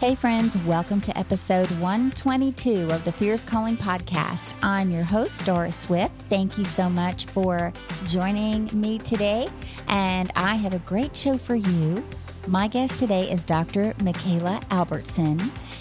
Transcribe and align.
Hey, 0.00 0.14
friends, 0.14 0.56
welcome 0.64 1.02
to 1.02 1.18
episode 1.18 1.70
122 1.72 2.90
of 2.90 3.04
the 3.04 3.12
Fierce 3.12 3.44
Calling 3.44 3.76
podcast. 3.76 4.54
I'm 4.62 4.90
your 4.90 5.02
host, 5.04 5.44
Doris 5.44 5.78
Swift. 5.78 6.14
Thank 6.30 6.56
you 6.56 6.64
so 6.64 6.88
much 6.88 7.26
for 7.26 7.70
joining 8.06 8.70
me 8.72 8.96
today, 8.96 9.46
and 9.88 10.32
I 10.34 10.54
have 10.54 10.72
a 10.72 10.78
great 10.78 11.14
show 11.14 11.36
for 11.36 11.54
you. 11.54 12.02
My 12.46 12.66
guest 12.66 12.98
today 12.98 13.30
is 13.30 13.44
Dr. 13.44 13.92
Mikala 13.98 14.64
Albertson, 14.70 15.38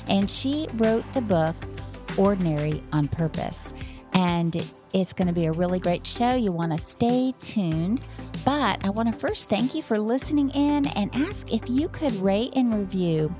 and 0.10 0.30
she 0.30 0.68
wrote 0.74 1.06
the 1.14 1.22
book 1.22 1.56
Ordinary 2.18 2.84
on 2.92 3.08
Purpose. 3.08 3.74
And 4.12 4.54
it's 4.94 5.14
going 5.14 5.30
to 5.30 5.34
be 5.34 5.46
a 5.46 5.54
really 5.54 5.80
great 5.80 6.06
show. 6.06 6.36
You 6.36 6.52
want 6.52 6.74
to 6.74 6.78
stay 6.78 7.34
tuned. 7.40 8.02
But 8.44 8.84
I 8.84 8.90
want 8.90 9.10
to 9.14 9.18
first 9.18 9.48
thank 9.48 9.76
you 9.76 9.82
for 9.82 9.98
listening 9.98 10.50
in 10.50 10.88
and 10.88 11.10
ask 11.16 11.54
if 11.54 11.70
you 11.70 11.88
could 11.88 12.12
rate 12.16 12.52
and 12.56 12.74
review 12.74 13.34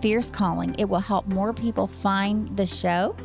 Fierce 0.00 0.30
Calling. 0.30 0.74
It 0.78 0.88
will 0.88 1.00
help 1.00 1.26
more 1.26 1.52
people 1.52 1.86
find 1.86 2.56
the 2.56 2.66
show. 2.66 3.16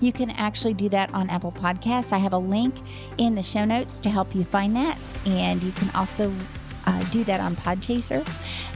You 0.00 0.12
can 0.12 0.30
actually 0.30 0.74
do 0.74 0.88
that 0.90 1.12
on 1.14 1.30
Apple 1.30 1.52
Podcasts. 1.52 2.12
I 2.12 2.18
have 2.18 2.32
a 2.32 2.38
link 2.38 2.74
in 3.18 3.34
the 3.34 3.42
show 3.42 3.64
notes 3.64 4.00
to 4.00 4.10
help 4.10 4.34
you 4.34 4.44
find 4.44 4.74
that. 4.76 4.98
And 5.26 5.62
you 5.62 5.72
can 5.72 5.90
also 5.94 6.32
uh, 6.86 7.02
do 7.10 7.24
that 7.24 7.40
on 7.40 7.54
Podchaser 7.56 8.26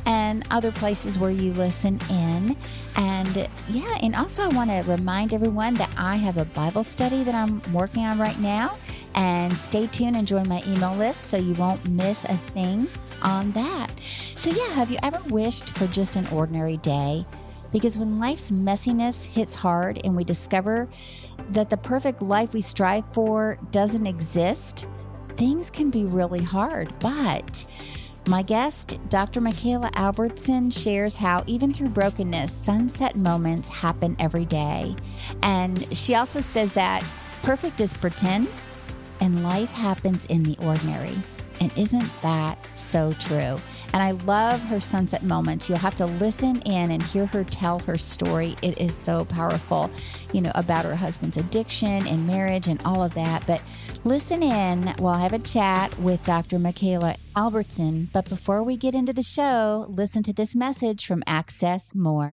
and 0.06 0.46
other 0.50 0.70
places 0.70 1.18
where 1.18 1.30
you 1.30 1.52
listen 1.54 2.00
in. 2.10 2.56
And 2.96 3.48
yeah, 3.68 3.98
and 4.02 4.14
also 4.14 4.44
I 4.44 4.48
want 4.48 4.70
to 4.70 4.82
remind 4.90 5.34
everyone 5.34 5.74
that 5.74 5.90
I 5.98 6.16
have 6.16 6.38
a 6.38 6.44
Bible 6.44 6.84
study 6.84 7.24
that 7.24 7.34
I'm 7.34 7.60
working 7.72 8.04
on 8.04 8.18
right 8.18 8.38
now. 8.38 8.76
And 9.14 9.52
stay 9.54 9.86
tuned 9.86 10.14
and 10.16 10.26
join 10.26 10.46
my 10.46 10.62
email 10.66 10.94
list 10.94 11.30
so 11.30 11.38
you 11.38 11.54
won't 11.54 11.88
miss 11.88 12.24
a 12.24 12.36
thing 12.36 12.86
on 13.22 13.50
that. 13.52 13.90
So, 14.34 14.50
yeah, 14.50 14.68
have 14.74 14.90
you 14.90 14.98
ever 15.02 15.18
wished 15.30 15.70
for 15.78 15.86
just 15.86 16.16
an 16.16 16.26
ordinary 16.26 16.76
day? 16.78 17.24
Because 17.76 17.98
when 17.98 18.18
life's 18.18 18.50
messiness 18.50 19.22
hits 19.22 19.54
hard 19.54 20.00
and 20.02 20.16
we 20.16 20.24
discover 20.24 20.88
that 21.50 21.68
the 21.68 21.76
perfect 21.76 22.22
life 22.22 22.54
we 22.54 22.62
strive 22.62 23.04
for 23.12 23.58
doesn't 23.70 24.06
exist, 24.06 24.88
things 25.36 25.68
can 25.68 25.90
be 25.90 26.06
really 26.06 26.42
hard. 26.42 26.90
But 27.00 27.66
my 28.28 28.40
guest, 28.40 28.98
Dr. 29.10 29.42
Mikala 29.42 29.90
Albertson, 29.94 30.70
shares 30.70 31.16
how 31.16 31.44
even 31.46 31.70
through 31.70 31.90
brokenness, 31.90 32.50
sunset 32.50 33.14
moments 33.14 33.68
happen 33.68 34.16
every 34.18 34.46
day. 34.46 34.96
And 35.42 35.86
she 35.94 36.14
also 36.14 36.40
says 36.40 36.72
that 36.72 37.04
perfect 37.42 37.82
is 37.82 37.92
pretend 37.92 38.48
and 39.20 39.42
life 39.42 39.70
happens 39.70 40.24
in 40.24 40.44
the 40.44 40.56
ordinary. 40.64 41.14
And 41.60 41.76
isn't 41.76 42.22
that 42.22 42.58
so 42.76 43.12
true? 43.12 43.56
And 43.92 44.02
I 44.02 44.10
love 44.26 44.60
her 44.64 44.80
sunset 44.80 45.22
moments. 45.22 45.68
You'll 45.68 45.78
have 45.78 45.96
to 45.96 46.06
listen 46.06 46.60
in 46.62 46.90
and 46.90 47.02
hear 47.02 47.26
her 47.26 47.44
tell 47.44 47.78
her 47.80 47.96
story. 47.96 48.56
It 48.62 48.78
is 48.78 48.94
so 48.94 49.24
powerful, 49.24 49.90
you 50.32 50.40
know, 50.40 50.52
about 50.54 50.84
her 50.84 50.94
husband's 50.94 51.36
addiction 51.36 52.06
and 52.06 52.26
marriage 52.26 52.68
and 52.68 52.80
all 52.84 53.02
of 53.02 53.14
that. 53.14 53.46
But 53.46 53.62
listen 54.04 54.42
in 54.42 54.94
while 54.98 55.14
I 55.14 55.22
have 55.22 55.32
a 55.32 55.38
chat 55.38 55.98
with 55.98 56.24
Dr. 56.24 56.58
Mikala 56.58 57.16
Albertson. 57.36 58.10
But 58.12 58.28
before 58.28 58.62
we 58.62 58.76
get 58.76 58.94
into 58.94 59.12
the 59.12 59.22
show, 59.22 59.86
listen 59.88 60.22
to 60.24 60.32
this 60.32 60.54
message 60.54 61.06
from 61.06 61.22
Access 61.26 61.94
More. 61.94 62.32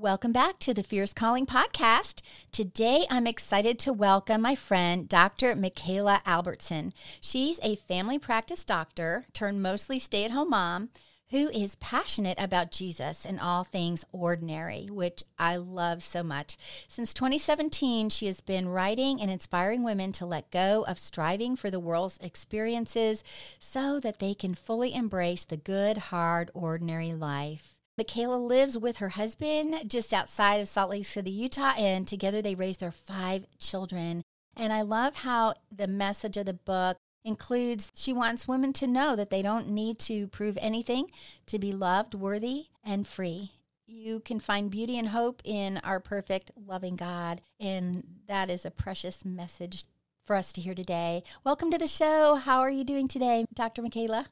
Welcome 0.00 0.30
back 0.30 0.60
to 0.60 0.72
the 0.72 0.84
Fierce 0.84 1.12
Calling 1.12 1.44
podcast. 1.44 2.20
Today, 2.52 3.04
I'm 3.10 3.26
excited 3.26 3.80
to 3.80 3.92
welcome 3.92 4.40
my 4.40 4.54
friend, 4.54 5.08
Dr. 5.08 5.56
Mikala 5.56 6.20
Albertson. 6.24 6.94
She's 7.20 7.58
a 7.64 7.74
family 7.74 8.16
practice 8.16 8.64
doctor 8.64 9.24
turned 9.32 9.60
mostly 9.60 9.98
stay 9.98 10.24
at 10.24 10.30
home 10.30 10.50
mom 10.50 10.90
who 11.30 11.48
is 11.48 11.74
passionate 11.74 12.38
about 12.38 12.70
Jesus 12.70 13.26
and 13.26 13.40
all 13.40 13.64
things 13.64 14.04
ordinary, 14.12 14.86
which 14.88 15.24
I 15.36 15.56
love 15.56 16.04
so 16.04 16.22
much. 16.22 16.56
Since 16.86 17.12
2017, 17.14 18.08
she 18.10 18.26
has 18.26 18.40
been 18.40 18.68
writing 18.68 19.20
and 19.20 19.32
inspiring 19.32 19.82
women 19.82 20.12
to 20.12 20.26
let 20.26 20.52
go 20.52 20.84
of 20.86 21.00
striving 21.00 21.56
for 21.56 21.72
the 21.72 21.80
world's 21.80 22.18
experiences 22.18 23.24
so 23.58 23.98
that 23.98 24.20
they 24.20 24.34
can 24.34 24.54
fully 24.54 24.94
embrace 24.94 25.44
the 25.44 25.56
good, 25.56 25.98
hard, 25.98 26.52
ordinary 26.54 27.12
life. 27.14 27.77
Mikala 27.98 28.38
lives 28.40 28.78
with 28.78 28.98
her 28.98 29.08
husband 29.10 29.90
just 29.90 30.14
outside 30.14 30.60
of 30.60 30.68
Salt 30.68 30.90
Lake 30.90 31.04
City, 31.04 31.32
Utah, 31.32 31.74
and 31.76 32.06
together 32.06 32.40
they 32.40 32.54
raise 32.54 32.76
their 32.76 32.92
five 32.92 33.44
children. 33.58 34.22
And 34.56 34.72
I 34.72 34.82
love 34.82 35.16
how 35.16 35.54
the 35.74 35.88
message 35.88 36.36
of 36.36 36.46
the 36.46 36.54
book 36.54 36.96
includes 37.24 37.90
she 37.94 38.12
wants 38.12 38.46
women 38.46 38.72
to 38.74 38.86
know 38.86 39.16
that 39.16 39.30
they 39.30 39.42
don't 39.42 39.68
need 39.68 39.98
to 40.00 40.28
prove 40.28 40.56
anything 40.60 41.10
to 41.46 41.58
be 41.58 41.72
loved, 41.72 42.14
worthy, 42.14 42.66
and 42.84 43.06
free. 43.06 43.50
You 43.86 44.20
can 44.20 44.38
find 44.38 44.70
beauty 44.70 44.96
and 44.96 45.08
hope 45.08 45.42
in 45.44 45.78
our 45.78 45.98
perfect, 45.98 46.52
loving 46.56 46.94
God. 46.94 47.40
And 47.58 48.04
that 48.28 48.48
is 48.48 48.64
a 48.64 48.70
precious 48.70 49.24
message 49.24 49.84
for 50.24 50.36
us 50.36 50.52
to 50.52 50.60
hear 50.60 50.74
today. 50.74 51.24
Welcome 51.42 51.72
to 51.72 51.78
the 51.78 51.88
show. 51.88 52.36
How 52.36 52.60
are 52.60 52.70
you 52.70 52.84
doing 52.84 53.08
today, 53.08 53.46
Dr. 53.52 53.82
Mikala? 53.82 54.26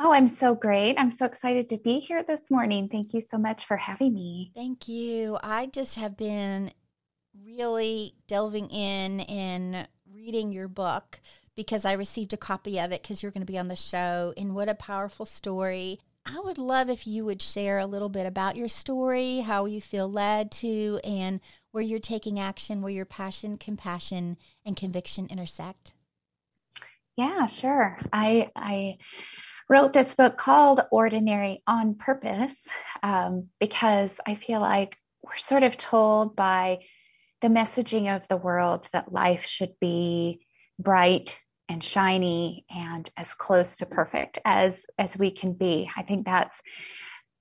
Oh, 0.00 0.12
I'm 0.12 0.28
so 0.28 0.54
great. 0.54 0.94
I'm 0.96 1.10
so 1.10 1.26
excited 1.26 1.68
to 1.68 1.76
be 1.78 1.98
here 1.98 2.22
this 2.22 2.42
morning. 2.50 2.88
Thank 2.88 3.14
you 3.14 3.20
so 3.20 3.36
much 3.36 3.64
for 3.64 3.76
having 3.76 4.14
me. 4.14 4.52
Thank 4.54 4.86
you. 4.86 5.38
I 5.42 5.66
just 5.66 5.96
have 5.96 6.16
been 6.16 6.70
really 7.44 8.14
delving 8.28 8.68
in 8.68 9.20
and 9.22 9.88
reading 10.14 10.52
your 10.52 10.68
book 10.68 11.20
because 11.56 11.84
I 11.84 11.94
received 11.94 12.32
a 12.32 12.36
copy 12.36 12.78
of 12.78 12.92
it 12.92 13.02
because 13.02 13.24
you're 13.24 13.32
going 13.32 13.44
to 13.44 13.52
be 13.52 13.58
on 13.58 13.66
the 13.66 13.74
show. 13.74 14.32
And 14.36 14.54
what 14.54 14.68
a 14.68 14.74
powerful 14.76 15.26
story. 15.26 15.98
I 16.24 16.38
would 16.44 16.58
love 16.58 16.88
if 16.88 17.04
you 17.04 17.24
would 17.24 17.42
share 17.42 17.78
a 17.78 17.86
little 17.86 18.08
bit 18.08 18.26
about 18.26 18.54
your 18.54 18.68
story, 18.68 19.40
how 19.40 19.64
you 19.64 19.80
feel 19.80 20.08
led 20.08 20.52
to, 20.52 21.00
and 21.02 21.40
where 21.72 21.82
you're 21.82 21.98
taking 21.98 22.38
action, 22.38 22.82
where 22.82 22.92
your 22.92 23.04
passion, 23.04 23.58
compassion, 23.58 24.36
and 24.64 24.76
conviction 24.76 25.26
intersect. 25.28 25.92
Yeah, 27.16 27.46
sure. 27.46 27.98
I 28.12 28.50
I 28.54 28.98
wrote 29.68 29.92
this 29.92 30.14
book 30.14 30.36
called 30.36 30.80
Ordinary 30.90 31.62
on 31.66 31.94
Purpose 31.94 32.54
um, 33.02 33.48
because 33.60 34.10
I 34.26 34.34
feel 34.34 34.60
like 34.60 34.96
we're 35.22 35.36
sort 35.36 35.62
of 35.62 35.76
told 35.76 36.34
by 36.34 36.78
the 37.40 37.48
messaging 37.48 38.14
of 38.14 38.26
the 38.28 38.36
world 38.36 38.88
that 38.92 39.12
life 39.12 39.44
should 39.44 39.74
be 39.80 40.40
bright 40.78 41.36
and 41.68 41.84
shiny 41.84 42.64
and 42.70 43.08
as 43.16 43.34
close 43.34 43.76
to 43.76 43.86
perfect 43.86 44.38
as 44.44 44.86
as 44.98 45.16
we 45.18 45.30
can 45.30 45.52
be. 45.52 45.90
I 45.96 46.02
think 46.02 46.24
that's 46.24 46.54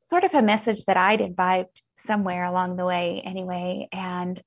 sort 0.10 0.24
of 0.24 0.34
a 0.34 0.42
message 0.42 0.84
that 0.86 0.98
I'd 0.98 1.22
imbibed 1.22 1.82
somewhere 2.06 2.44
along 2.44 2.76
the 2.76 2.86
way 2.86 3.22
anyway 3.26 3.88
and 3.92 4.42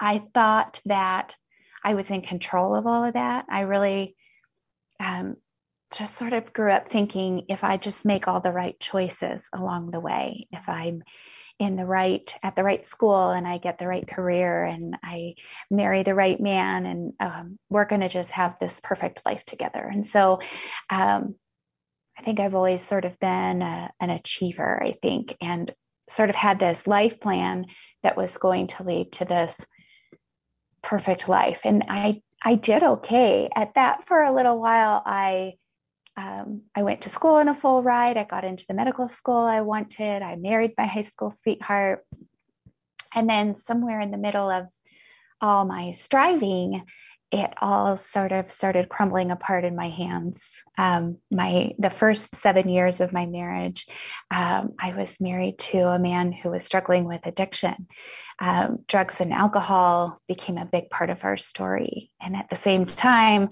I 0.00 0.22
thought 0.34 0.80
that 0.86 1.34
I 1.84 1.94
was 1.94 2.10
in 2.10 2.22
control 2.22 2.74
of 2.74 2.86
all 2.86 3.04
of 3.04 3.14
that. 3.14 3.46
I 3.48 3.60
really 3.60 4.16
um, 5.00 5.36
just 5.96 6.16
sort 6.16 6.32
of 6.32 6.52
grew 6.52 6.70
up 6.70 6.88
thinking 6.88 7.44
if 7.48 7.64
I 7.64 7.76
just 7.76 8.04
make 8.04 8.28
all 8.28 8.40
the 8.40 8.52
right 8.52 8.78
choices 8.78 9.42
along 9.52 9.90
the 9.90 10.00
way, 10.00 10.46
if 10.52 10.68
I'm 10.68 11.02
in 11.58 11.76
the 11.76 11.86
right 11.86 12.32
at 12.42 12.54
the 12.54 12.62
right 12.62 12.86
school 12.86 13.30
and 13.30 13.46
I 13.46 13.58
get 13.58 13.78
the 13.78 13.88
right 13.88 14.06
career 14.06 14.64
and 14.64 14.96
I 15.02 15.34
marry 15.70 16.02
the 16.02 16.14
right 16.14 16.40
man 16.40 16.86
and 16.86 17.12
um, 17.18 17.58
we're 17.68 17.86
going 17.86 18.02
to 18.02 18.08
just 18.08 18.30
have 18.30 18.56
this 18.60 18.80
perfect 18.82 19.22
life 19.26 19.44
together. 19.44 19.82
And 19.82 20.06
so 20.06 20.40
um, 20.88 21.34
I 22.16 22.22
think 22.22 22.38
I've 22.38 22.54
always 22.54 22.86
sort 22.86 23.04
of 23.04 23.18
been 23.18 23.62
a, 23.62 23.90
an 24.00 24.10
achiever, 24.10 24.82
I 24.82 24.92
think, 25.02 25.36
and 25.40 25.72
sort 26.08 26.30
of 26.30 26.36
had 26.36 26.60
this 26.60 26.86
life 26.86 27.20
plan 27.20 27.66
that 28.02 28.16
was 28.16 28.38
going 28.38 28.68
to 28.68 28.84
lead 28.84 29.12
to 29.12 29.24
this 29.24 29.54
perfect 30.82 31.28
life. 31.28 31.60
And 31.64 31.84
I 31.88 32.22
I 32.44 32.54
did 32.54 32.84
okay 32.84 33.48
at 33.54 33.74
that 33.74 34.06
for 34.06 34.22
a 34.22 34.32
little 34.32 34.60
while. 34.60 35.02
I 35.04 35.54
um, 36.18 36.62
I 36.74 36.82
went 36.82 37.02
to 37.02 37.10
school 37.10 37.38
in 37.38 37.46
a 37.46 37.54
full 37.54 37.80
ride. 37.80 38.16
I 38.16 38.24
got 38.24 38.44
into 38.44 38.64
the 38.66 38.74
medical 38.74 39.08
school 39.08 39.36
I 39.36 39.60
wanted. 39.60 40.20
I 40.20 40.34
married 40.34 40.72
my 40.76 40.84
high 40.84 41.02
school 41.02 41.30
sweetheart. 41.30 42.04
And 43.14 43.30
then, 43.30 43.56
somewhere 43.56 44.00
in 44.00 44.10
the 44.10 44.18
middle 44.18 44.50
of 44.50 44.66
all 45.40 45.64
my 45.64 45.92
striving, 45.92 46.82
it 47.30 47.50
all 47.60 47.96
sort 47.96 48.32
of 48.32 48.50
started 48.50 48.88
crumbling 48.88 49.30
apart 49.30 49.64
in 49.64 49.76
my 49.76 49.90
hands. 49.90 50.40
Um, 50.76 51.18
my 51.30 51.72
the 51.78 51.90
first 51.90 52.34
seven 52.34 52.68
years 52.68 53.00
of 53.00 53.12
my 53.12 53.26
marriage, 53.26 53.86
um, 54.32 54.74
I 54.80 54.94
was 54.96 55.14
married 55.20 55.60
to 55.70 55.86
a 55.86 56.00
man 56.00 56.32
who 56.32 56.50
was 56.50 56.64
struggling 56.64 57.04
with 57.04 57.26
addiction. 57.26 57.86
Um, 58.40 58.78
drugs 58.86 59.20
and 59.20 59.32
alcohol 59.32 60.20
became 60.28 60.58
a 60.58 60.64
big 60.64 60.90
part 60.90 61.10
of 61.10 61.24
our 61.24 61.36
story, 61.36 62.12
and 62.20 62.36
at 62.36 62.50
the 62.50 62.56
same 62.56 62.86
time, 62.86 63.48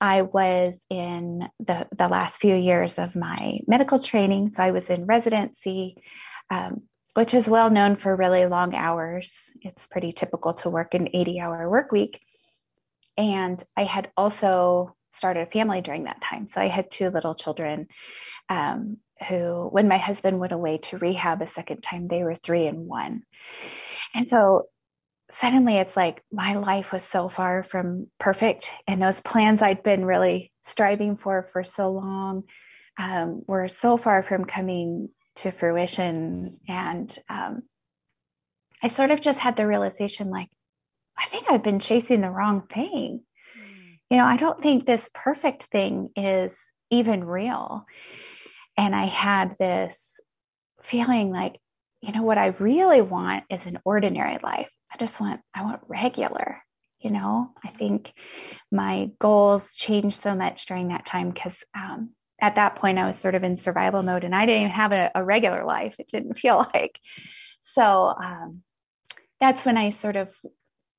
I 0.00 0.22
was 0.22 0.78
in 0.90 1.48
the 1.58 1.88
the 1.96 2.08
last 2.08 2.40
few 2.40 2.54
years 2.54 2.98
of 2.98 3.16
my 3.16 3.58
medical 3.66 3.98
training. 3.98 4.52
So 4.52 4.62
I 4.62 4.70
was 4.70 4.90
in 4.90 5.06
residency. 5.06 5.96
Um, 6.50 6.82
which 7.14 7.34
is 7.34 7.48
well 7.48 7.68
known 7.68 7.96
for 7.96 8.14
really 8.14 8.46
long 8.46 8.76
hours. 8.76 9.34
It's 9.62 9.88
pretty 9.88 10.12
typical 10.12 10.54
to 10.54 10.70
work 10.70 10.94
an 10.94 11.08
80 11.12 11.40
hour 11.40 11.68
work 11.68 11.90
week. 11.90 12.20
And 13.16 13.60
I 13.76 13.82
had 13.82 14.12
also 14.16 14.94
started 15.10 15.48
a 15.48 15.50
family 15.50 15.80
during 15.80 16.04
that 16.04 16.20
time. 16.20 16.46
So 16.46 16.60
I 16.60 16.68
had 16.68 16.92
two 16.92 17.10
little 17.10 17.34
children 17.34 17.88
um, 18.48 18.98
who, 19.28 19.68
when 19.72 19.88
my 19.88 19.98
husband 19.98 20.38
went 20.38 20.52
away 20.52 20.78
to 20.78 20.98
rehab 20.98 21.42
a 21.42 21.48
second 21.48 21.82
time, 21.82 22.06
they 22.06 22.22
were 22.22 22.36
three 22.36 22.66
and 22.66 22.86
one. 22.86 23.24
And 24.14 24.26
so 24.26 24.64
suddenly 25.30 25.76
it's 25.76 25.96
like 25.96 26.22
my 26.32 26.54
life 26.54 26.92
was 26.92 27.02
so 27.02 27.28
far 27.28 27.62
from 27.62 28.06
perfect. 28.18 28.70
And 28.86 29.00
those 29.00 29.20
plans 29.20 29.62
I'd 29.62 29.82
been 29.82 30.04
really 30.04 30.52
striving 30.62 31.16
for 31.16 31.42
for 31.42 31.62
so 31.64 31.90
long 31.90 32.44
um, 32.98 33.42
were 33.46 33.68
so 33.68 33.96
far 33.96 34.22
from 34.22 34.44
coming 34.44 35.10
to 35.36 35.50
fruition. 35.50 36.58
And 36.66 37.16
um, 37.28 37.62
I 38.82 38.88
sort 38.88 39.10
of 39.10 39.20
just 39.20 39.38
had 39.38 39.56
the 39.56 39.66
realization 39.66 40.30
like, 40.30 40.48
I 41.16 41.26
think 41.26 41.50
I've 41.50 41.62
been 41.62 41.80
chasing 41.80 42.20
the 42.20 42.30
wrong 42.30 42.62
thing. 42.62 43.22
Mm. 43.58 43.98
You 44.10 44.16
know, 44.16 44.24
I 44.24 44.36
don't 44.36 44.62
think 44.62 44.86
this 44.86 45.10
perfect 45.14 45.64
thing 45.64 46.10
is 46.16 46.52
even 46.90 47.24
real. 47.24 47.84
And 48.76 48.94
I 48.94 49.06
had 49.06 49.56
this 49.58 49.96
feeling 50.82 51.30
like, 51.30 51.56
you 52.00 52.12
know, 52.12 52.22
what 52.22 52.38
I 52.38 52.48
really 52.58 53.00
want 53.00 53.44
is 53.50 53.66
an 53.66 53.78
ordinary 53.84 54.38
life. 54.42 54.70
I 54.92 54.96
just 54.98 55.20
want, 55.20 55.40
I 55.54 55.62
want 55.62 55.82
regular. 55.88 56.62
You 57.00 57.10
know, 57.10 57.50
I 57.64 57.68
think 57.68 58.12
my 58.72 59.10
goals 59.20 59.72
changed 59.74 60.20
so 60.20 60.34
much 60.34 60.66
during 60.66 60.88
that 60.88 61.06
time 61.06 61.30
because 61.30 61.62
um, 61.74 62.10
at 62.40 62.56
that 62.56 62.76
point 62.76 62.98
I 62.98 63.06
was 63.06 63.16
sort 63.16 63.34
of 63.34 63.44
in 63.44 63.56
survival 63.56 64.02
mode 64.02 64.24
and 64.24 64.34
I 64.34 64.46
didn't 64.46 64.62
even 64.62 64.72
have 64.72 64.92
a, 64.92 65.10
a 65.14 65.24
regular 65.24 65.64
life. 65.64 65.94
It 65.98 66.08
didn't 66.08 66.34
feel 66.38 66.66
like. 66.74 66.98
So 67.74 67.84
um, 67.84 68.62
that's 69.40 69.64
when 69.64 69.76
I 69.76 69.90
sort 69.90 70.16
of 70.16 70.28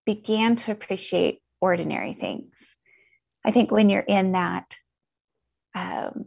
began 0.06 0.56
to 0.58 0.72
appreciate 0.72 1.42
ordinary 1.62 2.14
things. 2.14 2.54
I 3.44 3.52
think 3.52 3.72
when 3.72 3.90
you're 3.90 4.00
in 4.02 4.34
that, 4.34 4.76
um, 5.76 6.26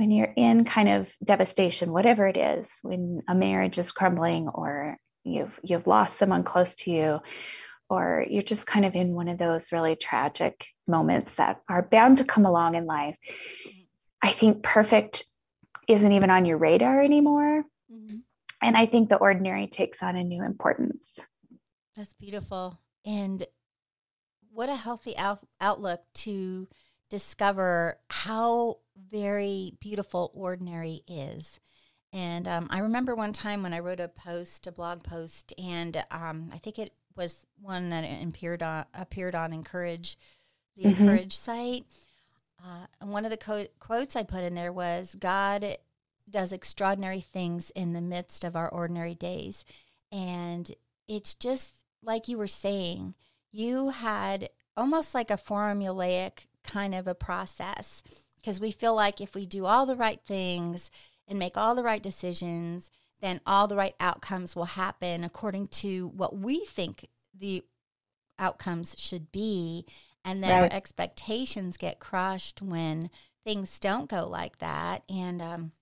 when 0.00 0.10
you're 0.10 0.32
in 0.34 0.64
kind 0.64 0.88
of 0.88 1.08
devastation, 1.22 1.92
whatever 1.92 2.26
it 2.26 2.38
is, 2.38 2.70
when 2.80 3.20
a 3.28 3.34
marriage 3.34 3.76
is 3.76 3.92
crumbling 3.92 4.48
or 4.48 4.96
you've 5.24 5.60
you've 5.62 5.86
lost 5.86 6.16
someone 6.16 6.42
close 6.42 6.74
to 6.76 6.90
you, 6.90 7.18
or 7.90 8.24
you're 8.30 8.42
just 8.42 8.64
kind 8.64 8.86
of 8.86 8.94
in 8.94 9.12
one 9.12 9.28
of 9.28 9.36
those 9.36 9.72
really 9.72 9.96
tragic 9.96 10.64
moments 10.88 11.34
that 11.34 11.60
are 11.68 11.86
bound 11.86 12.16
to 12.16 12.24
come 12.24 12.46
along 12.46 12.76
in 12.76 12.86
life. 12.86 13.14
I 14.22 14.32
think 14.32 14.62
perfect 14.62 15.24
isn't 15.86 16.12
even 16.12 16.30
on 16.30 16.46
your 16.46 16.56
radar 16.56 17.02
anymore. 17.02 17.64
Mm-hmm. 17.92 18.16
And 18.62 18.76
I 18.78 18.86
think 18.86 19.10
the 19.10 19.16
ordinary 19.16 19.66
takes 19.66 20.02
on 20.02 20.16
a 20.16 20.24
new 20.24 20.42
importance. 20.42 21.06
That's 21.94 22.14
beautiful. 22.14 22.80
And 23.04 23.46
what 24.50 24.70
a 24.70 24.76
healthy 24.76 25.14
out- 25.18 25.46
outlook 25.60 26.00
to 26.14 26.68
discover 27.10 27.98
how 28.08 28.78
very 29.10 29.74
beautiful 29.80 30.30
ordinary 30.34 31.02
is. 31.08 31.58
And 32.12 32.48
um, 32.48 32.66
I 32.70 32.80
remember 32.80 33.14
one 33.14 33.32
time 33.32 33.62
when 33.62 33.72
I 33.72 33.78
wrote 33.78 34.00
a 34.00 34.08
post, 34.08 34.66
a 34.66 34.72
blog 34.72 35.04
post, 35.04 35.54
and 35.58 36.02
um, 36.10 36.50
I 36.52 36.58
think 36.58 36.78
it 36.78 36.92
was 37.16 37.46
one 37.60 37.90
that 37.90 38.04
appeared 38.26 38.62
on 38.62 38.84
appeared 38.94 39.34
on 39.34 39.52
Encourage, 39.52 40.16
the 40.76 40.84
mm-hmm. 40.84 41.02
Encourage 41.02 41.36
site. 41.36 41.84
Uh, 42.62 42.86
and 43.00 43.10
one 43.10 43.24
of 43.24 43.30
the 43.30 43.36
co- 43.36 43.68
quotes 43.78 44.16
I 44.16 44.24
put 44.24 44.42
in 44.42 44.54
there 44.54 44.72
was, 44.72 45.14
"God 45.14 45.76
does 46.28 46.52
extraordinary 46.52 47.20
things 47.20 47.70
in 47.70 47.92
the 47.92 48.00
midst 48.00 48.42
of 48.42 48.56
our 48.56 48.68
ordinary 48.68 49.14
days," 49.14 49.64
and 50.10 50.68
it's 51.06 51.34
just 51.34 51.76
like 52.02 52.26
you 52.28 52.38
were 52.38 52.48
saying, 52.48 53.14
you 53.52 53.90
had 53.90 54.48
almost 54.76 55.14
like 55.14 55.30
a 55.30 55.36
formulaic 55.36 56.46
kind 56.64 56.94
of 56.94 57.06
a 57.06 57.14
process 57.14 58.02
because 58.40 58.60
we 58.60 58.70
feel 58.70 58.94
like 58.94 59.20
if 59.20 59.34
we 59.34 59.46
do 59.46 59.66
all 59.66 59.86
the 59.86 59.96
right 59.96 60.20
things 60.26 60.90
and 61.28 61.38
make 61.38 61.56
all 61.56 61.74
the 61.74 61.82
right 61.82 62.02
decisions, 62.02 62.90
then 63.20 63.40
all 63.46 63.68
the 63.68 63.76
right 63.76 63.94
outcomes 64.00 64.56
will 64.56 64.64
happen 64.64 65.24
according 65.24 65.66
to 65.68 66.08
what 66.08 66.36
we 66.36 66.64
think 66.64 67.08
the 67.38 67.62
outcomes 68.38 68.94
should 68.98 69.30
be. 69.30 69.84
And 70.24 70.42
then 70.42 70.50
right. 70.50 70.70
our 70.70 70.76
expectations 70.76 71.76
get 71.76 72.00
crushed 72.00 72.60
when 72.60 73.10
things 73.44 73.78
don't 73.78 74.10
go 74.10 74.26
like 74.26 74.58
that. 74.58 75.02
And 75.08 75.40
um, 75.40 75.72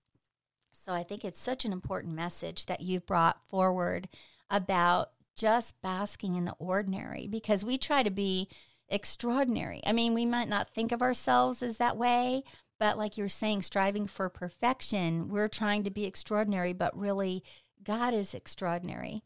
so 0.72 0.92
I 0.92 1.02
think 1.02 1.24
it's 1.24 1.40
such 1.40 1.64
an 1.64 1.72
important 1.72 2.14
message 2.14 2.66
that 2.66 2.80
you've 2.80 3.06
brought 3.06 3.44
forward 3.46 4.08
about 4.50 5.10
just 5.36 5.80
basking 5.82 6.34
in 6.34 6.44
the 6.44 6.54
ordinary 6.58 7.28
because 7.28 7.64
we 7.64 7.78
try 7.78 8.02
to 8.02 8.10
be 8.10 8.48
extraordinary. 8.88 9.80
I 9.86 9.92
mean, 9.92 10.14
we 10.14 10.26
might 10.26 10.48
not 10.48 10.70
think 10.70 10.92
of 10.92 11.02
ourselves 11.02 11.62
as 11.62 11.76
that 11.78 11.96
way, 11.96 12.42
but 12.78 12.98
like 12.98 13.18
you're 13.18 13.28
saying, 13.28 13.62
striving 13.62 14.06
for 14.06 14.28
perfection, 14.28 15.28
we're 15.28 15.48
trying 15.48 15.84
to 15.84 15.90
be 15.90 16.04
extraordinary, 16.04 16.72
but 16.72 16.96
really, 16.96 17.42
God 17.82 18.14
is 18.14 18.34
extraordinary. 18.34 19.22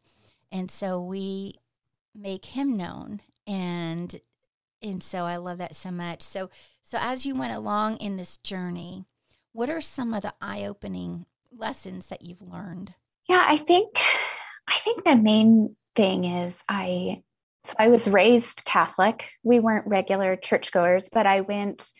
And 0.50 0.70
so 0.70 1.00
we 1.00 1.55
make 2.14 2.44
him 2.47 2.76
known 2.76 3.20
and 3.47 4.20
and 4.82 5.03
so 5.03 5.25
I 5.25 5.37
love 5.37 5.59
that 5.59 5.76
so 5.76 5.91
much. 5.91 6.23
So 6.23 6.50
so 6.82 6.99
as 7.00 7.25
you 7.25 7.35
went 7.35 7.55
along 7.55 7.99
in 7.99 8.17
this 8.17 8.37
journey, 8.38 9.06
what 9.53 9.70
are 9.70 9.81
some 9.81 10.12
of 10.12 10.23
the 10.23 10.35
eye-opening 10.41 11.26
lessons 11.50 12.08
that 12.08 12.23
you've 12.23 12.43
learned? 12.43 12.94
Yeah, 13.29 13.44
I 13.47 13.56
think 13.56 13.97
I 14.69 14.79
think 14.79 15.05
the 15.05 15.17
main 15.17 15.76
thing 15.94 16.25
is 16.25 16.55
I 16.69 17.23
so 17.67 17.75
I 17.79 17.88
was 17.88 18.09
raised 18.09 18.64
Catholic. 18.64 19.29
We 19.43 19.60
weren't 19.60 19.87
regular 19.87 20.37
churchgoers, 20.37 21.08
but 21.13 21.27
I 21.27 21.43
went, 21.43 21.91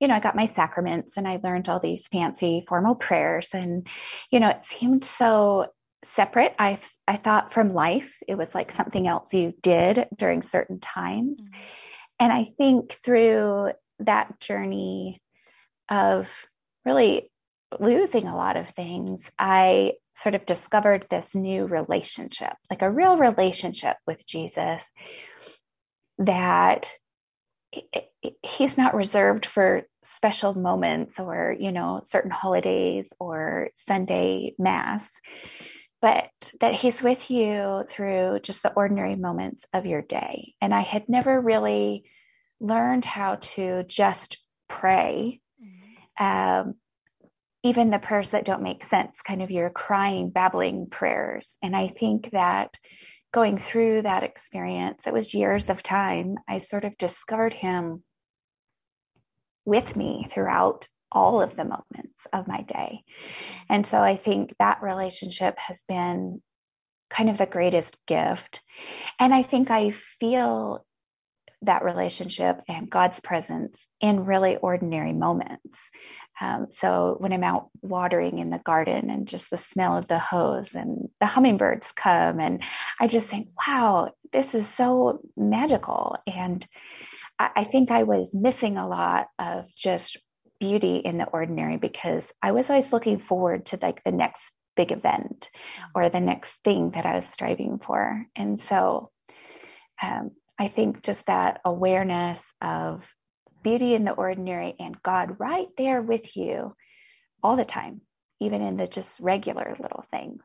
you 0.00 0.08
know, 0.08 0.14
I 0.14 0.20
got 0.20 0.36
my 0.36 0.46
sacraments 0.46 1.12
and 1.16 1.28
I 1.28 1.40
learned 1.42 1.68
all 1.68 1.78
these 1.78 2.08
fancy 2.08 2.64
formal 2.66 2.94
prayers 2.94 3.50
and 3.52 3.86
you 4.30 4.40
know, 4.40 4.48
it 4.48 4.62
seemed 4.64 5.04
so 5.04 5.66
separate. 6.04 6.54
I 6.58 6.78
I 7.06 7.16
thought 7.16 7.52
from 7.52 7.74
life 7.74 8.12
it 8.26 8.36
was 8.36 8.54
like 8.54 8.72
something 8.72 9.06
else 9.06 9.32
you 9.32 9.54
did 9.62 10.06
during 10.16 10.42
certain 10.42 10.80
times. 10.80 11.38
Mm-hmm. 11.40 11.60
And 12.20 12.32
I 12.32 12.44
think 12.44 12.92
through 12.92 13.72
that 14.00 14.40
journey 14.40 15.20
of 15.88 16.26
really 16.84 17.30
losing 17.78 18.26
a 18.26 18.36
lot 18.36 18.56
of 18.56 18.68
things, 18.70 19.30
I 19.38 19.94
sort 20.14 20.34
of 20.34 20.46
discovered 20.46 21.06
this 21.10 21.34
new 21.34 21.66
relationship, 21.66 22.52
like 22.70 22.82
a 22.82 22.90
real 22.90 23.16
relationship 23.16 23.96
with 24.06 24.26
Jesus 24.26 24.82
that 26.18 26.92
he's 28.42 28.76
not 28.76 28.94
reserved 28.94 29.46
for 29.46 29.82
special 30.04 30.54
moments 30.54 31.18
or, 31.18 31.56
you 31.58 31.72
know, 31.72 32.00
certain 32.04 32.30
holidays 32.30 33.06
or 33.18 33.70
Sunday 33.74 34.54
mass, 34.58 35.08
but 36.00 36.30
that 36.60 36.74
he's 36.74 37.02
with 37.02 37.30
you 37.30 37.84
through 37.88 38.40
just 38.42 38.62
the 38.62 38.72
ordinary 38.74 39.16
moments 39.16 39.64
of 39.72 39.86
your 39.86 40.02
day. 40.02 40.54
And 40.60 40.74
I 40.74 40.82
had 40.82 41.08
never 41.08 41.40
really 41.40 42.04
learned 42.60 43.04
how 43.04 43.36
to 43.40 43.84
just 43.84 44.38
pray. 44.68 45.40
Mm-hmm. 45.62 46.24
Um, 46.68 46.74
even 47.64 47.90
the 47.90 47.98
prayers 47.98 48.30
that 48.30 48.44
don't 48.44 48.62
make 48.62 48.84
sense, 48.84 49.16
kind 49.24 49.42
of 49.42 49.50
your 49.50 49.70
crying, 49.70 50.30
babbling 50.30 50.86
prayers. 50.90 51.50
And 51.62 51.76
I 51.76 51.88
think 51.88 52.30
that 52.32 52.76
going 53.32 53.56
through 53.56 54.02
that 54.02 54.24
experience, 54.24 55.06
it 55.06 55.12
was 55.12 55.34
years 55.34 55.70
of 55.70 55.82
time, 55.82 56.36
I 56.48 56.58
sort 56.58 56.84
of 56.84 56.98
discovered 56.98 57.54
him 57.54 58.02
with 59.64 59.96
me 59.96 60.26
throughout 60.30 60.86
all 61.10 61.40
of 61.40 61.54
the 61.54 61.64
moments 61.64 62.18
of 62.32 62.48
my 62.48 62.62
day. 62.62 63.02
And 63.68 63.86
so 63.86 63.98
I 63.98 64.16
think 64.16 64.54
that 64.58 64.82
relationship 64.82 65.56
has 65.58 65.78
been 65.86 66.42
kind 67.10 67.28
of 67.28 67.38
the 67.38 67.46
greatest 67.46 67.96
gift. 68.06 68.60
And 69.20 69.34
I 69.34 69.42
think 69.42 69.70
I 69.70 69.90
feel 69.90 70.84
that 71.62 71.84
relationship 71.84 72.60
and 72.68 72.90
God's 72.90 73.20
presence 73.20 73.76
in 74.00 74.24
really 74.24 74.56
ordinary 74.56 75.12
moments. 75.12 75.78
Um, 76.42 76.66
so 76.76 77.14
when 77.20 77.32
I'm 77.32 77.44
out 77.44 77.68
watering 77.82 78.40
in 78.40 78.50
the 78.50 78.58
garden 78.58 79.10
and 79.10 79.28
just 79.28 79.48
the 79.48 79.56
smell 79.56 79.96
of 79.96 80.08
the 80.08 80.18
hose 80.18 80.74
and 80.74 81.08
the 81.20 81.26
hummingbirds 81.26 81.92
come, 81.92 82.40
and 82.40 82.64
I 82.98 83.06
just 83.06 83.28
think, 83.28 83.48
wow, 83.64 84.12
this 84.32 84.52
is 84.52 84.66
so 84.66 85.20
magical. 85.36 86.16
And 86.26 86.66
I 87.38 87.62
think 87.64 87.92
I 87.92 88.02
was 88.02 88.34
missing 88.34 88.76
a 88.76 88.88
lot 88.88 89.28
of 89.38 89.66
just 89.76 90.18
beauty 90.58 90.96
in 90.96 91.18
the 91.18 91.26
ordinary 91.26 91.76
because 91.76 92.28
I 92.42 92.50
was 92.50 92.68
always 92.68 92.92
looking 92.92 93.18
forward 93.18 93.66
to 93.66 93.78
like 93.80 94.02
the 94.02 94.12
next 94.12 94.52
big 94.74 94.90
event 94.90 95.48
mm. 95.52 95.84
or 95.94 96.08
the 96.08 96.20
next 96.20 96.52
thing 96.64 96.90
that 96.92 97.06
I 97.06 97.14
was 97.14 97.26
striving 97.26 97.78
for. 97.78 98.26
And 98.34 98.60
so 98.60 99.10
um, 100.02 100.32
I 100.58 100.68
think 100.68 101.02
just 101.02 101.26
that 101.26 101.60
awareness 101.64 102.42
of 102.60 103.08
beauty 103.62 103.94
in 103.94 104.04
the 104.04 104.12
ordinary 104.12 104.74
and 104.78 105.00
God 105.02 105.36
right 105.38 105.68
there 105.76 106.02
with 106.02 106.36
you 106.36 106.74
all 107.42 107.56
the 107.56 107.64
time, 107.64 108.00
even 108.40 108.62
in 108.62 108.76
the 108.76 108.86
just 108.86 109.20
regular 109.20 109.76
little 109.80 110.04
things. 110.10 110.42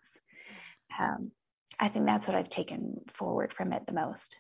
Um, 0.99 1.31
I 1.79 1.89
think 1.89 2.05
that's 2.05 2.27
what 2.27 2.35
I've 2.35 2.49
taken 2.49 3.01
forward 3.13 3.53
from 3.53 3.73
it 3.73 3.85
the 3.85 3.93
most. 3.93 4.35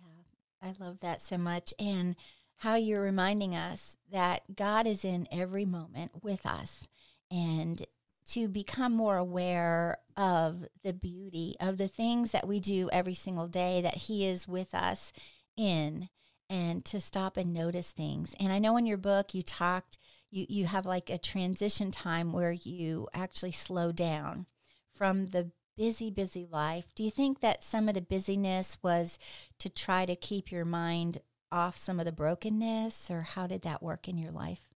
Yeah, 0.00 0.68
I 0.70 0.84
love 0.84 1.00
that 1.00 1.20
so 1.20 1.38
much. 1.38 1.72
And 1.78 2.16
how 2.56 2.74
you're 2.74 3.02
reminding 3.02 3.54
us 3.54 3.96
that 4.12 4.54
God 4.54 4.86
is 4.86 5.04
in 5.04 5.26
every 5.32 5.64
moment 5.64 6.22
with 6.22 6.46
us 6.46 6.86
and 7.30 7.84
to 8.26 8.48
become 8.48 8.92
more 8.92 9.16
aware 9.16 9.98
of 10.16 10.64
the 10.82 10.92
beauty 10.92 11.56
of 11.60 11.76
the 11.76 11.88
things 11.88 12.30
that 12.30 12.48
we 12.48 12.60
do 12.60 12.88
every 12.90 13.14
single 13.14 13.48
day 13.48 13.82
that 13.82 13.94
He 13.94 14.26
is 14.26 14.48
with 14.48 14.74
us 14.74 15.12
in 15.56 16.08
and 16.48 16.84
to 16.84 17.00
stop 17.00 17.36
and 17.36 17.52
notice 17.52 17.90
things. 17.90 18.34
And 18.38 18.52
I 18.52 18.58
know 18.58 18.76
in 18.76 18.86
your 18.86 18.96
book 18.96 19.34
you 19.34 19.42
talked 19.42 19.98
you 20.30 20.46
you 20.48 20.66
have 20.66 20.86
like 20.86 21.10
a 21.10 21.18
transition 21.18 21.90
time 21.90 22.32
where 22.32 22.52
you 22.52 23.08
actually 23.14 23.52
slow 23.52 23.92
down 23.92 24.46
from 24.94 25.28
the 25.28 25.50
busy 25.76 26.10
busy 26.10 26.46
life. 26.50 26.86
Do 26.94 27.02
you 27.02 27.10
think 27.10 27.40
that 27.40 27.64
some 27.64 27.88
of 27.88 27.94
the 27.94 28.00
busyness 28.00 28.78
was 28.82 29.18
to 29.58 29.68
try 29.68 30.06
to 30.06 30.16
keep 30.16 30.52
your 30.52 30.64
mind 30.64 31.20
off 31.50 31.76
some 31.76 32.00
of 32.00 32.06
the 32.06 32.12
brokenness 32.12 33.10
or 33.10 33.22
how 33.22 33.46
did 33.46 33.62
that 33.62 33.82
work 33.82 34.08
in 34.08 34.18
your 34.18 34.32
life? 34.32 34.68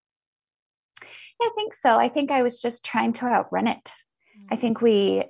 Yeah, 1.41 1.49
I 1.49 1.51
think 1.55 1.75
so. 1.75 1.97
I 1.97 2.09
think 2.09 2.31
I 2.31 2.43
was 2.43 2.61
just 2.61 2.85
trying 2.85 3.13
to 3.15 3.27
outrun 3.27 3.67
it. 3.67 3.85
Mm-hmm. 3.85 4.55
I 4.55 4.57
think 4.57 4.81
we 4.81 5.25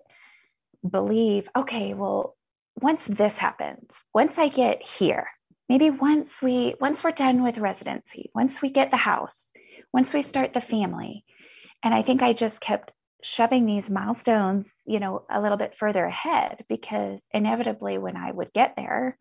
believe, 0.88 1.48
okay, 1.56 1.94
well, 1.94 2.36
once 2.80 3.06
this 3.06 3.36
happens, 3.38 3.90
once 4.14 4.38
I 4.38 4.48
get 4.48 4.86
here, 4.86 5.28
maybe 5.68 5.90
once 5.90 6.42
we 6.42 6.74
once 6.80 7.04
we're 7.04 7.10
done 7.10 7.42
with 7.42 7.58
residency, 7.58 8.30
once 8.34 8.62
we 8.62 8.70
get 8.70 8.90
the 8.90 8.96
house, 8.96 9.50
once 9.92 10.12
we 10.12 10.22
start 10.22 10.52
the 10.52 10.60
family. 10.60 11.24
And 11.82 11.94
I 11.94 12.02
think 12.02 12.22
I 12.22 12.32
just 12.32 12.60
kept 12.60 12.92
shoving 13.22 13.66
these 13.66 13.90
milestones, 13.90 14.66
you 14.86 15.00
know, 15.00 15.24
a 15.30 15.40
little 15.40 15.58
bit 15.58 15.76
further 15.76 16.04
ahead 16.04 16.64
because 16.68 17.22
inevitably 17.32 17.98
when 17.98 18.16
I 18.16 18.30
would 18.30 18.52
get 18.52 18.76
there, 18.76 19.18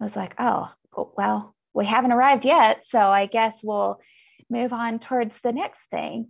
I 0.00 0.04
was 0.04 0.16
like, 0.16 0.34
oh, 0.38 0.70
oh 0.96 1.12
well, 1.16 1.54
we 1.72 1.86
haven't 1.86 2.12
arrived 2.12 2.44
yet. 2.44 2.84
So 2.86 2.98
I 2.98 3.26
guess 3.26 3.60
we'll 3.62 3.98
move 4.50 4.72
on 4.72 4.98
towards 4.98 5.40
the 5.40 5.52
next 5.52 5.82
thing. 5.90 6.28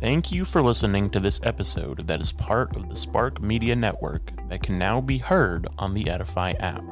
Thank 0.00 0.32
you 0.32 0.46
for 0.46 0.62
listening 0.62 1.10
to 1.10 1.20
this 1.20 1.42
episode 1.44 2.06
that 2.06 2.22
is 2.22 2.32
part 2.32 2.74
of 2.74 2.88
the 2.88 2.96
Spark 2.96 3.42
Media 3.42 3.76
Network 3.76 4.32
that 4.48 4.62
can 4.62 4.78
now 4.78 5.02
be 5.02 5.18
heard 5.18 5.66
on 5.76 5.92
the 5.92 6.04
Edifi 6.04 6.58
app. 6.58 6.82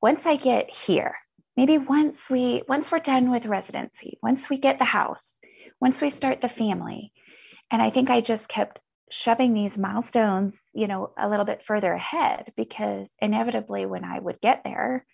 Once 0.00 0.26
I 0.26 0.36
get 0.36 0.72
here, 0.72 1.16
maybe 1.56 1.76
once 1.76 2.30
we 2.30 2.62
once 2.68 2.92
we're 2.92 3.00
done 3.00 3.28
with 3.32 3.44
residency, 3.46 4.18
once 4.22 4.48
we 4.48 4.58
get 4.58 4.78
the 4.78 4.84
house, 4.84 5.40
once 5.80 6.00
we 6.00 6.10
start 6.10 6.40
the 6.40 6.46
family, 6.46 7.12
and 7.68 7.82
I 7.82 7.90
think 7.90 8.10
I 8.10 8.20
just 8.20 8.46
kept 8.46 8.78
shoving 9.10 9.54
these 9.54 9.76
milestones, 9.76 10.54
you 10.72 10.86
know, 10.86 11.12
a 11.18 11.28
little 11.28 11.44
bit 11.44 11.64
further 11.64 11.92
ahead 11.92 12.52
because 12.56 13.16
inevitably 13.20 13.86
when 13.86 14.04
I 14.04 14.20
would 14.20 14.40
get 14.40 14.62
there, 14.62 15.04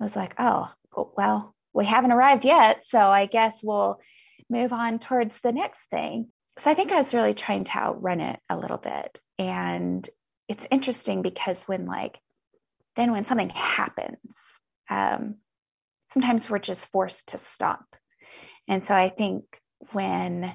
I 0.00 0.04
was 0.04 0.16
like, 0.16 0.34
oh, 0.38 0.70
well, 1.16 1.54
we 1.72 1.84
haven't 1.84 2.12
arrived 2.12 2.44
yet. 2.44 2.84
So 2.88 2.98
I 2.98 3.26
guess 3.26 3.60
we'll 3.62 4.00
move 4.48 4.72
on 4.72 4.98
towards 4.98 5.40
the 5.40 5.52
next 5.52 5.82
thing. 5.90 6.28
So 6.58 6.70
I 6.70 6.74
think 6.74 6.92
I 6.92 6.98
was 6.98 7.14
really 7.14 7.34
trying 7.34 7.64
to 7.64 7.76
outrun 7.76 8.20
it 8.20 8.40
a 8.48 8.56
little 8.56 8.78
bit. 8.78 9.18
And 9.38 10.08
it's 10.48 10.66
interesting 10.70 11.22
because 11.22 11.62
when, 11.64 11.86
like, 11.86 12.18
then 12.96 13.12
when 13.12 13.24
something 13.24 13.50
happens, 13.50 14.18
um, 14.88 15.36
sometimes 16.10 16.50
we're 16.50 16.58
just 16.58 16.88
forced 16.88 17.28
to 17.28 17.38
stop. 17.38 17.84
And 18.66 18.82
so 18.82 18.94
I 18.94 19.08
think 19.10 19.44
when 19.92 20.54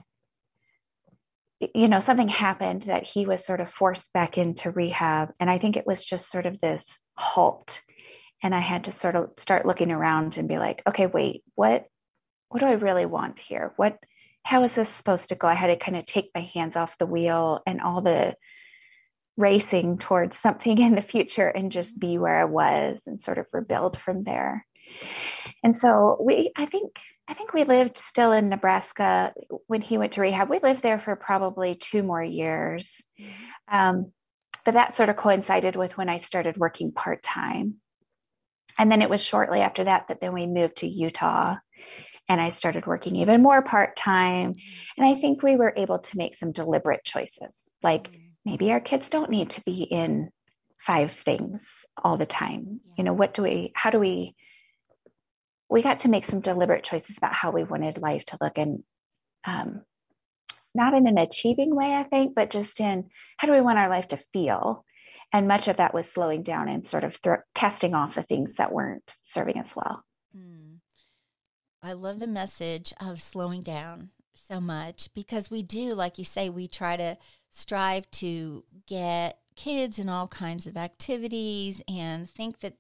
you 1.74 1.88
know, 1.88 2.00
something 2.00 2.28
happened 2.28 2.84
that 2.84 3.04
he 3.04 3.25
was 3.25 3.46
sort 3.46 3.62
of 3.62 3.70
forced 3.70 4.12
back 4.14 4.38
into 4.38 4.72
rehab. 4.72 5.32
And 5.40 5.50
I 5.50 5.58
think 5.58 5.78
it 5.78 5.88
was 5.88 6.04
just 6.04 6.30
sort 6.30 6.46
of 6.46 6.60
this 6.60 6.86
halt. 7.16 7.82
And 8.44 8.54
I 8.54 8.60
had 8.60 8.86
to 8.86 8.92
sort 8.92 9.15
of 9.15 9.32
start 9.38 9.65
looking 9.65 9.92
around 9.92 10.38
and 10.38 10.48
be 10.48 10.58
like, 10.58 10.82
okay, 10.88 11.08
wait, 11.08 11.44
what 11.56 11.86
what 12.50 12.60
do 12.60 12.68
I 12.68 12.74
really 12.74 13.06
want 13.06 13.39
here? 13.39 13.74
What 13.75 13.98
how 14.44 14.63
is 14.63 14.75
this 14.75 14.89
supposed 14.89 15.30
to 15.30 15.36
go? 15.36 15.48
I 15.48 15.56
had 15.56 15.68
to 15.68 15.77
kind 15.77 15.98
of 15.98 16.06
take 16.06 16.30
my 16.36 16.50
hands 16.54 16.75
off 16.75 16.98
the 16.98 17.08
wheel 17.08 17.62
and 17.65 17.82
all 17.82 18.01
the 18.01 18.36
racing 19.38 19.98
towards 19.98 20.38
something 20.38 20.77
in 20.82 20.96
the 20.96 21.01
future 21.01 21.48
and 21.48 21.72
just 21.72 22.00
be 22.00 22.18
where 22.18 22.39
I 22.39 22.46
was 22.46 23.04
and 23.08 23.20
sort 23.20 23.38
of 23.38 23.48
rebuild 23.51 23.98
from 23.98 24.22
there. 24.22 24.65
And 25.63 25.75
so 25.75 26.18
we 26.22 26.51
I 26.56 26.65
think 26.65 27.00
I 27.27 27.34
think 27.34 27.54
we 27.54 27.63
lived 27.63 27.98
still 27.98 28.32
in 28.32 28.50
Nebraska 28.50 29.34
when 29.68 29.82
he 29.82 29.98
went 29.98 30.13
to 30.13 30.22
rehab. 30.22 30.50
We 30.50 30.60
lived 30.60 30.84
there 30.84 31.00
for 31.00 31.15
probably 31.15 31.75
two 31.75 32.04
more 32.04 32.24
years. 32.24 32.92
Mm-hmm. 33.20 33.75
Um, 33.75 34.12
but 34.63 34.75
that 34.75 34.96
sort 34.96 35.10
of 35.10 35.15
coincided 35.15 35.75
with 35.75 35.98
when 35.98 36.10
I 36.10 36.18
started 36.18 36.58
working 36.58 36.92
part 36.92 37.24
time. 37.24 37.75
And 38.77 38.91
then 38.91 39.01
it 39.01 39.10
was 39.10 39.24
shortly 39.24 39.62
after 39.62 39.84
that 39.86 40.08
that 40.08 40.22
then 40.22 40.34
we 40.34 40.48
moved 40.48 40.77
to 40.77 40.88
Utah 40.88 41.55
and 42.27 42.41
I 42.41 42.50
started 42.50 42.88
working 42.88 43.15
even 43.17 43.41
more 43.41 43.62
part 43.62 43.96
time. 43.96 44.55
And 44.98 45.05
I 45.05 45.15
think 45.20 45.44
we 45.44 45.55
were 45.55 45.74
able 45.75 46.00
to 46.00 46.17
make 46.17 46.36
some 46.36 46.51
deliberate 46.51 47.03
choices. 47.03 47.55
Like 47.84 48.10
mm-hmm. 48.10 48.22
maybe 48.46 48.72
our 48.72 48.79
kids 48.79 49.10
don't 49.10 49.29
need 49.29 49.51
to 49.51 49.62
be 49.62 49.84
in 49.84 50.29
five 50.79 51.12
things 51.12 51.67
all 52.03 52.17
the 52.17 52.25
time. 52.25 52.79
You 52.98 53.03
know, 53.03 53.13
what 53.13 53.34
do 53.34 53.44
we, 53.44 53.72
how 53.75 53.89
do 53.89 54.00
we, 54.00 54.36
we 55.70 55.82
got 55.82 56.01
to 56.01 56.10
make 56.10 56.25
some 56.25 56.41
deliberate 56.41 56.84
choices 56.84 57.17
about 57.17 57.34
how 57.34 57.51
we 57.51 57.63
wanted 57.63 57.98
life 57.98 58.25
to 58.27 58.38
look 58.41 58.58
and 58.58 58.84
um, 59.46 59.82
not 60.74 60.94
in 60.94 61.08
an 61.08 61.17
achieving 61.17 61.75
way, 61.75 61.94
I 61.94 62.03
think, 62.03 62.36
but 62.36 62.50
just 62.50 62.79
in 62.79 63.10
how 63.38 63.48
do 63.48 63.53
we 63.53 63.62
want 63.62 63.79
our 63.79 63.89
life 63.89 64.10
to 64.10 64.17
feel? 64.17 64.84
And 65.34 65.48
much 65.48 65.67
of 65.67 65.77
that 65.77 65.94
was 65.94 66.10
slowing 66.10 66.44
down 66.44 66.70
and 66.70 66.86
sort 66.88 67.03
of 67.03 67.20
casting 67.53 67.94
off 67.94 68.15
the 68.15 68.24
things 68.24 68.55
that 68.55 68.72
weren't 68.72 69.15
serving 69.27 69.58
us 69.58 69.75
well. 69.75 70.03
Mm. 70.36 70.77
I 71.84 71.94
love 71.94 72.20
the 72.20 72.27
message 72.27 72.94
of 73.00 73.22
slowing 73.22 73.62
down 73.62 74.10
so 74.34 74.60
much 74.60 75.10
because 75.13 75.51
we 75.51 75.62
do, 75.62 75.94
like 75.94 76.17
you 76.17 76.25
say, 76.25 76.50
we 76.50 76.67
try 76.67 76.98
to 76.98 77.17
strive 77.50 78.10
to 78.12 78.63
get 78.88 79.39
kids 79.55 80.00
in 80.00 80.10
all 80.10 80.27
kinds 80.27 80.67
of 80.67 80.77
activities 80.77 81.82
and 81.88 82.29
think 82.29 82.60
that 82.60 82.74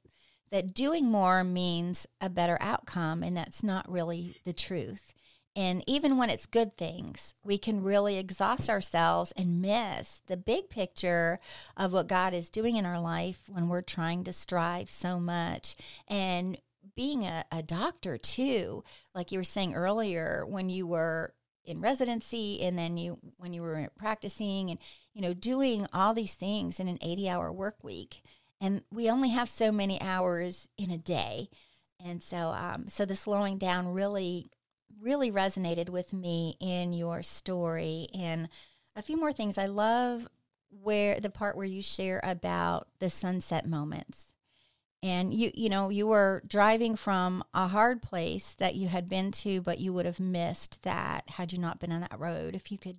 that 0.51 0.73
doing 0.73 1.05
more 1.05 1.43
means 1.43 2.07
a 2.21 2.29
better 2.29 2.57
outcome, 2.61 3.23
and 3.23 3.35
that's 3.35 3.63
not 3.63 3.91
really 3.91 4.37
the 4.45 4.53
truth. 4.53 5.13
And 5.55 5.83
even 5.87 6.17
when 6.17 6.29
it's 6.29 6.45
good 6.45 6.77
things, 6.77 7.33
we 7.43 7.57
can 7.57 7.81
really 7.81 8.17
exhaust 8.17 8.69
ourselves 8.69 9.31
and 9.37 9.61
miss 9.61 10.21
the 10.27 10.35
big 10.35 10.69
picture 10.69 11.39
of 11.77 11.93
what 11.93 12.07
God 12.07 12.33
is 12.33 12.49
doing 12.49 12.75
in 12.75 12.85
our 12.85 12.99
life 12.99 13.41
when 13.49 13.69
we're 13.69 13.81
trying 13.81 14.25
to 14.25 14.33
strive 14.33 14.89
so 14.89 15.19
much. 15.19 15.77
And 16.09 16.57
being 16.95 17.23
a, 17.23 17.45
a 17.51 17.63
doctor, 17.63 18.17
too, 18.17 18.83
like 19.13 19.31
you 19.31 19.39
were 19.39 19.45
saying 19.45 19.75
earlier, 19.75 20.45
when 20.45 20.69
you 20.69 20.85
were 20.85 21.33
in 21.65 21.81
residency 21.81 22.61
and 22.61 22.77
then 22.77 22.97
you 22.97 23.17
when 23.37 23.53
you 23.53 23.61
were 23.61 23.89
practicing 23.97 24.69
and 24.69 24.79
you 25.13 25.21
know 25.21 25.33
doing 25.33 25.87
all 25.93 26.13
these 26.13 26.35
things 26.35 26.79
in 26.79 26.87
an 26.87 26.99
80 27.01 27.27
hour 27.27 27.51
work 27.51 27.83
week 27.83 28.21
and 28.61 28.83
we 28.91 29.09
only 29.09 29.29
have 29.29 29.49
so 29.49 29.71
many 29.71 29.99
hours 29.99 30.67
in 30.77 30.91
a 30.91 30.97
day 30.97 31.49
and 32.03 32.21
so 32.21 32.49
um, 32.49 32.87
so 32.87 33.03
the 33.05 33.15
slowing 33.15 33.57
down 33.57 33.87
really 33.87 34.47
really 35.01 35.31
resonated 35.31 35.89
with 35.89 36.13
me 36.13 36.57
in 36.59 36.93
your 36.93 37.21
story. 37.23 38.07
And 38.13 38.49
a 38.95 39.01
few 39.01 39.17
more 39.17 39.33
things. 39.33 39.57
I 39.57 39.65
love 39.65 40.27
where 40.69 41.19
the 41.19 41.29
part 41.29 41.55
where 41.55 41.65
you 41.65 41.81
share 41.81 42.19
about 42.23 42.87
the 42.99 43.09
sunset 43.09 43.65
moments. 43.65 44.33
And 45.03 45.33
you 45.33 45.51
you 45.53 45.69
know 45.69 45.89
you 45.89 46.07
were 46.07 46.41
driving 46.47 46.95
from 46.95 47.43
a 47.53 47.67
hard 47.67 48.01
place 48.01 48.55
that 48.55 48.75
you 48.75 48.87
had 48.87 49.07
been 49.07 49.31
to 49.33 49.61
but 49.61 49.79
you 49.79 49.93
would 49.93 50.05
have 50.05 50.19
missed 50.19 50.81
that 50.83 51.29
had 51.29 51.53
you 51.53 51.59
not 51.59 51.79
been 51.79 51.91
on 51.91 52.01
that 52.01 52.19
road. 52.19 52.55
If 52.55 52.71
you 52.71 52.77
could 52.77 52.97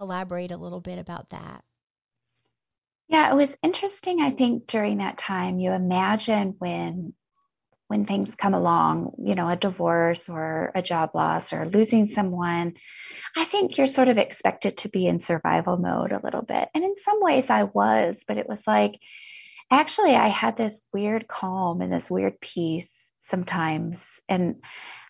elaborate 0.00 0.52
a 0.52 0.56
little 0.56 0.80
bit 0.80 0.98
about 0.98 1.30
that. 1.30 1.64
Yeah, 3.08 3.32
it 3.32 3.36
was 3.36 3.56
interesting. 3.62 4.20
I 4.20 4.30
think 4.30 4.66
during 4.66 4.98
that 4.98 5.16
time, 5.18 5.58
you 5.58 5.72
imagine 5.72 6.54
when 6.58 7.14
when 7.88 8.04
things 8.04 8.30
come 8.36 8.54
along, 8.54 9.14
you 9.18 9.34
know, 9.34 9.48
a 9.48 9.56
divorce 9.56 10.28
or 10.28 10.70
a 10.74 10.82
job 10.82 11.10
loss 11.14 11.52
or 11.52 11.66
losing 11.66 12.06
mm-hmm. 12.06 12.14
someone, 12.14 12.74
I 13.36 13.44
think 13.44 13.76
you're 13.76 13.86
sort 13.86 14.08
of 14.08 14.18
expected 14.18 14.76
to 14.78 14.88
be 14.88 15.06
in 15.06 15.20
survival 15.20 15.76
mode 15.78 16.12
a 16.12 16.20
little 16.22 16.42
bit. 16.42 16.68
And 16.74 16.84
in 16.84 16.94
some 16.96 17.18
ways 17.20 17.50
I 17.50 17.64
was, 17.64 18.24
but 18.26 18.38
it 18.38 18.48
was 18.48 18.62
like, 18.66 18.98
actually, 19.70 20.14
I 20.14 20.28
had 20.28 20.56
this 20.56 20.82
weird 20.92 21.28
calm 21.28 21.80
and 21.80 21.92
this 21.92 22.10
weird 22.10 22.40
peace 22.40 23.10
sometimes. 23.16 24.04
And 24.28 24.56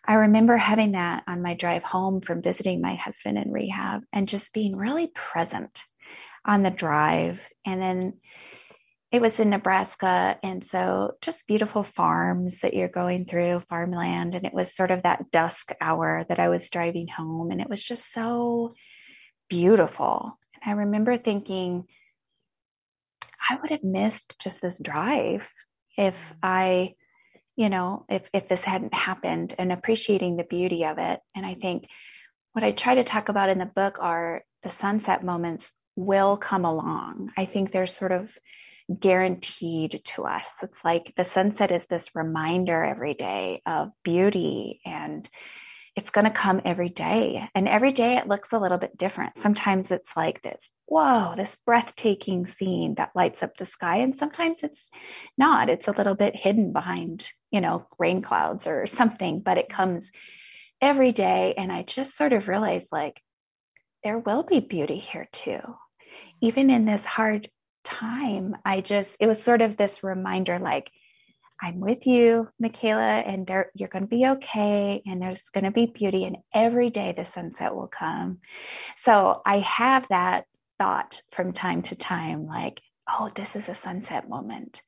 I 0.04 0.14
remember 0.14 0.56
having 0.56 0.92
that 0.92 1.24
on 1.28 1.42
my 1.42 1.54
drive 1.54 1.82
home 1.82 2.20
from 2.20 2.42
visiting 2.42 2.80
my 2.80 2.94
husband 2.94 3.38
in 3.38 3.52
rehab 3.52 4.02
and 4.12 4.28
just 4.28 4.52
being 4.52 4.76
really 4.76 5.08
present 5.08 5.82
on 6.44 6.62
the 6.62 6.70
drive. 6.70 7.40
And 7.66 7.80
then 7.80 8.14
it 9.10 9.22
was 9.22 9.40
in 9.40 9.50
Nebraska. 9.50 10.38
And 10.42 10.64
so 10.64 11.12
just 11.22 11.46
beautiful 11.46 11.82
farms 11.82 12.58
that 12.60 12.74
you're 12.74 12.88
going 12.88 13.24
through, 13.24 13.62
farmland. 13.68 14.34
And 14.34 14.44
it 14.44 14.52
was 14.52 14.76
sort 14.76 14.90
of 14.90 15.02
that 15.02 15.30
dusk 15.30 15.70
hour 15.80 16.26
that 16.28 16.38
I 16.38 16.48
was 16.48 16.68
driving 16.68 17.08
home. 17.08 17.50
And 17.50 17.60
it 17.60 17.70
was 17.70 17.82
just 17.82 18.12
so 18.12 18.74
beautiful. 19.48 20.38
And 20.54 20.70
I 20.70 20.82
remember 20.82 21.16
thinking, 21.16 21.84
I 23.48 23.56
would 23.60 23.70
have 23.70 23.84
missed 23.84 24.38
just 24.40 24.60
this 24.60 24.78
drive 24.78 25.48
if 25.96 26.16
I, 26.42 26.94
you 27.56 27.70
know, 27.70 28.04
if, 28.10 28.28
if 28.34 28.46
this 28.46 28.62
hadn't 28.62 28.92
happened 28.92 29.54
and 29.58 29.72
appreciating 29.72 30.36
the 30.36 30.44
beauty 30.44 30.84
of 30.84 30.98
it. 30.98 31.20
And 31.34 31.46
I 31.46 31.54
think 31.54 31.88
what 32.52 32.62
I 32.62 32.72
try 32.72 32.96
to 32.96 33.04
talk 33.04 33.30
about 33.30 33.48
in 33.48 33.58
the 33.58 33.64
book 33.64 33.98
are 34.00 34.42
the 34.62 34.70
sunset 34.70 35.24
moments 35.24 35.72
will 35.96 36.36
come 36.36 36.66
along. 36.66 37.30
I 37.38 37.46
think 37.46 37.72
they're 37.72 37.86
sort 37.86 38.12
of 38.12 38.36
guaranteed 38.98 40.00
to 40.04 40.24
us. 40.24 40.48
It's 40.62 40.84
like 40.84 41.12
the 41.16 41.24
sunset 41.24 41.70
is 41.70 41.86
this 41.86 42.14
reminder 42.14 42.82
every 42.82 43.14
day 43.14 43.62
of 43.66 43.90
beauty 44.02 44.80
and 44.84 45.28
it's 45.96 46.10
going 46.10 46.26
to 46.26 46.30
come 46.30 46.60
every 46.64 46.88
day. 46.88 47.48
And 47.54 47.68
every 47.68 47.92
day 47.92 48.16
it 48.16 48.28
looks 48.28 48.52
a 48.52 48.58
little 48.58 48.78
bit 48.78 48.96
different. 48.96 49.36
Sometimes 49.38 49.90
it's 49.90 50.16
like 50.16 50.42
this, 50.42 50.70
whoa, 50.86 51.34
this 51.36 51.56
breathtaking 51.66 52.46
scene 52.46 52.94
that 52.94 53.10
lights 53.16 53.42
up 53.42 53.56
the 53.56 53.66
sky. 53.66 53.96
And 53.96 54.16
sometimes 54.16 54.60
it's 54.62 54.90
not. 55.36 55.68
It's 55.68 55.88
a 55.88 55.92
little 55.92 56.14
bit 56.14 56.36
hidden 56.36 56.72
behind, 56.72 57.28
you 57.50 57.60
know, 57.60 57.86
rain 57.98 58.22
clouds 58.22 58.68
or 58.68 58.86
something, 58.86 59.40
but 59.40 59.58
it 59.58 59.68
comes 59.68 60.04
every 60.80 61.10
day. 61.10 61.54
And 61.58 61.72
I 61.72 61.82
just 61.82 62.16
sort 62.16 62.32
of 62.32 62.46
realized 62.46 62.88
like, 62.92 63.20
there 64.04 64.18
will 64.18 64.44
be 64.44 64.60
beauty 64.60 64.98
here 64.98 65.28
too. 65.32 65.50
Mm-hmm. 65.50 66.46
Even 66.46 66.70
in 66.70 66.84
this 66.84 67.04
hard 67.04 67.50
time, 67.84 68.56
I 68.64 68.80
just, 68.80 69.16
it 69.20 69.26
was 69.26 69.42
sort 69.42 69.62
of 69.62 69.76
this 69.76 70.02
reminder 70.02 70.58
like, 70.58 70.90
I'm 71.60 71.80
with 71.80 72.06
you, 72.06 72.48
Mikala, 72.62 73.24
and 73.26 73.44
there 73.44 73.72
you're 73.74 73.88
going 73.88 74.04
to 74.04 74.08
be 74.08 74.26
okay, 74.26 75.02
and 75.04 75.20
there's 75.20 75.48
going 75.48 75.64
to 75.64 75.72
be 75.72 75.86
beauty, 75.86 76.24
and 76.24 76.36
every 76.54 76.88
day 76.88 77.12
the 77.16 77.24
sunset 77.24 77.74
will 77.74 77.88
come. 77.88 78.38
So 78.96 79.42
I 79.44 79.58
have 79.58 80.06
that 80.08 80.44
thought 80.78 81.20
from 81.32 81.52
time 81.52 81.82
to 81.82 81.96
time, 81.96 82.46
like, 82.46 82.80
oh, 83.10 83.32
this 83.34 83.56
is 83.56 83.68
a 83.68 83.74
sunset 83.74 84.28
moment. 84.28 84.82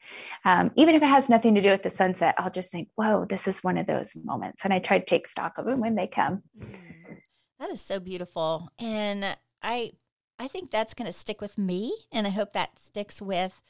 Um, 0.44 0.70
even 0.76 0.94
if 0.94 1.02
it 1.02 1.06
has 1.06 1.28
nothing 1.28 1.56
to 1.56 1.60
do 1.60 1.70
with 1.70 1.82
the 1.82 1.90
sunset, 1.90 2.36
I'll 2.38 2.52
just 2.52 2.70
think, 2.70 2.88
whoa, 2.94 3.24
this 3.24 3.48
is 3.48 3.64
one 3.64 3.76
of 3.76 3.88
those 3.88 4.12
moments, 4.14 4.60
and 4.62 4.72
I 4.72 4.78
try 4.78 5.00
to 5.00 5.04
take 5.04 5.26
stock 5.26 5.54
of 5.58 5.64
them 5.64 5.80
when 5.80 5.96
they 5.96 6.06
come. 6.06 6.44
Mm-hmm. 6.56 7.14
That 7.58 7.70
is 7.70 7.80
so 7.80 7.98
beautiful, 7.98 8.70
and 8.78 9.36
I 9.60 9.94
I 10.40 10.48
think 10.48 10.70
that's 10.70 10.94
going 10.94 11.06
to 11.06 11.12
stick 11.12 11.42
with 11.42 11.58
me, 11.58 11.92
and 12.10 12.26
I 12.26 12.30
hope 12.30 12.54
that 12.54 12.78
sticks 12.78 13.20
with 13.20 13.60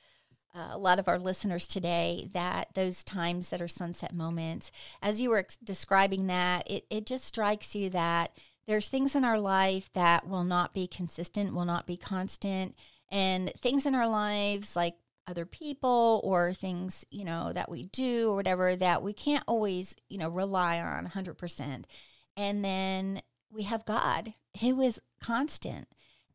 uh, 0.55 0.69
a 0.71 0.79
lot 0.79 1.01
of 1.01 1.09
our 1.09 1.19
listeners 1.19 1.67
today. 1.67 2.29
That 2.33 2.69
those 2.75 3.03
times 3.03 3.51
that 3.51 3.61
are 3.61 3.69
sunset 3.69 4.15
moments, 4.15 4.71
as 5.03 5.21
you 5.21 5.31
were 5.31 5.39
ex- 5.39 5.57
describing 5.57 6.29
that, 6.29 6.71
it 6.71 6.87
it 6.89 7.07
just 7.07 7.25
strikes 7.25 7.75
you 7.75 7.91
that 7.91 8.39
there's 8.69 8.89
things 8.89 9.17
in 9.17 9.25
our 9.25 9.41
life 9.41 9.91
that 9.95 10.29
will 10.29 10.45
not 10.45 10.73
be 10.73 10.87
consistent, 10.87 11.55
will 11.55 11.65
not 11.65 11.89
be 11.89 11.97
constant, 11.97 12.77
and 13.11 13.53
things 13.59 13.85
in 13.85 13.97
our 13.97 14.09
lives 14.09 14.77
like 14.77 14.95
other 15.27 15.47
people 15.47 16.21
or 16.23 16.55
things 16.55 17.05
you 17.11 17.25
know 17.25 17.53
that 17.53 17.69
we 17.69 17.85
do 17.87 18.31
or 18.31 18.37
whatever 18.37 18.77
that 18.77 19.03
we 19.03 19.13
can't 19.13 19.45
always 19.47 19.95
you 20.09 20.19
know 20.19 20.29
rely 20.29 20.81
on 20.81 21.07
100% 21.07 21.85
and 22.37 22.65
then 22.65 23.23
we 23.53 23.63
have 23.63 23.85
god 23.85 24.35
who 24.61 24.81
is 24.81 25.01
constant 25.23 25.87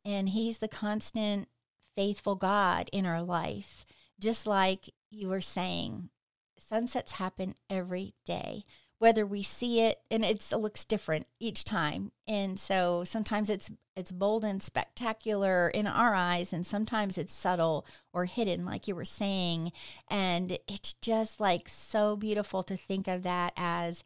and 0.05 0.29
He's 0.29 0.59
the 0.59 0.67
constant, 0.67 1.49
faithful 1.95 2.35
God 2.35 2.89
in 2.93 3.05
our 3.05 3.21
life. 3.21 3.85
Just 4.19 4.47
like 4.47 4.89
you 5.09 5.27
were 5.27 5.41
saying, 5.41 6.09
sunsets 6.57 7.13
happen 7.13 7.55
every 7.69 8.13
day 8.25 8.63
whether 8.97 9.25
we 9.25 9.43
see 9.43 9.81
it 9.81 9.99
and 10.09 10.23
it 10.23 10.43
looks 10.51 10.85
different 10.85 11.27
each 11.39 11.63
time. 11.63 12.11
And 12.27 12.59
so 12.59 13.03
sometimes 13.03 13.49
it's 13.49 13.69
it's 13.95 14.11
bold 14.11 14.43
and 14.43 14.61
spectacular 14.61 15.69
in 15.69 15.87
our 15.87 16.13
eyes 16.13 16.51
and 16.51 16.67
sometimes 16.67 17.17
it's 17.17 17.33
subtle 17.33 17.85
or 18.11 18.25
hidden 18.25 18.65
like 18.65 18.87
you 18.87 18.95
were 18.95 19.05
saying. 19.05 19.71
And 20.09 20.57
it's 20.67 20.93
just 21.01 21.39
like 21.39 21.69
so 21.69 22.15
beautiful 22.15 22.63
to 22.63 22.75
think 22.75 23.07
of 23.07 23.23
that 23.23 23.53
as 23.55 24.03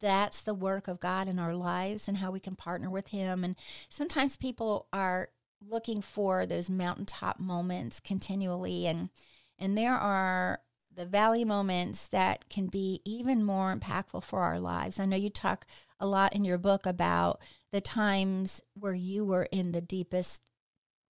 that's 0.00 0.42
the 0.42 0.54
work 0.54 0.88
of 0.88 1.00
God 1.00 1.26
in 1.26 1.38
our 1.38 1.54
lives 1.54 2.06
and 2.06 2.18
how 2.18 2.30
we 2.30 2.40
can 2.40 2.54
partner 2.54 2.90
with 2.90 3.08
him. 3.08 3.44
And 3.44 3.56
sometimes 3.88 4.36
people 4.36 4.86
are 4.92 5.30
looking 5.66 6.00
for 6.02 6.46
those 6.46 6.70
mountaintop 6.70 7.38
moments 7.38 8.00
continually. 8.00 8.86
And 8.86 9.10
and 9.58 9.76
there 9.76 9.94
are 9.94 10.60
the 10.94 11.06
valley 11.06 11.44
moments 11.44 12.08
that 12.08 12.48
can 12.48 12.66
be 12.66 13.00
even 13.04 13.44
more 13.44 13.74
impactful 13.74 14.24
for 14.24 14.40
our 14.40 14.58
lives. 14.58 14.98
I 14.98 15.04
know 15.04 15.16
you 15.16 15.30
talk 15.30 15.66
a 16.00 16.06
lot 16.06 16.34
in 16.34 16.44
your 16.44 16.58
book 16.58 16.86
about 16.86 17.40
the 17.70 17.80
times 17.80 18.62
where 18.74 18.94
you 18.94 19.24
were 19.24 19.48
in 19.52 19.72
the 19.72 19.80
deepest 19.80 20.42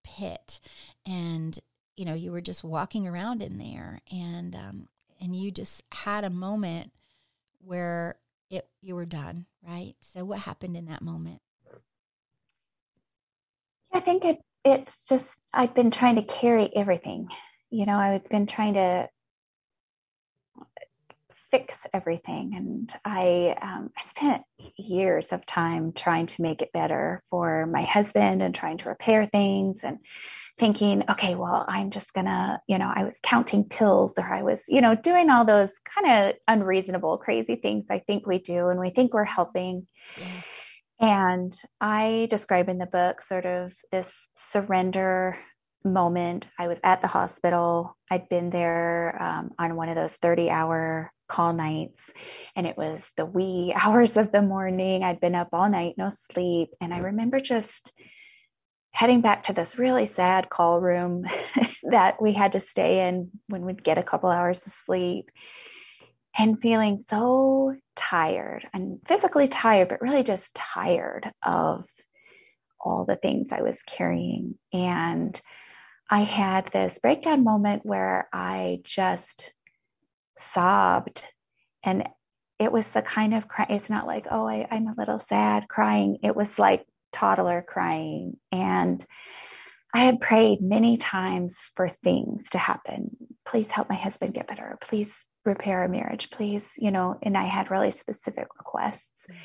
pit 0.02 0.60
and 1.06 1.58
you 1.96 2.04
know 2.04 2.14
you 2.14 2.32
were 2.32 2.40
just 2.40 2.64
walking 2.64 3.06
around 3.06 3.42
in 3.42 3.58
there. 3.58 4.00
And 4.10 4.54
um, 4.54 4.88
and 5.20 5.34
you 5.36 5.50
just 5.50 5.82
had 5.92 6.24
a 6.24 6.30
moment 6.30 6.92
where 7.58 8.16
it 8.50 8.68
you 8.80 8.96
were 8.96 9.06
done 9.06 9.46
right? 9.66 9.94
So 10.00 10.24
what 10.24 10.40
happened 10.40 10.76
in 10.76 10.86
that 10.86 11.02
moment 11.02 11.40
I 13.92 14.00
think 14.00 14.24
it 14.24 14.38
it's 14.64 15.04
just 15.06 15.26
I've 15.52 15.74
been 15.74 15.90
trying 15.90 16.16
to 16.16 16.22
carry 16.22 16.70
everything. 16.74 17.28
You 17.70 17.86
know, 17.86 17.96
I've 17.96 18.28
been 18.28 18.46
trying 18.46 18.74
to 18.74 19.08
fix 21.50 21.78
everything, 21.92 22.54
and 22.56 22.92
I 23.04 23.56
um, 23.60 23.90
I 23.96 24.02
spent 24.02 24.42
years 24.76 25.32
of 25.32 25.44
time 25.46 25.92
trying 25.92 26.26
to 26.26 26.42
make 26.42 26.62
it 26.62 26.72
better 26.72 27.22
for 27.30 27.66
my 27.66 27.82
husband 27.82 28.42
and 28.42 28.54
trying 28.54 28.78
to 28.78 28.88
repair 28.88 29.26
things 29.26 29.80
and 29.82 29.98
thinking, 30.58 31.02
okay, 31.10 31.34
well, 31.34 31.64
I'm 31.68 31.90
just 31.90 32.12
gonna, 32.12 32.60
you 32.68 32.76
know, 32.76 32.92
I 32.94 33.02
was 33.02 33.18
counting 33.22 33.64
pills 33.64 34.12
or 34.18 34.24
I 34.24 34.42
was, 34.42 34.64
you 34.68 34.82
know, 34.82 34.94
doing 34.94 35.30
all 35.30 35.44
those 35.44 35.70
kind 35.84 36.28
of 36.28 36.34
unreasonable, 36.46 37.16
crazy 37.16 37.56
things 37.56 37.86
I 37.90 38.00
think 38.00 38.26
we 38.26 38.38
do 38.38 38.68
and 38.68 38.78
we 38.78 38.90
think 38.90 39.14
we're 39.14 39.24
helping. 39.24 39.86
Yeah. 40.18 40.26
And 41.00 41.58
I 41.80 42.28
describe 42.30 42.68
in 42.68 42.78
the 42.78 42.86
book 42.86 43.22
sort 43.22 43.46
of 43.46 43.72
this 43.90 44.12
surrender 44.36 45.38
moment. 45.82 46.46
I 46.58 46.68
was 46.68 46.78
at 46.84 47.00
the 47.00 47.08
hospital. 47.08 47.96
I'd 48.10 48.28
been 48.28 48.50
there 48.50 49.20
um, 49.20 49.50
on 49.58 49.76
one 49.76 49.88
of 49.88 49.94
those 49.94 50.16
30 50.16 50.50
hour 50.50 51.10
call 51.26 51.54
nights, 51.54 52.10
and 52.54 52.66
it 52.66 52.76
was 52.76 53.06
the 53.16 53.24
wee 53.24 53.72
hours 53.80 54.16
of 54.18 54.30
the 54.30 54.42
morning. 54.42 55.02
I'd 55.02 55.20
been 55.20 55.34
up 55.34 55.48
all 55.52 55.70
night, 55.70 55.94
no 55.96 56.10
sleep. 56.32 56.70
And 56.82 56.92
I 56.92 56.98
remember 56.98 57.40
just 57.40 57.92
heading 58.92 59.22
back 59.22 59.44
to 59.44 59.52
this 59.54 59.78
really 59.78 60.04
sad 60.04 60.50
call 60.50 60.80
room 60.80 61.24
that 61.84 62.20
we 62.20 62.32
had 62.34 62.52
to 62.52 62.60
stay 62.60 63.08
in 63.08 63.30
when 63.48 63.62
we'd 63.64 63.84
get 63.84 63.96
a 63.96 64.02
couple 64.02 64.28
hours 64.28 64.66
of 64.66 64.72
sleep 64.84 65.30
and 66.36 66.60
feeling 66.60 66.98
so 66.98 67.74
tired 67.96 68.68
and 68.72 68.98
physically 69.06 69.48
tired, 69.48 69.88
but 69.88 70.00
really 70.00 70.22
just 70.22 70.54
tired 70.54 71.30
of 71.44 71.84
all 72.80 73.04
the 73.04 73.16
things 73.16 73.52
I 73.52 73.62
was 73.62 73.82
carrying. 73.82 74.54
And 74.72 75.38
I 76.08 76.20
had 76.20 76.66
this 76.68 76.98
breakdown 76.98 77.44
moment 77.44 77.84
where 77.84 78.28
I 78.32 78.80
just 78.84 79.52
sobbed. 80.38 81.24
And 81.84 82.08
it 82.58 82.72
was 82.72 82.88
the 82.90 83.02
kind 83.02 83.34
of 83.34 83.48
cry, 83.48 83.66
it's 83.68 83.90
not 83.90 84.06
like, 84.06 84.26
oh, 84.30 84.46
I, 84.46 84.66
I'm 84.70 84.88
a 84.88 84.94
little 84.96 85.18
sad 85.18 85.68
crying. 85.68 86.18
It 86.22 86.34
was 86.34 86.58
like 86.58 86.84
toddler 87.12 87.62
crying. 87.66 88.36
And 88.52 89.04
I 89.92 90.04
had 90.04 90.20
prayed 90.20 90.60
many 90.60 90.96
times 90.96 91.58
for 91.74 91.88
things 91.88 92.50
to 92.50 92.58
happen. 92.58 93.16
Please 93.44 93.70
help 93.70 93.88
my 93.88 93.96
husband 93.96 94.34
get 94.34 94.46
better. 94.46 94.78
Please 94.80 95.12
repair 95.44 95.84
a 95.84 95.88
marriage, 95.88 96.30
please. 96.30 96.72
You 96.78 96.90
know, 96.90 97.18
and 97.22 97.36
I 97.36 97.44
had 97.44 97.70
really 97.70 97.90
specific 97.90 98.48
requests. 98.58 99.10
Mm-hmm. 99.30 99.40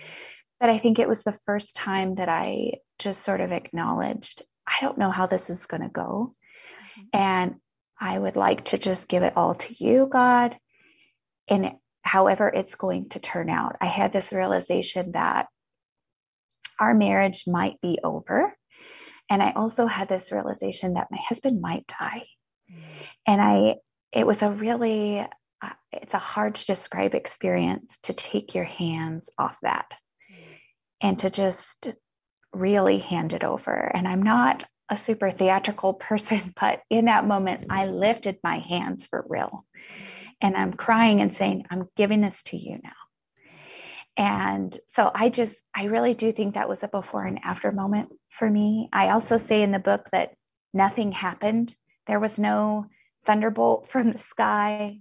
But 0.59 0.69
I 0.69 0.77
think 0.77 0.99
it 0.99 1.07
was 1.07 1.23
the 1.23 1.37
first 1.45 1.75
time 1.75 2.15
that 2.15 2.29
I 2.29 2.75
just 2.97 3.23
sort 3.23 3.41
of 3.41 3.51
acknowledged, 3.51 4.41
I 4.65 4.77
don't 4.81 4.97
know 4.97 5.11
how 5.11 5.27
this 5.27 5.49
is 5.49 5.65
going 5.65 5.83
to 5.83 5.89
go. 5.89 6.33
Mm-hmm. 6.97 7.19
And 7.19 7.55
I 7.99 8.17
would 8.17 8.35
like 8.35 8.65
to 8.65 8.77
just 8.77 9.07
give 9.07 9.23
it 9.23 9.33
all 9.35 9.55
to 9.55 9.83
you, 9.83 10.07
God. 10.11 10.57
And 11.47 11.71
however 12.05 12.47
it's 12.47 12.75
going 12.75 13.09
to 13.09 13.19
turn 13.19 13.49
out. 13.49 13.75
I 13.81 13.87
had 13.87 14.13
this 14.13 14.31
realization 14.31 15.13
that 15.13 15.47
our 16.79 16.93
marriage 16.93 17.45
might 17.47 17.81
be 17.81 17.99
over. 18.03 18.53
And 19.29 19.41
I 19.41 19.53
also 19.55 19.87
had 19.87 20.07
this 20.07 20.31
realization 20.31 20.93
that 20.93 21.07
my 21.09 21.17
husband 21.27 21.59
might 21.59 21.87
die. 21.87 22.23
Mm. 22.71 22.83
And 23.27 23.41
I, 23.41 23.75
it 24.13 24.27
was 24.27 24.43
a 24.43 24.51
really, 24.51 25.25
it's 26.01 26.13
a 26.13 26.19
hard 26.19 26.55
to 26.55 26.65
describe 26.65 27.13
experience 27.13 27.97
to 28.03 28.13
take 28.13 28.53
your 28.53 28.65
hands 28.65 29.27
off 29.37 29.55
that 29.61 29.87
and 31.01 31.17
to 31.19 31.29
just 31.29 31.89
really 32.53 32.99
hand 32.99 33.33
it 33.33 33.43
over. 33.43 33.91
And 33.93 34.07
I'm 34.07 34.21
not 34.21 34.65
a 34.89 34.97
super 34.97 35.31
theatrical 35.31 35.93
person, 36.09 36.53
but 36.59 36.81
in 36.89 37.05
that 37.05 37.27
moment, 37.27 37.65
I 37.69 37.87
lifted 37.87 38.37
my 38.43 38.59
hands 38.59 39.07
for 39.07 39.25
real. 39.27 39.65
And 40.41 40.55
I'm 40.55 40.73
crying 40.73 41.21
and 41.21 41.35
saying, 41.35 41.65
I'm 41.69 41.87
giving 41.95 42.21
this 42.21 42.43
to 42.43 42.57
you 42.57 42.79
now. 42.83 42.91
And 44.17 44.77
so 44.87 45.11
I 45.13 45.29
just, 45.29 45.55
I 45.75 45.85
really 45.85 46.13
do 46.13 46.31
think 46.31 46.53
that 46.53 46.69
was 46.69 46.83
a 46.83 46.87
before 46.87 47.25
and 47.25 47.39
after 47.43 47.71
moment 47.71 48.09
for 48.29 48.49
me. 48.49 48.89
I 48.93 49.09
also 49.09 49.37
say 49.37 49.61
in 49.61 49.71
the 49.71 49.79
book 49.79 50.07
that 50.11 50.33
nothing 50.73 51.11
happened. 51.11 51.75
There 52.07 52.19
was 52.19 52.39
no 52.39 52.85
thunderbolt 53.25 53.87
from 53.87 54.11
the 54.11 54.19
sky. 54.19 54.99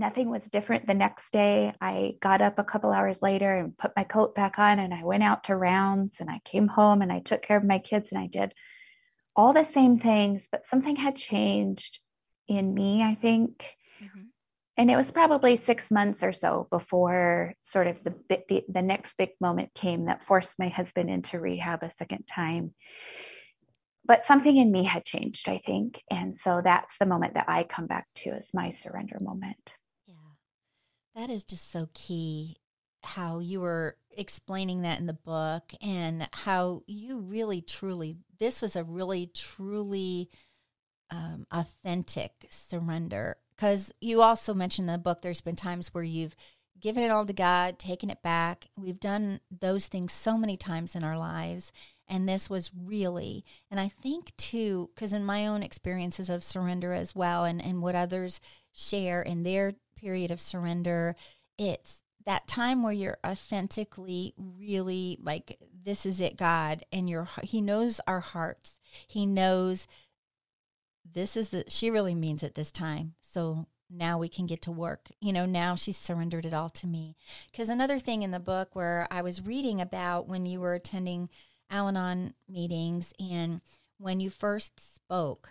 Nothing 0.00 0.30
was 0.30 0.44
different 0.44 0.86
the 0.86 0.94
next 0.94 1.30
day. 1.30 1.74
I 1.80 2.14
got 2.20 2.40
up 2.40 2.58
a 2.58 2.64
couple 2.64 2.90
hours 2.90 3.20
later 3.20 3.54
and 3.54 3.76
put 3.76 3.92
my 3.94 4.04
coat 4.04 4.34
back 4.34 4.58
on 4.58 4.78
and 4.78 4.94
I 4.94 5.04
went 5.04 5.22
out 5.22 5.44
to 5.44 5.56
rounds 5.56 6.14
and 6.20 6.30
I 6.30 6.40
came 6.44 6.68
home 6.68 7.02
and 7.02 7.12
I 7.12 7.20
took 7.20 7.42
care 7.42 7.58
of 7.58 7.64
my 7.64 7.78
kids 7.78 8.08
and 8.10 8.18
I 8.18 8.26
did 8.26 8.54
all 9.36 9.52
the 9.52 9.64
same 9.64 9.98
things, 9.98 10.48
but 10.50 10.66
something 10.66 10.96
had 10.96 11.16
changed 11.16 12.00
in 12.48 12.72
me, 12.72 13.02
I 13.02 13.14
think. 13.14 13.64
Mm-hmm 14.02 14.20
and 14.80 14.90
it 14.90 14.96
was 14.96 15.12
probably 15.12 15.56
six 15.56 15.90
months 15.90 16.22
or 16.22 16.32
so 16.32 16.66
before 16.70 17.52
sort 17.60 17.86
of 17.86 18.02
the, 18.02 18.14
the, 18.30 18.64
the 18.66 18.80
next 18.80 19.14
big 19.18 19.28
moment 19.38 19.74
came 19.74 20.06
that 20.06 20.24
forced 20.24 20.58
my 20.58 20.68
husband 20.68 21.10
into 21.10 21.38
rehab 21.38 21.82
a 21.82 21.90
second 21.90 22.24
time 22.26 22.72
but 24.06 24.24
something 24.24 24.56
in 24.56 24.72
me 24.72 24.84
had 24.84 25.04
changed 25.04 25.50
i 25.50 25.58
think 25.58 26.02
and 26.10 26.34
so 26.34 26.62
that's 26.64 26.96
the 26.98 27.04
moment 27.04 27.34
that 27.34 27.44
i 27.46 27.62
come 27.62 27.86
back 27.86 28.06
to 28.14 28.30
as 28.30 28.54
my 28.54 28.70
surrender 28.70 29.18
moment 29.20 29.74
that 31.20 31.30
is 31.30 31.44
just 31.44 31.70
so 31.70 31.86
key 31.92 32.56
how 33.02 33.40
you 33.40 33.60
were 33.60 33.96
explaining 34.16 34.82
that 34.82 34.98
in 34.98 35.06
the 35.06 35.12
book 35.12 35.72
and 35.82 36.26
how 36.32 36.82
you 36.86 37.18
really 37.18 37.60
truly 37.60 38.16
this 38.38 38.62
was 38.62 38.74
a 38.74 38.84
really 38.84 39.26
truly 39.34 40.30
um, 41.10 41.46
authentic 41.52 42.32
surrender 42.50 43.36
because 43.54 43.92
you 44.00 44.22
also 44.22 44.54
mentioned 44.54 44.88
in 44.88 44.92
the 44.92 44.98
book 44.98 45.20
there's 45.20 45.42
been 45.42 45.56
times 45.56 45.88
where 45.92 46.04
you've 46.04 46.36
given 46.80 47.02
it 47.02 47.10
all 47.10 47.26
to 47.26 47.32
God, 47.32 47.78
taken 47.78 48.10
it 48.10 48.22
back. 48.22 48.66
We've 48.76 48.98
done 48.98 49.40
those 49.50 49.86
things 49.86 50.12
so 50.12 50.36
many 50.36 50.56
times 50.56 50.94
in 50.94 51.04
our 51.04 51.18
lives. 51.18 51.72
And 52.08 52.28
this 52.28 52.50
was 52.50 52.70
really, 52.74 53.44
and 53.70 53.78
I 53.78 53.88
think 53.88 54.36
too, 54.36 54.90
because 54.94 55.12
in 55.12 55.24
my 55.24 55.46
own 55.46 55.62
experiences 55.62 56.28
of 56.28 56.42
surrender 56.42 56.92
as 56.92 57.14
well, 57.14 57.44
and, 57.44 57.62
and 57.62 57.82
what 57.82 57.94
others 57.94 58.40
share 58.72 59.22
in 59.22 59.44
their 59.44 59.74
period 60.00 60.30
of 60.30 60.40
surrender, 60.40 61.16
it's 61.58 62.02
that 62.26 62.46
time 62.46 62.82
where 62.82 62.92
you're 62.92 63.18
authentically 63.26 64.34
really 64.36 65.18
like, 65.22 65.58
this 65.84 66.06
is 66.06 66.20
it, 66.20 66.36
God. 66.36 66.84
And 66.92 67.08
you're, 67.08 67.28
He 67.42 67.60
knows 67.60 68.00
our 68.06 68.20
hearts. 68.20 68.78
He 69.08 69.26
knows 69.26 69.86
this 71.12 71.36
is 71.36 71.50
the 71.50 71.64
she 71.68 71.90
really 71.90 72.14
means 72.14 72.42
it 72.42 72.54
this 72.54 72.72
time 72.72 73.14
so 73.20 73.66
now 73.88 74.18
we 74.18 74.28
can 74.28 74.46
get 74.46 74.62
to 74.62 74.70
work 74.70 75.08
you 75.20 75.32
know 75.32 75.46
now 75.46 75.74
she's 75.74 75.96
surrendered 75.96 76.46
it 76.46 76.54
all 76.54 76.68
to 76.68 76.86
me 76.86 77.16
because 77.50 77.68
another 77.68 77.98
thing 77.98 78.22
in 78.22 78.30
the 78.30 78.40
book 78.40 78.70
where 78.74 79.06
i 79.10 79.22
was 79.22 79.44
reading 79.44 79.80
about 79.80 80.28
when 80.28 80.46
you 80.46 80.60
were 80.60 80.74
attending 80.74 81.28
al-anon 81.70 82.34
meetings 82.48 83.12
and 83.18 83.60
when 83.98 84.20
you 84.20 84.30
first 84.30 84.94
spoke 84.94 85.50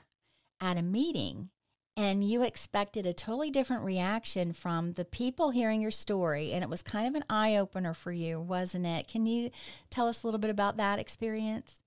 at 0.61 0.77
a 0.77 0.81
meeting 0.81 1.49
and 1.99 2.23
you 2.23 2.43
expected 2.43 3.05
a 3.05 3.11
totally 3.11 3.51
different 3.51 3.83
reaction 3.83 4.53
from 4.53 4.93
the 4.93 5.03
people 5.03 5.51
hearing 5.51 5.81
your 5.81 5.91
story 5.91 6.53
and 6.53 6.63
it 6.63 6.69
was 6.69 6.81
kind 6.81 7.07
of 7.07 7.13
an 7.13 7.25
eye-opener 7.29 7.93
for 7.93 8.13
you 8.13 8.39
wasn't 8.39 8.85
it 8.85 9.05
can 9.07 9.25
you 9.25 9.51
tell 9.89 10.07
us 10.07 10.23
a 10.23 10.27
little 10.27 10.39
bit 10.39 10.49
about 10.49 10.77
that 10.77 10.97
experience 10.97 11.81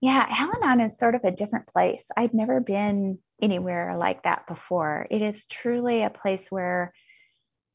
yeah, 0.00 0.26
Al 0.30 0.52
Anon 0.62 0.80
is 0.80 0.96
sort 0.96 1.16
of 1.16 1.24
a 1.24 1.32
different 1.32 1.66
place. 1.66 2.04
I've 2.16 2.32
never 2.32 2.60
been 2.60 3.18
anywhere 3.42 3.96
like 3.96 4.22
that 4.22 4.46
before. 4.46 5.08
It 5.10 5.22
is 5.22 5.46
truly 5.46 6.04
a 6.04 6.10
place 6.10 6.48
where 6.50 6.92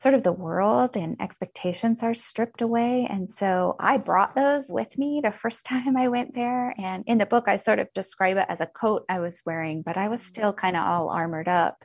sort 0.04 0.13
of 0.13 0.24
the 0.24 0.34
world 0.34 0.98
and 0.98 1.16
expectations 1.22 2.04
are 2.04 2.13
stripped 2.13 2.62
away. 2.62 3.08
And 3.10 3.30
so 3.30 3.78
I 3.80 3.96
brought 3.96 4.36
those 4.36 4.66
with 4.70 4.98
me 4.98 5.22
the 5.24 5.32
first 5.32 5.66
time 5.66 5.96
I 5.96 6.10
went 6.10 6.36
there. 6.36 6.76
And 6.78 7.06
in 7.08 7.18
the 7.18 7.26
book, 7.26 7.46
I 7.48 7.56
sort 7.56 7.80
of 7.80 7.88
describe 7.94 8.36
it 8.36 8.46
as 8.50 8.60
a 8.60 8.68
coat 8.68 9.06
I 9.08 9.20
was 9.20 9.42
wearing, 9.46 9.82
but 9.82 9.96
I 9.96 10.10
was 10.10 10.20
mm-hmm. 10.20 10.28
still 10.28 10.54
kind 10.54 10.76
of 10.76 10.86
all 10.86 11.10
armored 11.10 11.48
up 11.48 11.84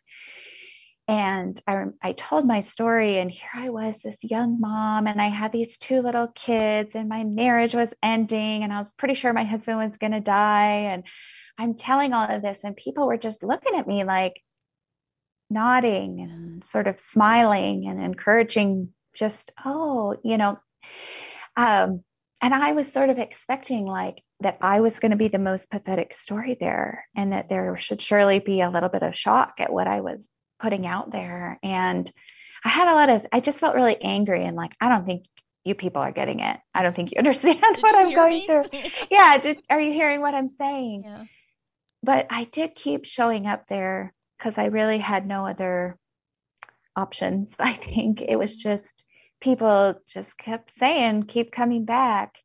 and 1.10 1.58
I, 1.66 1.84
I 2.02 2.12
told 2.12 2.46
my 2.46 2.60
story 2.60 3.18
and 3.18 3.30
here 3.30 3.48
i 3.54 3.70
was 3.70 4.00
this 4.02 4.18
young 4.22 4.60
mom 4.60 5.06
and 5.06 5.22
i 5.22 5.28
had 5.28 5.52
these 5.52 5.78
two 5.78 6.02
little 6.02 6.28
kids 6.28 6.90
and 6.94 7.08
my 7.08 7.24
marriage 7.24 7.74
was 7.74 7.94
ending 8.02 8.62
and 8.62 8.72
i 8.72 8.78
was 8.78 8.92
pretty 8.92 9.14
sure 9.14 9.32
my 9.32 9.44
husband 9.44 9.78
was 9.78 9.96
going 9.96 10.12
to 10.12 10.20
die 10.20 10.90
and 10.92 11.04
i'm 11.58 11.74
telling 11.74 12.12
all 12.12 12.28
of 12.28 12.42
this 12.42 12.58
and 12.62 12.76
people 12.76 13.06
were 13.06 13.16
just 13.16 13.42
looking 13.42 13.74
at 13.74 13.88
me 13.88 14.04
like 14.04 14.42
nodding 15.50 16.20
and 16.20 16.64
sort 16.64 16.86
of 16.86 17.00
smiling 17.00 17.86
and 17.88 18.02
encouraging 18.02 18.90
just 19.14 19.50
oh 19.64 20.14
you 20.22 20.36
know 20.36 20.58
um, 21.56 22.02
and 22.42 22.54
i 22.54 22.72
was 22.72 22.92
sort 22.92 23.10
of 23.10 23.18
expecting 23.18 23.86
like 23.86 24.22
that 24.40 24.58
i 24.60 24.80
was 24.80 24.98
going 24.98 25.10
to 25.10 25.16
be 25.16 25.28
the 25.28 25.38
most 25.38 25.70
pathetic 25.70 26.12
story 26.12 26.56
there 26.60 27.06
and 27.16 27.32
that 27.32 27.48
there 27.48 27.76
should 27.76 28.00
surely 28.00 28.38
be 28.38 28.60
a 28.60 28.70
little 28.70 28.88
bit 28.88 29.02
of 29.02 29.16
shock 29.16 29.54
at 29.58 29.72
what 29.72 29.86
i 29.86 30.00
was 30.00 30.28
putting 30.60 30.86
out 30.86 31.10
there. 31.10 31.58
And 31.62 32.10
I 32.64 32.68
had 32.68 32.90
a 32.90 32.94
lot 32.94 33.08
of, 33.10 33.26
I 33.32 33.40
just 33.40 33.58
felt 33.58 33.74
really 33.74 33.96
angry 34.02 34.44
and 34.44 34.56
like, 34.56 34.72
I 34.80 34.88
don't 34.88 35.06
think 35.06 35.24
you 35.64 35.74
people 35.74 36.02
are 36.02 36.12
getting 36.12 36.40
it. 36.40 36.58
I 36.74 36.82
don't 36.82 36.94
think 36.94 37.12
you 37.12 37.16
understand 37.18 37.60
did 37.60 37.82
what 37.82 37.92
you 37.92 37.98
I'm 37.98 38.14
going 38.14 38.34
me? 38.34 38.46
through. 38.46 38.62
yeah. 39.10 39.38
Did, 39.38 39.62
are 39.70 39.80
you 39.80 39.92
hearing 39.92 40.20
what 40.20 40.34
I'm 40.34 40.48
saying? 40.48 41.04
Yeah. 41.06 41.24
But 42.00 42.28
I 42.30 42.44
did 42.44 42.76
keep 42.76 43.04
showing 43.04 43.48
up 43.48 43.66
there 43.66 44.14
because 44.38 44.56
I 44.56 44.66
really 44.66 44.98
had 44.98 45.26
no 45.26 45.46
other 45.46 45.98
options. 46.96 47.54
I 47.58 47.72
think 47.72 48.22
it 48.22 48.38
was 48.38 48.56
just 48.56 49.04
people 49.40 49.94
just 50.06 50.36
kept 50.36 50.72
saying, 50.78 51.24
keep 51.24 51.52
coming 51.52 51.84
back. 51.84 52.36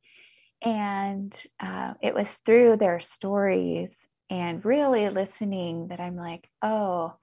And 0.61 1.35
uh, 1.59 1.93
it 2.01 2.13
was 2.13 2.37
through 2.45 2.77
their 2.77 2.99
stories 2.99 3.93
and 4.29 4.63
really 4.63 5.09
listening 5.09 5.89
that 5.89 5.99
I'm 5.99 6.15
like, 6.15 6.47
oh, 6.61 7.15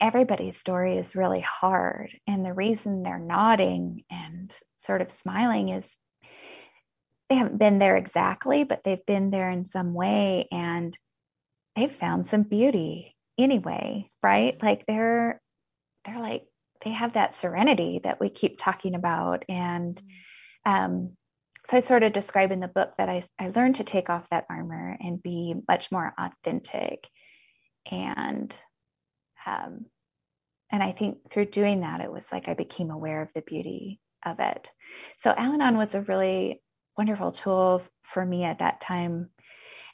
everybody's 0.00 0.56
story 0.56 0.98
is 0.98 1.16
really 1.16 1.40
hard. 1.40 2.10
And 2.26 2.44
the 2.44 2.52
reason 2.52 3.02
they're 3.02 3.18
nodding 3.18 4.04
and 4.10 4.54
sort 4.86 5.02
of 5.02 5.10
smiling 5.10 5.70
is 5.70 5.84
they 7.28 7.36
haven't 7.36 7.58
been 7.58 7.78
there 7.78 7.96
exactly, 7.96 8.64
but 8.64 8.82
they've 8.84 9.04
been 9.06 9.30
there 9.30 9.50
in 9.50 9.66
some 9.66 9.94
way 9.94 10.46
and 10.52 10.96
they've 11.76 11.92
found 11.92 12.28
some 12.28 12.42
beauty 12.42 13.14
anyway, 13.38 14.10
right? 14.22 14.60
Like 14.62 14.84
they're 14.86 15.40
they're 16.04 16.20
like 16.20 16.44
they 16.84 16.90
have 16.90 17.14
that 17.14 17.36
serenity 17.36 18.00
that 18.04 18.20
we 18.20 18.28
keep 18.28 18.58
talking 18.58 18.94
about. 18.94 19.44
And 19.48 20.00
um, 20.66 21.16
so 21.64 21.78
I 21.78 21.80
sort 21.80 22.02
of 22.02 22.12
describe 22.12 22.52
in 22.52 22.60
the 22.60 22.68
book 22.68 22.90
that 22.98 23.08
I, 23.08 23.22
I 23.38 23.48
learned 23.48 23.76
to 23.76 23.84
take 23.84 24.10
off 24.10 24.28
that 24.30 24.44
armor 24.50 24.98
and 25.00 25.22
be 25.22 25.54
much 25.66 25.90
more 25.90 26.12
authentic 26.18 27.08
and 27.90 28.56
um, 29.46 29.86
and 30.70 30.82
I 30.82 30.92
think 30.92 31.30
through 31.30 31.46
doing 31.46 31.80
that, 31.80 32.00
it 32.00 32.10
was 32.10 32.32
like 32.32 32.48
I 32.48 32.54
became 32.54 32.90
aware 32.90 33.22
of 33.22 33.28
the 33.34 33.42
beauty 33.42 34.00
of 34.24 34.40
it. 34.40 34.70
So 35.18 35.30
Al 35.30 35.52
Anon 35.52 35.76
was 35.76 35.94
a 35.94 36.00
really 36.00 36.62
wonderful 36.96 37.32
tool 37.32 37.82
for 38.02 38.24
me 38.24 38.44
at 38.44 38.58
that 38.60 38.80
time. 38.80 39.30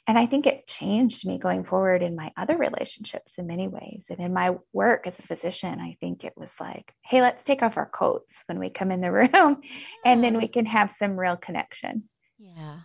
And 0.07 0.17
I 0.17 0.25
think 0.25 0.47
it 0.47 0.67
changed 0.67 1.27
me 1.27 1.37
going 1.37 1.63
forward 1.63 2.01
in 2.01 2.15
my 2.15 2.31
other 2.35 2.57
relationships 2.57 3.33
in 3.37 3.47
many 3.47 3.67
ways. 3.67 4.05
And 4.09 4.19
in 4.19 4.33
my 4.33 4.55
work 4.73 5.05
as 5.05 5.17
a 5.19 5.21
physician, 5.21 5.79
I 5.79 5.95
think 5.99 6.23
it 6.23 6.33
was 6.35 6.49
like, 6.59 6.93
hey, 7.03 7.21
let's 7.21 7.43
take 7.43 7.61
off 7.61 7.77
our 7.77 7.89
coats 7.89 8.43
when 8.47 8.59
we 8.59 8.69
come 8.69 8.91
in 8.91 9.01
the 9.01 9.11
room 9.11 9.29
yeah. 9.33 9.57
and 10.05 10.23
then 10.23 10.37
we 10.37 10.47
can 10.47 10.65
have 10.65 10.91
some 10.91 11.19
real 11.19 11.37
connection. 11.37 12.09
Yeah. 12.39 12.79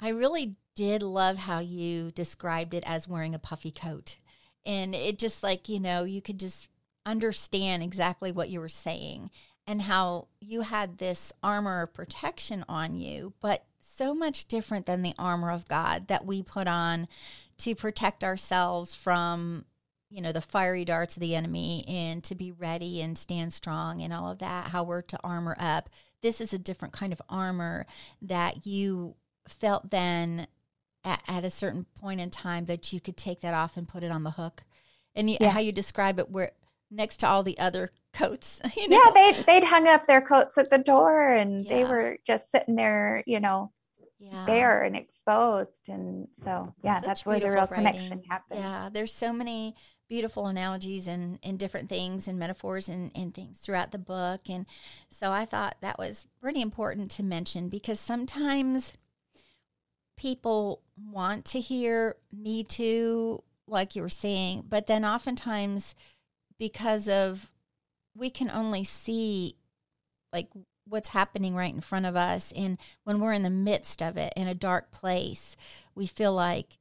I 0.00 0.10
really 0.10 0.56
did 0.74 1.02
love 1.02 1.38
how 1.38 1.58
you 1.60 2.10
described 2.12 2.74
it 2.74 2.84
as 2.86 3.08
wearing 3.08 3.34
a 3.34 3.38
puffy 3.38 3.72
coat 3.72 4.16
and 4.68 4.94
it 4.94 5.18
just 5.18 5.42
like 5.42 5.68
you 5.68 5.80
know 5.80 6.04
you 6.04 6.22
could 6.22 6.38
just 6.38 6.68
understand 7.04 7.82
exactly 7.82 8.30
what 8.30 8.50
you 8.50 8.60
were 8.60 8.68
saying 8.68 9.30
and 9.66 9.82
how 9.82 10.28
you 10.40 10.60
had 10.60 10.98
this 10.98 11.32
armor 11.42 11.82
of 11.82 11.92
protection 11.92 12.64
on 12.68 12.94
you 12.94 13.32
but 13.40 13.64
so 13.98 14.14
much 14.14 14.46
different 14.46 14.86
than 14.86 15.02
the 15.02 15.14
armor 15.18 15.50
of 15.50 15.66
god 15.66 16.06
that 16.06 16.24
we 16.24 16.42
put 16.42 16.68
on 16.68 17.08
to 17.58 17.74
protect 17.74 18.22
ourselves 18.22 18.94
from 18.94 19.64
you 20.08 20.22
know 20.22 20.32
the 20.32 20.40
fiery 20.40 20.84
darts 20.84 21.16
of 21.16 21.20
the 21.20 21.34
enemy 21.34 21.84
and 21.88 22.22
to 22.22 22.34
be 22.34 22.52
ready 22.52 23.02
and 23.02 23.18
stand 23.18 23.52
strong 23.52 24.00
and 24.00 24.12
all 24.12 24.30
of 24.30 24.38
that 24.38 24.68
how 24.68 24.84
we're 24.84 25.02
to 25.02 25.18
armor 25.24 25.56
up 25.58 25.88
this 26.22 26.40
is 26.40 26.52
a 26.52 26.58
different 26.58 26.94
kind 26.94 27.12
of 27.12 27.20
armor 27.28 27.86
that 28.22 28.64
you 28.66 29.14
felt 29.48 29.90
then 29.90 30.46
at, 31.04 31.20
at 31.26 31.44
a 31.44 31.50
certain 31.50 31.84
point 32.00 32.20
in 32.20 32.30
time 32.30 32.66
that 32.66 32.92
you 32.92 33.00
could 33.00 33.16
take 33.16 33.40
that 33.40 33.54
off 33.54 33.76
and 33.76 33.88
put 33.88 34.02
it 34.02 34.10
on 34.10 34.22
the 34.22 34.30
hook 34.30 34.62
and 35.14 35.28
you, 35.28 35.36
yeah. 35.40 35.50
how 35.50 35.60
you 35.60 35.72
describe 35.72 36.18
it 36.18 36.30
where 36.30 36.52
next 36.90 37.18
to 37.18 37.26
all 37.26 37.42
the 37.42 37.58
other 37.58 37.90
coats 38.12 38.60
you 38.76 38.88
know? 38.88 39.00
yeah 39.04 39.10
they, 39.12 39.42
they'd 39.42 39.64
hung 39.64 39.88
up 39.88 40.06
their 40.06 40.20
coats 40.20 40.56
at 40.56 40.70
the 40.70 40.78
door 40.78 41.28
and 41.28 41.64
yeah. 41.64 41.70
they 41.74 41.84
were 41.84 42.16
just 42.24 42.50
sitting 42.50 42.76
there 42.76 43.22
you 43.26 43.40
know 43.40 43.70
yeah. 44.18 44.44
bare 44.46 44.82
and 44.82 44.96
exposed 44.96 45.88
and 45.88 46.28
so 46.42 46.74
yeah 46.82 46.96
Such 46.96 47.06
that's 47.06 47.26
where 47.26 47.38
the 47.40 47.46
real 47.46 47.56
writing. 47.56 47.76
connection 47.76 48.22
happens 48.28 48.60
yeah 48.60 48.88
there's 48.92 49.12
so 49.12 49.32
many 49.32 49.74
beautiful 50.08 50.46
analogies 50.46 51.06
and, 51.06 51.38
and 51.42 51.58
different 51.58 51.88
things 51.88 52.26
and 52.26 52.38
metaphors 52.38 52.88
and, 52.88 53.10
and 53.14 53.34
things 53.34 53.58
throughout 53.60 53.92
the 53.92 53.98
book. 53.98 54.48
And 54.48 54.66
so 55.10 55.32
I 55.32 55.44
thought 55.44 55.76
that 55.80 55.98
was 55.98 56.26
pretty 56.40 56.62
important 56.62 57.10
to 57.12 57.22
mention 57.22 57.68
because 57.68 58.00
sometimes 58.00 58.94
people 60.16 60.82
want 60.96 61.44
to 61.46 61.60
hear 61.60 62.16
me 62.32 62.64
too, 62.64 63.42
like 63.66 63.94
you 63.94 64.02
were 64.02 64.08
saying, 64.08 64.64
but 64.68 64.86
then 64.86 65.04
oftentimes 65.04 65.94
because 66.58 67.08
of 67.08 67.50
we 68.16 68.30
can 68.30 68.50
only 68.50 68.84
see 68.84 69.56
like 70.32 70.48
what's 70.88 71.10
happening 71.10 71.54
right 71.54 71.74
in 71.74 71.80
front 71.80 72.06
of 72.06 72.16
us 72.16 72.52
and 72.56 72.78
when 73.04 73.20
we're 73.20 73.32
in 73.32 73.42
the 73.42 73.50
midst 73.50 74.02
of 74.02 74.16
it 74.16 74.32
in 74.36 74.48
a 74.48 74.54
dark 74.54 74.90
place 74.90 75.56
we 75.94 76.06
feel 76.06 76.32
like 76.32 76.78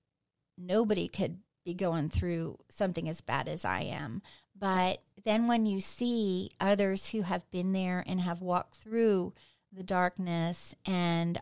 nobody 0.58 1.08
could 1.08 1.40
be 1.68 1.74
going 1.74 2.10
through 2.10 2.58
something 2.70 3.10
as 3.10 3.20
bad 3.20 3.50
as 3.50 3.66
I 3.66 3.82
am. 3.82 4.22
But 4.58 5.02
then 5.26 5.48
when 5.48 5.66
you 5.66 5.82
see 5.82 6.52
others 6.62 7.10
who 7.10 7.24
have 7.24 7.50
been 7.52 7.74
there 7.74 8.06
and 8.08 8.22
have 8.22 8.42
walked 8.42 8.76
through 8.76 9.34
the 9.74 9.84
darkness 9.84 10.74
and 10.86 11.42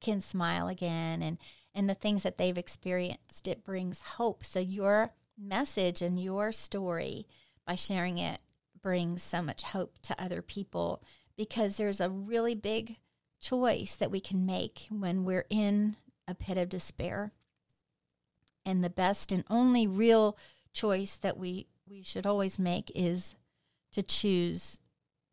can 0.00 0.22
smile 0.22 0.68
again 0.68 1.20
and 1.20 1.36
and 1.74 1.90
the 1.90 1.94
things 1.94 2.22
that 2.22 2.38
they've 2.38 2.56
experienced 2.56 3.46
it 3.46 3.64
brings 3.64 4.00
hope 4.00 4.44
so 4.44 4.60
your 4.60 5.12
message 5.36 6.00
and 6.00 6.18
your 6.18 6.52
story 6.52 7.26
by 7.66 7.74
sharing 7.74 8.16
it 8.16 8.40
brings 8.80 9.22
so 9.22 9.42
much 9.42 9.62
hope 9.62 9.98
to 10.00 10.20
other 10.22 10.40
people 10.40 11.02
because 11.38 11.78
there's 11.78 12.02
a 12.02 12.10
really 12.10 12.54
big 12.54 12.96
choice 13.40 13.96
that 13.96 14.10
we 14.10 14.20
can 14.20 14.44
make 14.44 14.86
when 14.90 15.24
we're 15.24 15.46
in 15.48 15.96
a 16.26 16.34
pit 16.34 16.58
of 16.58 16.68
despair 16.68 17.32
and 18.66 18.84
the 18.84 18.90
best 18.90 19.32
and 19.32 19.44
only 19.48 19.86
real 19.86 20.36
choice 20.74 21.16
that 21.16 21.38
we 21.38 21.66
we 21.88 22.02
should 22.02 22.26
always 22.26 22.58
make 22.58 22.92
is 22.94 23.34
to 23.92 24.02
choose 24.02 24.78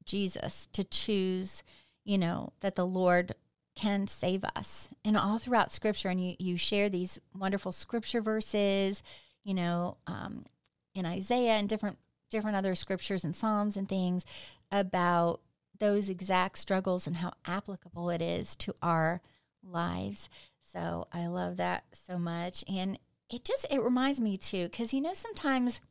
Jesus, 0.05 0.67
to 0.71 0.83
choose, 0.83 1.63
you 2.05 2.17
know, 2.17 2.53
that 2.61 2.75
the 2.75 2.85
Lord 2.85 3.35
can 3.75 4.07
save 4.07 4.45
us. 4.55 4.87
And 5.03 5.17
all 5.17 5.37
throughout 5.37 5.71
scripture, 5.71 6.07
and 6.07 6.21
you, 6.21 6.35
you 6.39 6.57
share 6.57 6.87
these 6.87 7.19
wonderful 7.37 7.73
scripture 7.73 8.21
verses, 8.21 9.03
you 9.43 9.53
know, 9.53 9.97
um, 10.07 10.45
in 10.93 11.05
Isaiah 11.05 11.53
and 11.53 11.67
different 11.67 11.97
different 12.31 12.57
other 12.57 12.75
scriptures 12.75 13.23
and 13.23 13.35
Psalms 13.35 13.77
and 13.77 13.87
things 13.87 14.25
about 14.71 15.41
those 15.79 16.09
exact 16.09 16.57
struggles 16.57 17.07
and 17.07 17.17
how 17.17 17.33
applicable 17.45 18.09
it 18.09 18.21
is 18.21 18.55
to 18.57 18.73
our 18.81 19.21
lives. 19.63 20.29
So 20.61 21.07
I 21.11 21.27
love 21.27 21.57
that 21.57 21.83
so 21.93 22.17
much. 22.17 22.63
And 22.67 22.99
it 23.29 23.43
just 23.43 23.65
it 23.69 23.81
reminds 23.81 24.19
me 24.19 24.37
too 24.37 24.65
because 24.65 24.93
you 24.93 25.01
know 25.01 25.13
sometimes 25.13 25.81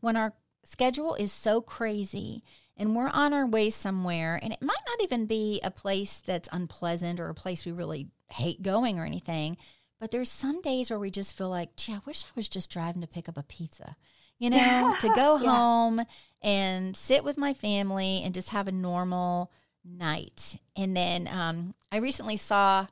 when 0.00 0.16
our 0.16 0.32
schedule 0.64 1.14
is 1.14 1.32
so 1.32 1.60
crazy 1.60 2.42
and 2.76 2.94
we're 2.94 3.08
on 3.08 3.32
our 3.34 3.46
way 3.46 3.70
somewhere 3.70 4.38
and 4.42 4.52
it 4.52 4.62
might 4.62 4.76
not 4.86 5.02
even 5.02 5.26
be 5.26 5.60
a 5.62 5.70
place 5.70 6.18
that's 6.18 6.48
unpleasant 6.52 7.20
or 7.20 7.28
a 7.28 7.34
place 7.34 7.64
we 7.64 7.72
really 7.72 8.08
hate 8.30 8.62
going 8.62 8.98
or 8.98 9.04
anything 9.04 9.56
but 10.00 10.10
there's 10.10 10.30
some 10.30 10.60
days 10.60 10.90
where 10.90 10.98
we 10.98 11.10
just 11.10 11.36
feel 11.36 11.48
like 11.48 11.74
gee 11.76 11.92
i 11.92 12.00
wish 12.06 12.24
i 12.24 12.28
was 12.34 12.48
just 12.48 12.70
driving 12.70 13.00
to 13.00 13.06
pick 13.06 13.28
up 13.28 13.38
a 13.38 13.42
pizza 13.42 13.96
you 14.38 14.50
know 14.50 14.56
yeah. 14.58 14.94
to 15.00 15.08
go 15.14 15.38
yeah. 15.38 15.50
home 15.50 16.02
and 16.42 16.96
sit 16.96 17.24
with 17.24 17.36
my 17.36 17.54
family 17.54 18.22
and 18.24 18.34
just 18.34 18.50
have 18.50 18.68
a 18.68 18.72
normal 18.72 19.50
night 19.84 20.58
and 20.76 20.96
then 20.96 21.28
um, 21.28 21.74
i 21.90 21.98
recently 21.98 22.36
saw 22.36 22.86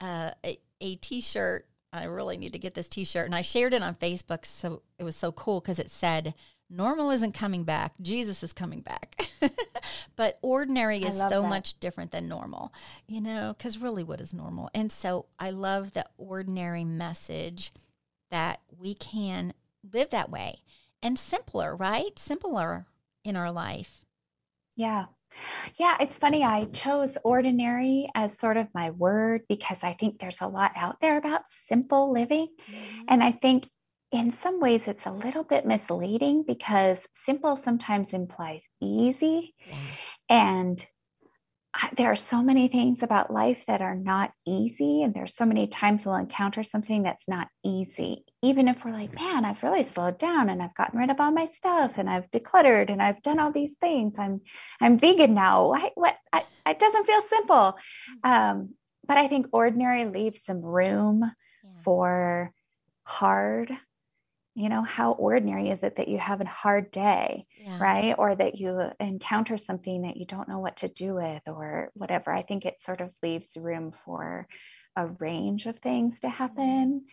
uh, 0.00 0.30
a, 0.44 0.58
a 0.80 0.96
t-shirt 0.96 1.66
I 1.92 2.04
really 2.04 2.36
need 2.36 2.52
to 2.52 2.58
get 2.58 2.74
this 2.74 2.88
t-shirt. 2.88 3.26
And 3.26 3.34
I 3.34 3.42
shared 3.42 3.72
it 3.72 3.82
on 3.82 3.94
Facebook. 3.94 4.44
So 4.44 4.82
it 4.98 5.04
was 5.04 5.16
so 5.16 5.32
cool 5.32 5.60
because 5.60 5.78
it 5.78 5.90
said, 5.90 6.34
normal 6.68 7.10
isn't 7.10 7.32
coming 7.32 7.64
back. 7.64 7.94
Jesus 8.00 8.42
is 8.42 8.52
coming 8.52 8.80
back. 8.80 9.28
but 10.16 10.38
ordinary 10.42 10.98
is 10.98 11.16
so 11.16 11.42
that. 11.42 11.48
much 11.48 11.80
different 11.80 12.10
than 12.10 12.28
normal, 12.28 12.72
you 13.06 13.20
know, 13.20 13.54
because 13.56 13.78
really 13.78 14.04
what 14.04 14.20
is 14.20 14.34
normal? 14.34 14.70
And 14.74 14.92
so 14.92 15.26
I 15.38 15.50
love 15.50 15.92
the 15.92 16.04
ordinary 16.18 16.84
message 16.84 17.72
that 18.30 18.60
we 18.78 18.94
can 18.94 19.54
live 19.92 20.10
that 20.10 20.30
way 20.30 20.60
and 21.02 21.18
simpler, 21.18 21.76
right? 21.76 22.18
Simpler 22.18 22.86
in 23.24 23.36
our 23.36 23.52
life. 23.52 24.04
Yeah. 24.76 25.06
Yeah, 25.78 25.96
it's 26.00 26.18
funny. 26.18 26.42
I 26.42 26.64
chose 26.66 27.16
ordinary 27.22 28.08
as 28.14 28.38
sort 28.38 28.56
of 28.56 28.66
my 28.74 28.90
word 28.90 29.42
because 29.48 29.78
I 29.82 29.92
think 29.92 30.18
there's 30.18 30.40
a 30.40 30.48
lot 30.48 30.72
out 30.74 31.00
there 31.00 31.18
about 31.18 31.42
simple 31.48 32.12
living. 32.12 32.48
Mm-hmm. 32.70 33.02
And 33.08 33.22
I 33.22 33.32
think 33.32 33.68
in 34.10 34.32
some 34.32 34.60
ways 34.60 34.88
it's 34.88 35.06
a 35.06 35.12
little 35.12 35.44
bit 35.44 35.66
misleading 35.66 36.44
because 36.46 37.06
simple 37.12 37.56
sometimes 37.56 38.14
implies 38.14 38.62
easy. 38.80 39.54
Yeah. 39.66 39.76
And 40.30 40.86
there 41.96 42.10
are 42.10 42.16
so 42.16 42.42
many 42.42 42.68
things 42.68 43.02
about 43.02 43.32
life 43.32 43.64
that 43.66 43.80
are 43.80 43.94
not 43.94 44.32
easy 44.46 45.02
and 45.02 45.14
there's 45.14 45.34
so 45.34 45.44
many 45.44 45.66
times 45.66 46.04
we'll 46.04 46.14
encounter 46.16 46.62
something 46.62 47.02
that's 47.02 47.28
not 47.28 47.48
easy 47.64 48.24
even 48.42 48.68
if 48.68 48.84
we're 48.84 48.92
like 48.92 49.14
man 49.14 49.44
i've 49.44 49.62
really 49.62 49.82
slowed 49.82 50.18
down 50.18 50.48
and 50.48 50.62
i've 50.62 50.74
gotten 50.74 50.98
rid 50.98 51.10
of 51.10 51.20
all 51.20 51.30
my 51.30 51.48
stuff 51.52 51.92
and 51.96 52.08
i've 52.08 52.30
decluttered 52.30 52.90
and 52.90 53.02
i've 53.02 53.22
done 53.22 53.38
all 53.38 53.52
these 53.52 53.76
things 53.80 54.14
i'm 54.18 54.40
i'm 54.80 54.98
vegan 54.98 55.34
now 55.34 55.72
I, 55.72 55.90
what 55.94 56.16
I, 56.32 56.44
it 56.66 56.78
doesn't 56.78 57.06
feel 57.06 57.22
simple 57.22 57.78
mm. 58.24 58.28
um, 58.28 58.74
but 59.06 59.16
i 59.16 59.28
think 59.28 59.46
ordinary 59.52 60.04
leaves 60.06 60.42
some 60.44 60.62
room 60.62 61.20
yeah. 61.22 61.70
for 61.84 62.52
hard 63.04 63.70
you 64.58 64.68
know 64.68 64.82
how 64.82 65.12
ordinary 65.12 65.70
is 65.70 65.84
it 65.84 65.94
that 65.96 66.08
you 66.08 66.18
have 66.18 66.40
a 66.40 66.44
hard 66.46 66.90
day 66.90 67.46
yeah. 67.60 67.78
right 67.78 68.16
or 68.18 68.34
that 68.34 68.58
you 68.58 68.90
encounter 68.98 69.56
something 69.56 70.02
that 70.02 70.16
you 70.16 70.26
don't 70.26 70.48
know 70.48 70.58
what 70.58 70.78
to 70.78 70.88
do 70.88 71.14
with 71.14 71.42
or 71.46 71.90
whatever 71.94 72.32
i 72.32 72.42
think 72.42 72.64
it 72.64 72.74
sort 72.80 73.00
of 73.00 73.10
leaves 73.22 73.56
room 73.56 73.92
for 74.04 74.48
a 74.96 75.06
range 75.20 75.66
of 75.66 75.78
things 75.78 76.18
to 76.18 76.26
mm-hmm. 76.26 76.36
happen 76.36 77.04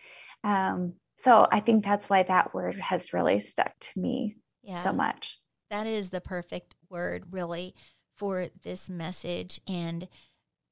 um, 0.42 0.94
so 1.22 1.46
i 1.52 1.60
think 1.60 1.84
that's 1.84 2.10
why 2.10 2.24
that 2.24 2.52
word 2.52 2.74
has 2.80 3.12
really 3.12 3.38
stuck 3.38 3.72
to 3.78 3.90
me 3.96 4.34
yeah. 4.64 4.82
so 4.82 4.92
much 4.92 5.38
that 5.70 5.86
is 5.86 6.10
the 6.10 6.20
perfect 6.20 6.74
word 6.90 7.26
really 7.30 7.76
for 8.16 8.48
this 8.64 8.90
message 8.90 9.60
and 9.68 10.08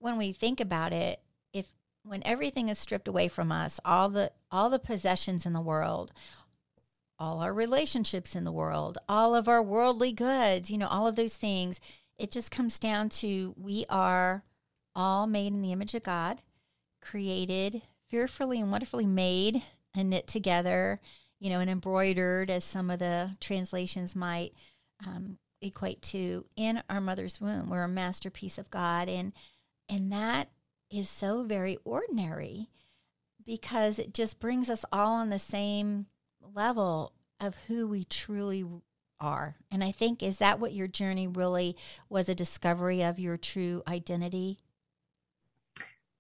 when 0.01 0.19
we 0.19 0.33
think 0.33 0.61
about 0.61 0.93
it 0.93 1.21
if 1.53 1.71
when 2.03 2.21
everything 2.25 2.69
is 2.69 2.81
stripped 2.81 3.07
away 3.07 3.29
from 3.29 3.53
us 3.53 3.79
all 3.85 4.09
the 4.09 4.33
all 4.51 4.69
the 4.69 4.79
possessions 4.81 5.47
in 5.47 5.53
the 5.53 5.61
world 5.61 6.13
all 7.25 7.41
our 7.41 7.55
relationships 7.55 8.37
in 8.37 8.45
the 8.45 8.53
world, 8.53 8.99
all 9.09 9.35
of 9.35 9.49
our 9.49 9.63
worldly 9.63 10.13
goods, 10.13 10.71
you 10.71 10.77
know, 10.77 10.89
all 10.89 11.07
of 11.07 11.17
those 11.17 11.35
things. 11.35 11.81
It 12.19 12.31
just 12.31 12.51
comes 12.51 12.79
down 12.79 13.09
to 13.21 13.55
we 13.57 13.87
are 13.89 14.45
all 14.95 15.27
made 15.27 15.55
in 15.55 15.63
the 15.63 15.73
image 15.73 15.95
of 15.95 16.03
God, 16.03 16.43
created 17.01 17.81
fearfully 18.11 18.61
and 18.61 18.71
wonderfully 18.71 19.07
made 19.07 19.63
and 19.97 20.11
knit 20.11 20.27
together, 20.27 21.01
you 21.41 21.49
know, 21.49 21.61
and 21.61 21.71
embroidered, 21.71 22.51
as 22.51 22.63
some 22.63 22.91
of 22.91 22.99
the 22.99 23.31
translations 23.41 24.15
might 24.15 24.53
um, 25.07 25.39
equate 25.63 26.03
to, 26.03 26.45
in 26.57 26.83
our 26.91 27.01
mother's 27.01 27.41
womb. 27.41 27.71
We're 27.71 27.85
a 27.85 27.89
masterpiece 27.89 28.59
of 28.59 28.71
God, 28.71 29.09
and 29.09 29.33
and 29.89 30.13
that 30.13 30.51
is 30.91 31.09
so 31.09 31.43
very 31.43 31.79
ordinary 31.85 32.69
because 33.47 33.99
it 33.99 34.13
just 34.13 34.41
brings 34.41 34.69
us 34.69 34.85
all 34.93 35.15
on 35.15 35.31
the 35.31 35.39
same 35.39 36.07
level 36.55 37.13
of 37.41 37.57
who 37.67 37.89
we 37.89 38.05
truly 38.05 38.65
are. 39.21 39.57
And 39.71 39.83
I 39.83 39.91
think, 39.91 40.23
is 40.23 40.39
that 40.39 40.61
what 40.61 40.73
your 40.73 40.89
journey 40.89 41.27
really 41.27 41.77
was 42.09 42.29
a 42.29 42.35
discovery 42.35 43.03
of 43.03 43.19
your 43.19 43.37
true 43.37 43.83
identity? 43.87 44.59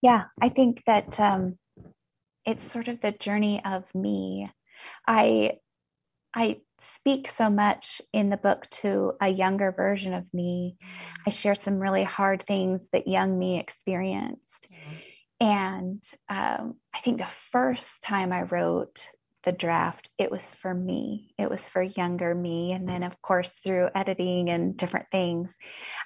Yeah, 0.02 0.24
I 0.40 0.48
think 0.48 0.82
that 0.86 1.18
um, 1.18 1.56
it's 2.44 2.70
sort 2.70 2.88
of 2.88 3.00
the 3.00 3.12
journey 3.12 3.62
of 3.64 3.84
me. 3.94 4.50
I 5.06 5.52
I 6.34 6.60
speak 6.80 7.28
so 7.28 7.48
much 7.48 8.02
in 8.12 8.28
the 8.28 8.36
book 8.36 8.68
to 8.68 9.12
a 9.20 9.28
younger 9.28 9.72
version 9.72 10.12
of 10.12 10.24
me. 10.34 10.76
I 11.26 11.30
share 11.30 11.54
some 11.54 11.78
really 11.78 12.02
hard 12.02 12.44
things 12.44 12.88
that 12.92 13.06
young 13.06 13.38
me 13.38 13.58
experienced. 13.58 14.68
And 15.40 16.02
um, 16.28 16.74
I 16.94 16.98
think 17.02 17.18
the 17.18 17.28
first 17.52 18.02
time 18.02 18.32
I 18.32 18.42
wrote 18.42 19.06
the 19.44 19.52
draft, 19.52 20.08
it 20.18 20.30
was 20.30 20.42
for 20.60 20.74
me. 20.74 21.34
It 21.38 21.48
was 21.50 21.68
for 21.68 21.82
younger 21.82 22.34
me. 22.34 22.72
And 22.72 22.88
then, 22.88 23.02
of 23.02 23.20
course, 23.22 23.52
through 23.62 23.90
editing 23.94 24.48
and 24.50 24.76
different 24.76 25.06
things, 25.12 25.52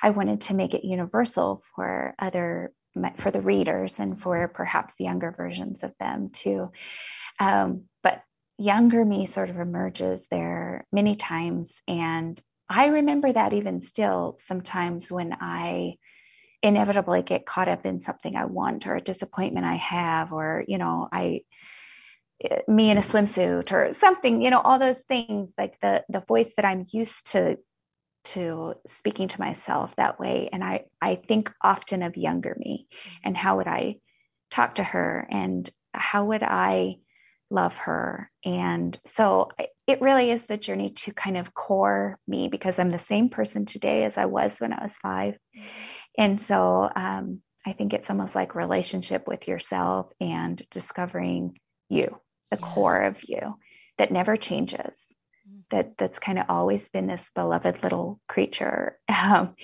I 0.03 0.11
wanted 0.11 0.43
to 0.43 0.55
make 0.55 0.75
it 0.75 0.85
universal 0.85 1.63
for 1.75 2.15
other, 2.19 2.73
for 3.17 3.31
the 3.31 3.41
readers 3.41 3.95
and 3.99 4.21
for 4.21 4.49
perhaps 4.49 4.95
younger 4.99 5.33
versions 5.37 5.83
of 5.83 5.93
them 6.01 6.31
too. 6.31 6.71
Um, 7.39 7.85
but 8.03 8.23
younger 8.59 9.05
me 9.05 9.27
sort 9.27 9.51
of 9.51 9.59
emerges 9.59 10.27
there 10.31 10.87
many 10.93 11.15
times. 11.15 11.73
And 11.87 12.41
I 12.69 12.87
remember 12.87 13.33
that 13.33 13.53
even 13.53 13.83
still 13.83 14.39
sometimes 14.47 15.11
when 15.11 15.37
I 15.41 15.97
inevitably 16.63 17.23
get 17.23 17.47
caught 17.47 17.69
up 17.69 17.87
in 17.87 18.01
something 18.01 18.35
I 18.35 18.47
want 18.47 18.87
or 18.87 18.97
a 18.97 19.01
disappointment 19.01 19.65
I 19.65 19.77
have, 19.77 20.33
or, 20.33 20.65
you 20.67 20.77
know, 20.77 21.09
I, 21.13 21.43
me 22.67 22.91
in 22.91 22.99
a 22.99 23.03
swimsuit 23.03 23.73
or 23.73 23.93
something, 23.95 24.41
you 24.41 24.51
know, 24.51 24.61
all 24.61 24.79
those 24.79 24.99
things 25.09 25.51
like 25.59 25.81
the, 25.81 26.05
the 26.09 26.21
voice 26.21 26.53
that 26.57 26.65
I'm 26.65 26.85
used 26.93 27.33
to, 27.33 27.59
to 28.25 28.75
speaking 28.87 29.29
to 29.29 29.41
myself 29.41 29.95
that 29.97 30.21
way. 30.21 30.49
And 30.53 30.63
I, 30.63 30.85
I 31.01 31.17
think 31.17 31.53
often 31.63 32.03
of 32.03 32.17
younger 32.17 32.57
me 32.59 32.87
and 33.25 33.37
how 33.37 33.57
would 33.57 33.67
I 33.67 33.97
talk 34.51 34.77
to 34.77 34.85
her 34.85 35.27
and 35.31 35.69
how 35.93 36.27
would 36.27 36.43
I 36.43 36.97
love 37.51 37.77
her. 37.79 38.31
And 38.45 38.99
so 39.17 39.49
it 39.87 40.01
really 40.01 40.31
is 40.31 40.45
the 40.45 40.59
journey 40.59 40.91
to 40.91 41.13
kind 41.13 41.37
of 41.37 41.55
core 41.55 42.19
me 42.29 42.49
because 42.49 42.79
I'm 42.79 42.91
the 42.91 42.99
same 42.99 43.31
person 43.31 43.65
today 43.65 44.05
as 44.05 44.19
I 44.19 44.27
was 44.27 44.59
when 44.59 44.73
I 44.73 44.83
was 44.83 44.97
5 45.03 45.35
mm-hmm. 45.35 45.67
And 46.19 46.41
so 46.41 46.91
um, 46.95 47.43
I 47.65 47.73
think 47.73 47.95
it's 47.95 48.11
almost 48.11 48.35
like 48.35 48.57
relationship 48.57 49.29
with 49.29 49.47
yourself 49.47 50.11
and 50.21 50.61
discovering 50.71 51.59
you, 51.89 52.19
the 52.51 52.59
yeah. 52.61 52.67
core 52.67 53.03
of 53.03 53.19
you 53.29 53.57
that 53.99 54.13
never 54.13 54.37
changes. 54.37 54.79
Mm-hmm. 55.49 55.61
That 55.71 55.99
that's 55.99 56.19
kind 56.19 56.39
of 56.39 56.47
always 56.49 56.89
been 56.89 57.07
this 57.07 57.31
beloved 57.35 57.83
little 57.83 58.21
creature. 58.29 58.99
Um, 59.09 59.57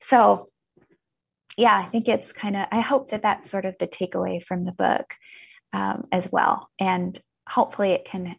so, 0.00 0.48
yeah, 1.56 1.76
I 1.76 1.90
think 1.90 2.08
it's 2.08 2.30
kind 2.32 2.56
of. 2.56 2.66
I 2.70 2.80
hope 2.80 3.10
that 3.10 3.22
that's 3.22 3.50
sort 3.50 3.64
of 3.64 3.74
the 3.78 3.86
takeaway 3.86 4.42
from 4.42 4.64
the 4.64 4.72
book 4.72 5.14
um, 5.72 6.06
as 6.12 6.28
well, 6.30 6.68
and 6.78 7.20
hopefully 7.48 7.90
it 7.90 8.04
can 8.04 8.36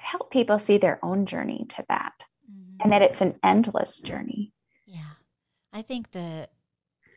help 0.00 0.30
people 0.30 0.58
see 0.58 0.78
their 0.78 0.98
own 1.04 1.26
journey 1.26 1.66
to 1.68 1.84
that 1.88 2.14
mm-hmm. 2.50 2.76
and 2.80 2.92
that 2.92 3.02
it's 3.02 3.20
an 3.20 3.34
endless 3.44 3.98
journey. 3.98 4.52
Yeah. 4.86 5.14
I 5.72 5.82
think 5.82 6.10
the 6.10 6.48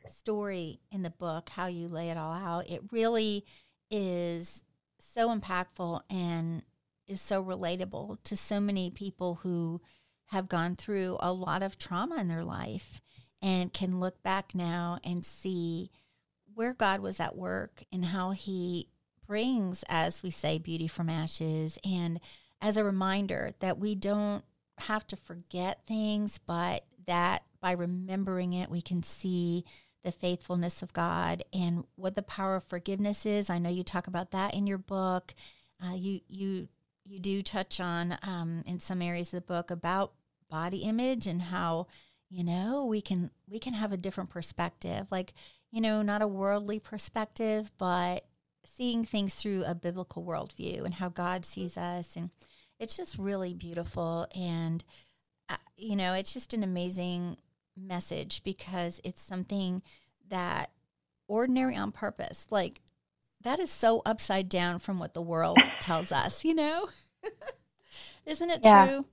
story 0.08 0.82
in 0.92 1.02
the 1.02 1.10
book, 1.10 1.50
how 1.50 1.68
you 1.68 1.88
lay 1.88 2.10
it 2.10 2.18
all 2.18 2.34
out, 2.34 2.70
it 2.70 2.82
really 2.92 3.46
is 3.90 4.64
so 5.00 5.36
impactful 5.36 6.02
and 6.10 6.64
is 7.08 7.22
so 7.22 7.44
relatable 7.44 8.18
to 8.24 8.38
so 8.38 8.60
many 8.60 8.90
people 8.90 9.36
who 9.36 9.82
have 10.28 10.48
gone 10.48 10.76
through 10.76 11.18
a 11.20 11.34
lot 11.34 11.62
of 11.62 11.78
trauma 11.78 12.16
in 12.16 12.28
their 12.28 12.44
life 12.44 13.02
and 13.42 13.74
can 13.74 14.00
look 14.00 14.24
back 14.24 14.56
now 14.56 15.00
and 15.04 15.26
see 15.26 15.92
where 16.56 16.74
God 16.74 17.02
was 17.02 17.20
at 17.20 17.36
work 17.36 17.84
and 17.92 18.06
how 18.06 18.32
he 18.32 18.88
brings, 19.28 19.84
as 19.90 20.24
we 20.24 20.32
say, 20.32 20.58
beauty 20.58 20.88
from 20.88 21.10
ashes, 21.10 21.78
and 21.84 22.20
as 22.62 22.78
a 22.78 22.84
reminder 22.84 23.54
that 23.60 23.78
we 23.78 23.96
don't 23.96 24.44
have 24.78 25.06
to 25.08 25.16
forget 25.16 25.86
things, 25.86 26.40
but 26.46 26.86
that 27.06 27.44
by 27.62 27.72
remembering 27.72 28.54
it, 28.54 28.70
we 28.70 28.82
can 28.82 29.04
see 29.04 29.66
the 30.04 30.12
faithfulness 30.12 30.82
of 30.82 30.94
God 30.94 31.44
and 31.54 31.86
what 31.96 32.16
the 32.16 32.22
power 32.22 32.56
of 32.56 32.64
forgiveness 32.64 33.26
is. 33.26 33.50
I 33.50 33.60
know 33.60 33.70
you 33.70 33.84
talk 33.84 34.08
about 34.08 34.32
that 34.32 34.54
in 34.54 34.68
your 34.68 34.78
book. 34.78 35.34
Uh, 35.84 35.96
you 35.96 36.22
you 36.28 36.68
you 37.06 37.20
do 37.20 37.44
touch 37.44 37.80
on 37.80 38.18
um, 38.24 38.64
in 38.66 38.80
some 38.80 39.02
areas 39.02 39.34
of 39.34 39.38
the 39.38 39.54
book 39.54 39.72
about 39.72 40.14
body 40.50 40.80
image 40.80 41.26
and 41.26 41.42
how 41.42 41.88
you 42.30 42.44
know 42.44 42.86
we 42.86 43.02
can 43.02 43.32
we 43.50 43.60
can 43.60 43.74
have 43.74 43.92
a 43.92 43.98
different 43.98 44.30
perspective, 44.30 45.08
like 45.12 45.34
you 45.72 45.82
know, 45.82 46.04
not 46.04 46.22
a 46.22 46.28
worldly 46.28 46.80
perspective, 46.80 47.72
but 47.80 48.26
seeing 48.64 49.04
things 49.04 49.34
through 49.36 49.64
a 49.66 49.74
biblical 49.74 50.24
worldview 50.24 50.86
and 50.86 50.94
how 50.94 51.10
God 51.10 51.46
sees 51.46 51.78
us. 51.78 52.16
And 52.16 52.30
it's 52.80 52.96
just 52.96 53.18
really 53.18 53.56
beautiful. 53.56 54.28
And, 54.36 54.84
uh, 55.50 55.58
you 55.76 55.96
know, 55.96 56.14
it's 56.14 56.32
just 56.32 56.54
an 56.54 56.64
amazing 56.64 57.38
message 57.78 58.44
because 58.44 59.02
it's 59.04 59.22
something 59.22 59.82
that 60.30 60.72
ordinary 61.28 61.76
on 61.76 61.92
purpose, 61.92 62.48
like 62.50 62.82
that 63.42 63.60
is 63.60 63.72
so 63.72 64.02
upside 64.06 64.50
down 64.50 64.80
from 64.80 65.00
what 65.00 65.14
the 65.14 65.22
world 65.22 65.58
tells 65.80 66.12
us, 66.12 66.46
you 66.46 66.56
know? 66.56 66.90
Isn't 68.26 68.50
it 68.50 68.62
yeah. 68.64 68.88
true? 68.88 69.06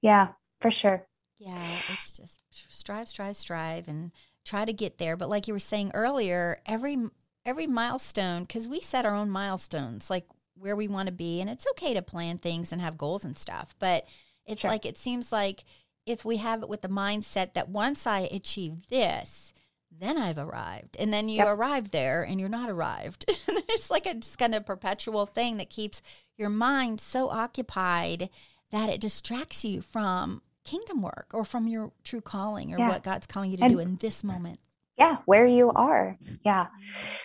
Yeah, 0.00 0.28
for 0.60 0.70
sure. 0.70 1.06
Yeah, 1.38 1.76
it's 1.92 2.12
just 2.12 2.40
strive, 2.68 3.08
strive, 3.08 3.36
strive, 3.36 3.88
and 3.88 4.12
try 4.44 4.64
to 4.64 4.72
get 4.72 4.98
there. 4.98 5.16
But 5.16 5.28
like 5.28 5.48
you 5.48 5.54
were 5.54 5.58
saying 5.58 5.90
earlier, 5.94 6.60
every 6.66 6.98
every 7.44 7.66
milestone 7.66 8.42
because 8.42 8.68
we 8.68 8.80
set 8.80 9.04
our 9.04 9.14
own 9.14 9.30
milestones 9.30 10.08
like 10.08 10.26
where 10.54 10.76
we 10.76 10.86
want 10.86 11.06
to 11.06 11.12
be 11.12 11.40
and 11.40 11.50
it's 11.50 11.66
okay 11.72 11.94
to 11.94 12.02
plan 12.02 12.38
things 12.38 12.72
and 12.72 12.80
have 12.80 12.96
goals 12.96 13.24
and 13.24 13.36
stuff 13.36 13.74
but 13.78 14.06
it's 14.46 14.60
sure. 14.60 14.70
like 14.70 14.86
it 14.86 14.96
seems 14.96 15.32
like 15.32 15.64
if 16.06 16.24
we 16.24 16.38
have 16.38 16.62
it 16.62 16.68
with 16.68 16.82
the 16.82 16.88
mindset 16.88 17.54
that 17.54 17.68
once 17.68 18.06
i 18.06 18.20
achieve 18.20 18.88
this 18.88 19.52
then 20.00 20.18
i've 20.18 20.38
arrived. 20.38 20.96
And 20.98 21.12
then 21.12 21.28
you 21.28 21.38
yep. 21.38 21.48
arrive 21.48 21.90
there 21.90 22.22
and 22.22 22.40
you're 22.40 22.48
not 22.48 22.70
arrived. 22.70 23.30
It's 23.74 23.90
like 23.90 24.04
a 24.04 24.12
just 24.12 24.38
kind 24.38 24.54
of 24.54 24.66
perpetual 24.66 25.24
thing 25.24 25.56
that 25.56 25.70
keeps 25.70 26.02
your 26.36 26.50
mind 26.50 27.00
so 27.00 27.30
occupied 27.30 28.28
that 28.70 28.90
it 28.90 29.00
distracts 29.00 29.64
you 29.64 29.80
from 29.80 30.42
kingdom 30.62 31.00
work 31.00 31.28
or 31.32 31.42
from 31.42 31.66
your 31.66 31.90
true 32.04 32.20
calling 32.20 32.74
or 32.74 32.78
yeah. 32.78 32.88
what 32.90 33.02
god's 33.02 33.26
calling 33.26 33.50
you 33.50 33.56
to 33.56 33.64
and, 33.64 33.72
do 33.72 33.78
in 33.78 33.96
this 33.96 34.22
moment. 34.22 34.60
Yeah 34.98 35.18
where 35.24 35.46
you 35.46 35.70
are. 35.70 36.18
Yeah. 36.44 36.66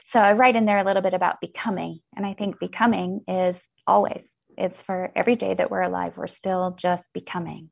So 0.06 0.22
i 0.22 0.32
write 0.32 0.56
in 0.56 0.64
there 0.64 0.78
a 0.78 0.86
little 0.86 1.02
bit 1.02 1.14
about 1.14 1.42
becoming. 1.42 2.00
And 2.16 2.26
i 2.26 2.34
think 2.34 2.60
becoming 2.60 3.22
is 3.28 3.60
always 3.86 4.24
it's 4.58 4.82
for 4.82 5.12
every 5.16 5.36
day 5.36 5.54
that 5.54 5.72
we're 5.72 5.82
alive 5.82 6.14
we're 6.18 6.28
still 6.28 6.72
just 6.72 7.12
becoming. 7.14 7.70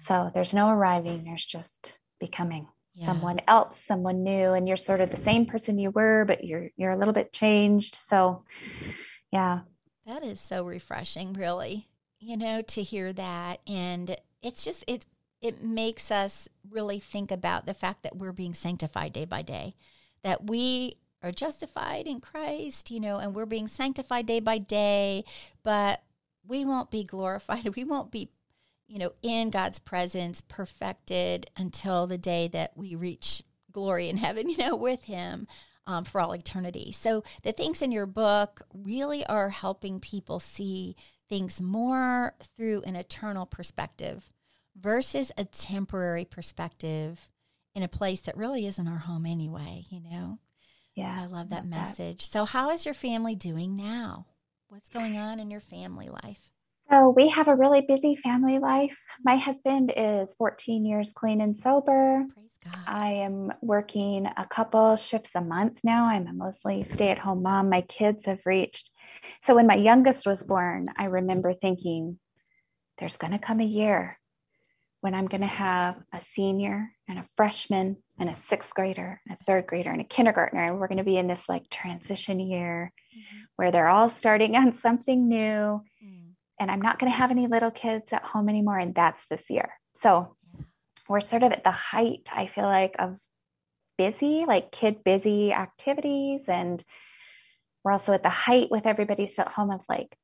So 0.00 0.30
there's 0.32 0.54
no 0.54 0.68
arriving 0.68 1.24
there's 1.24 1.46
just 1.46 1.92
becoming. 2.20 2.68
Yeah. 2.94 3.06
someone 3.06 3.40
else 3.46 3.78
someone 3.86 4.24
new 4.24 4.54
and 4.54 4.66
you're 4.66 4.76
sort 4.76 5.00
of 5.00 5.12
the 5.12 5.22
same 5.22 5.46
person 5.46 5.78
you 5.78 5.92
were 5.92 6.24
but 6.24 6.42
you're 6.42 6.70
you're 6.76 6.90
a 6.90 6.98
little 6.98 7.14
bit 7.14 7.32
changed. 7.32 7.96
So 8.08 8.44
yeah. 9.30 9.60
That 10.04 10.24
is 10.24 10.40
so 10.40 10.66
refreshing 10.66 11.32
really 11.34 11.88
you 12.18 12.36
know 12.36 12.62
to 12.62 12.82
hear 12.82 13.12
that. 13.12 13.60
And 13.68 14.16
it's 14.42 14.64
just 14.64 14.84
it 14.88 15.06
it 15.40 15.62
makes 15.62 16.10
us 16.10 16.48
really 16.70 16.98
think 16.98 17.30
about 17.30 17.66
the 17.66 17.74
fact 17.74 18.02
that 18.02 18.16
we're 18.16 18.32
being 18.32 18.54
sanctified 18.54 19.12
day 19.12 19.24
by 19.24 19.42
day, 19.42 19.74
that 20.22 20.48
we 20.48 20.96
are 21.22 21.32
justified 21.32 22.06
in 22.06 22.20
Christ, 22.20 22.90
you 22.90 23.00
know, 23.00 23.18
and 23.18 23.34
we're 23.34 23.46
being 23.46 23.68
sanctified 23.68 24.26
day 24.26 24.40
by 24.40 24.58
day, 24.58 25.24
but 25.62 26.02
we 26.48 26.64
won't 26.64 26.90
be 26.90 27.04
glorified. 27.04 27.68
We 27.76 27.84
won't 27.84 28.10
be, 28.10 28.30
you 28.88 28.98
know, 28.98 29.12
in 29.22 29.50
God's 29.50 29.78
presence 29.78 30.40
perfected 30.40 31.50
until 31.56 32.06
the 32.06 32.18
day 32.18 32.48
that 32.48 32.76
we 32.76 32.94
reach 32.96 33.42
glory 33.70 34.08
in 34.08 34.16
heaven, 34.16 34.48
you 34.50 34.56
know, 34.56 34.76
with 34.76 35.04
Him. 35.04 35.46
Um, 35.86 36.04
for 36.04 36.20
all 36.20 36.34
eternity. 36.34 36.92
So, 36.92 37.24
the 37.44 37.52
things 37.52 37.80
in 37.80 37.92
your 37.92 38.04
book 38.04 38.60
really 38.74 39.24
are 39.24 39.48
helping 39.48 40.00
people 40.00 40.38
see 40.38 40.96
things 41.30 41.62
more 41.62 42.34
through 42.58 42.82
an 42.82 42.94
eternal 42.94 43.46
perspective 43.46 44.30
versus 44.78 45.32
a 45.38 45.46
temporary 45.46 46.26
perspective 46.26 47.30
in 47.74 47.82
a 47.82 47.88
place 47.88 48.20
that 48.22 48.36
really 48.36 48.66
isn't 48.66 48.88
our 48.88 48.98
home 48.98 49.24
anyway, 49.24 49.84
you 49.88 50.00
know? 50.00 50.38
Yeah. 50.94 51.16
So 51.16 51.22
I 51.22 51.26
love 51.26 51.48
that 51.50 51.56
love 51.62 51.66
message. 51.66 52.28
That. 52.28 52.32
So, 52.32 52.44
how 52.44 52.70
is 52.70 52.84
your 52.84 52.94
family 52.94 53.34
doing 53.34 53.76
now? 53.76 54.26
What's 54.70 54.90
going 54.90 55.16
on 55.16 55.40
in 55.40 55.50
your 55.50 55.62
family 55.62 56.10
life? 56.10 56.50
So, 56.90 57.08
we 57.08 57.28
have 57.28 57.48
a 57.48 57.56
really 57.56 57.80
busy 57.80 58.14
family 58.14 58.58
life. 58.58 58.98
My 59.24 59.36
husband 59.36 59.90
is 59.96 60.34
14 60.36 60.84
years 60.84 61.10
clean 61.14 61.40
and 61.40 61.56
sober. 61.56 62.26
Praise 62.34 62.58
God. 62.62 62.84
I 62.86 63.12
am 63.12 63.50
working 63.62 64.26
a 64.26 64.46
couple 64.46 64.94
shifts 64.96 65.30
a 65.34 65.40
month 65.40 65.80
now. 65.84 66.04
I'm 66.04 66.26
a 66.26 66.34
mostly 66.34 66.84
stay 66.92 67.08
at 67.08 67.18
home 67.18 67.42
mom. 67.42 67.70
My 67.70 67.80
kids 67.80 68.26
have 68.26 68.40
reached. 68.44 68.90
So, 69.42 69.54
when 69.54 69.66
my 69.66 69.76
youngest 69.76 70.26
was 70.26 70.44
born, 70.44 70.90
I 70.98 71.04
remember 71.06 71.54
thinking, 71.54 72.18
there's 72.98 73.16
going 73.16 73.32
to 73.32 73.38
come 73.38 73.60
a 73.60 73.64
year 73.64 74.18
when 75.00 75.14
I'm 75.14 75.28
going 75.28 75.40
to 75.40 75.46
have 75.46 75.96
a 76.12 76.20
senior 76.32 76.90
and 77.08 77.18
a 77.18 77.28
freshman 77.38 77.96
and 78.18 78.28
a 78.28 78.36
sixth 78.48 78.74
grader 78.74 79.20
and 79.26 79.38
a 79.40 79.44
third 79.44 79.66
grader 79.66 79.90
and 79.90 80.02
a 80.02 80.04
kindergartner. 80.04 80.60
And 80.60 80.78
we're 80.78 80.88
going 80.88 80.98
to 80.98 81.04
be 81.04 81.16
in 81.16 81.26
this 81.26 81.42
like 81.48 81.70
transition 81.70 82.38
year 82.38 82.92
mm-hmm. 83.16 83.37
Where 83.58 83.72
they're 83.72 83.88
all 83.88 84.08
starting 84.08 84.56
on 84.56 84.72
something 84.72 85.28
new. 85.28 85.82
Mm. 86.04 86.34
And 86.60 86.70
I'm 86.70 86.80
not 86.80 86.98
going 86.98 87.10
to 87.10 87.18
have 87.18 87.30
any 87.30 87.46
little 87.46 87.72
kids 87.72 88.06
at 88.12 88.24
home 88.24 88.48
anymore. 88.48 88.78
And 88.78 88.94
that's 88.94 89.24
this 89.28 89.50
year. 89.50 89.70
So 89.94 90.36
yeah. 90.54 90.64
we're 91.08 91.20
sort 91.20 91.42
of 91.42 91.52
at 91.52 91.64
the 91.64 91.72
height, 91.72 92.28
I 92.32 92.46
feel 92.46 92.64
like, 92.64 92.94
of 92.98 93.16
busy, 93.96 94.44
like 94.46 94.70
kid 94.70 95.02
busy 95.04 95.52
activities. 95.52 96.42
And 96.46 96.82
we're 97.84 97.92
also 97.92 98.12
at 98.12 98.22
the 98.22 98.28
height 98.28 98.70
with 98.70 98.86
everybody 98.86 99.26
still 99.26 99.46
at 99.46 99.52
home 99.52 99.70
of 99.70 99.80
like 99.88 100.16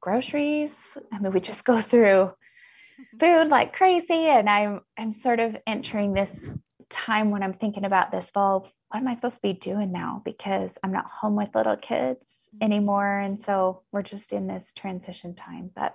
groceries. 0.00 0.74
I 1.10 1.18
mean, 1.18 1.32
we 1.32 1.40
just 1.40 1.64
go 1.64 1.80
through 1.80 2.32
food 3.20 3.48
like 3.48 3.72
crazy. 3.72 4.26
And 4.26 4.50
I'm 4.50 4.80
I'm 4.98 5.14
sort 5.14 5.40
of 5.40 5.56
entering 5.66 6.12
this 6.12 6.30
time 6.90 7.30
when 7.30 7.42
I'm 7.42 7.54
thinking 7.54 7.86
about 7.86 8.12
this 8.12 8.30
fall, 8.30 8.68
what 8.90 9.00
am 9.00 9.08
I 9.08 9.14
supposed 9.14 9.36
to 9.36 9.42
be 9.42 9.54
doing 9.54 9.92
now? 9.92 10.20
Because 10.24 10.76
I'm 10.82 10.92
not 10.92 11.06
home 11.06 11.36
with 11.36 11.54
little 11.54 11.76
kids. 11.76 12.20
Anymore. 12.60 13.18
And 13.18 13.42
so 13.44 13.82
we're 13.92 14.02
just 14.02 14.32
in 14.32 14.46
this 14.46 14.72
transition 14.76 15.34
time. 15.34 15.70
But 15.74 15.94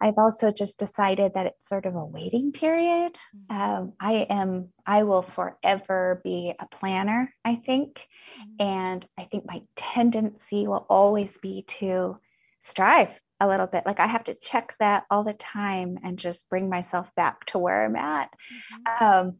I've 0.00 0.18
also 0.18 0.50
just 0.50 0.78
decided 0.78 1.32
that 1.34 1.46
it's 1.46 1.68
sort 1.68 1.86
of 1.86 1.94
a 1.94 2.04
waiting 2.04 2.52
period. 2.52 3.18
Mm-hmm. 3.50 3.60
Um, 3.60 3.92
I 4.00 4.26
am, 4.28 4.68
I 4.84 5.04
will 5.04 5.22
forever 5.22 6.20
be 6.24 6.52
a 6.58 6.66
planner, 6.66 7.32
I 7.44 7.54
think. 7.54 8.06
Mm-hmm. 8.38 8.66
And 8.66 9.06
I 9.18 9.24
think 9.24 9.44
my 9.46 9.62
tendency 9.76 10.66
will 10.66 10.84
always 10.90 11.38
be 11.38 11.62
to 11.78 12.18
strive 12.60 13.18
a 13.40 13.48
little 13.48 13.66
bit. 13.66 13.84
Like 13.86 14.00
I 14.00 14.06
have 14.06 14.24
to 14.24 14.34
check 14.34 14.74
that 14.80 15.04
all 15.10 15.24
the 15.24 15.32
time 15.32 15.98
and 16.02 16.18
just 16.18 16.48
bring 16.48 16.68
myself 16.68 17.10
back 17.14 17.46
to 17.46 17.58
where 17.58 17.84
I'm 17.84 17.96
at. 17.96 18.30
Mm-hmm. 18.90 19.04
Um, 19.04 19.36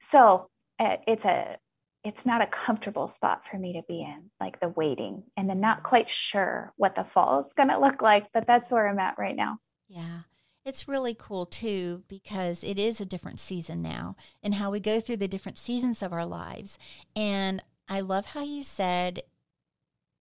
so 0.00 0.48
uh, 0.78 0.96
it's 1.06 1.24
a, 1.24 1.56
it's 2.04 2.24
not 2.24 2.42
a 2.42 2.46
comfortable 2.46 3.08
spot 3.08 3.46
for 3.46 3.58
me 3.58 3.74
to 3.74 3.82
be 3.86 4.02
in, 4.02 4.30
like 4.40 4.60
the 4.60 4.70
waiting 4.70 5.24
and 5.36 5.48
then 5.48 5.60
not 5.60 5.78
mm-hmm. 5.78 5.88
quite 5.88 6.08
sure 6.08 6.72
what 6.76 6.94
the 6.94 7.04
fall 7.04 7.40
is 7.40 7.52
going 7.54 7.68
to 7.68 7.78
look 7.78 8.02
like, 8.02 8.26
but 8.32 8.46
that's 8.46 8.70
where 8.70 8.88
I'm 8.88 8.98
at 8.98 9.18
right 9.18 9.36
now. 9.36 9.58
Yeah. 9.88 10.20
It's 10.64 10.88
really 10.88 11.14
cool 11.18 11.46
too 11.46 12.02
because 12.08 12.62
it 12.62 12.78
is 12.78 13.00
a 13.00 13.06
different 13.06 13.40
season 13.40 13.82
now 13.82 14.16
and 14.42 14.54
how 14.54 14.70
we 14.70 14.80
go 14.80 15.00
through 15.00 15.16
the 15.16 15.28
different 15.28 15.58
seasons 15.58 16.02
of 16.02 16.12
our 16.12 16.26
lives. 16.26 16.78
And 17.16 17.62
I 17.88 18.00
love 18.00 18.26
how 18.26 18.44
you 18.44 18.62
said 18.62 19.22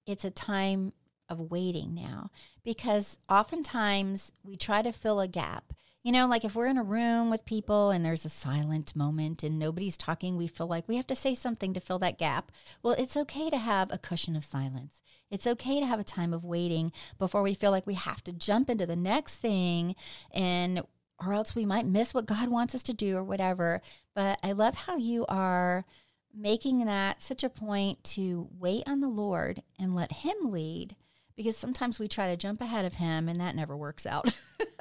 it's 0.06 0.26
a 0.26 0.32
time 0.32 0.94
of 1.30 1.52
waiting 1.52 1.94
now 1.94 2.32
because 2.64 3.18
oftentimes 3.30 4.32
we 4.44 4.56
try 4.56 4.82
to 4.82 4.92
fill 4.92 5.20
a 5.20 5.28
gap 5.28 5.74
you 6.04 6.12
know, 6.14 6.28
like 6.28 6.46
if 6.46 6.56
we're 6.56 6.68
in 6.68 6.78
a 6.78 6.84
room 6.84 7.30
with 7.30 7.46
people 7.46 7.92
and 7.92 8.06
there's 8.06 8.24
a 8.26 8.30
silent 8.30 8.96
moment 8.96 9.44
and 9.44 9.60
nobody's 9.60 9.98
talking, 9.98 10.38
we 10.38 10.48
feel 10.48 10.68
like 10.68 10.88
we 10.88 10.96
have 10.96 11.08
to 11.08 11.16
say 11.16 11.36
something 11.36 11.74
to 11.74 11.82
fill 11.82 12.00
that 12.00 12.18
gap. 12.18 12.52
Well, 12.82 12.94
it's 12.94 13.18
okay 13.18 13.50
to 13.50 13.58
have 13.58 13.92
a 13.92 13.98
cushion 13.98 14.36
of 14.36 14.46
silence. 14.46 15.02
It's 15.30 15.46
okay 15.46 15.80
to 15.80 15.86
have 15.86 16.00
a 16.00 16.06
time 16.06 16.34
of 16.34 16.46
waiting 16.46 16.94
before 17.18 17.42
we 17.42 17.54
feel 17.54 17.72
like 17.72 17.86
we 17.86 17.96
have 17.96 18.24
to 18.24 18.32
jump 18.32 18.70
into 18.70 18.86
the 18.86 18.96
next 18.96 19.38
thing 19.38 19.96
and 20.34 20.84
or 21.24 21.34
else 21.34 21.54
we 21.54 21.66
might 21.66 21.86
miss 21.86 22.14
what 22.14 22.26
God 22.26 22.48
wants 22.50 22.74
us 22.74 22.84
to 22.84 22.94
do 22.94 23.18
or 23.18 23.24
whatever. 23.24 23.82
But 24.16 24.40
I 24.42 24.54
love 24.54 24.76
how 24.76 24.96
you 24.96 25.26
are 25.28 25.86
making 26.34 26.86
that 26.86 27.22
such 27.22 27.44
a 27.44 27.50
point 27.50 28.02
to 28.04 28.48
wait 28.58 28.84
on 28.88 29.02
the 29.02 29.10
Lord 29.10 29.62
and 29.78 29.96
let 29.96 30.12
him 30.12 30.36
lead 30.44 30.96
because 31.40 31.56
sometimes 31.56 32.00
we 32.00 32.10
try 32.10 32.28
to 32.28 32.36
jump 32.36 32.60
ahead 32.60 32.84
of 32.84 32.96
him 32.96 33.30
and 33.30 33.40
that 33.40 33.56
never 33.56 33.78
works 33.78 34.06
out. 34.06 34.30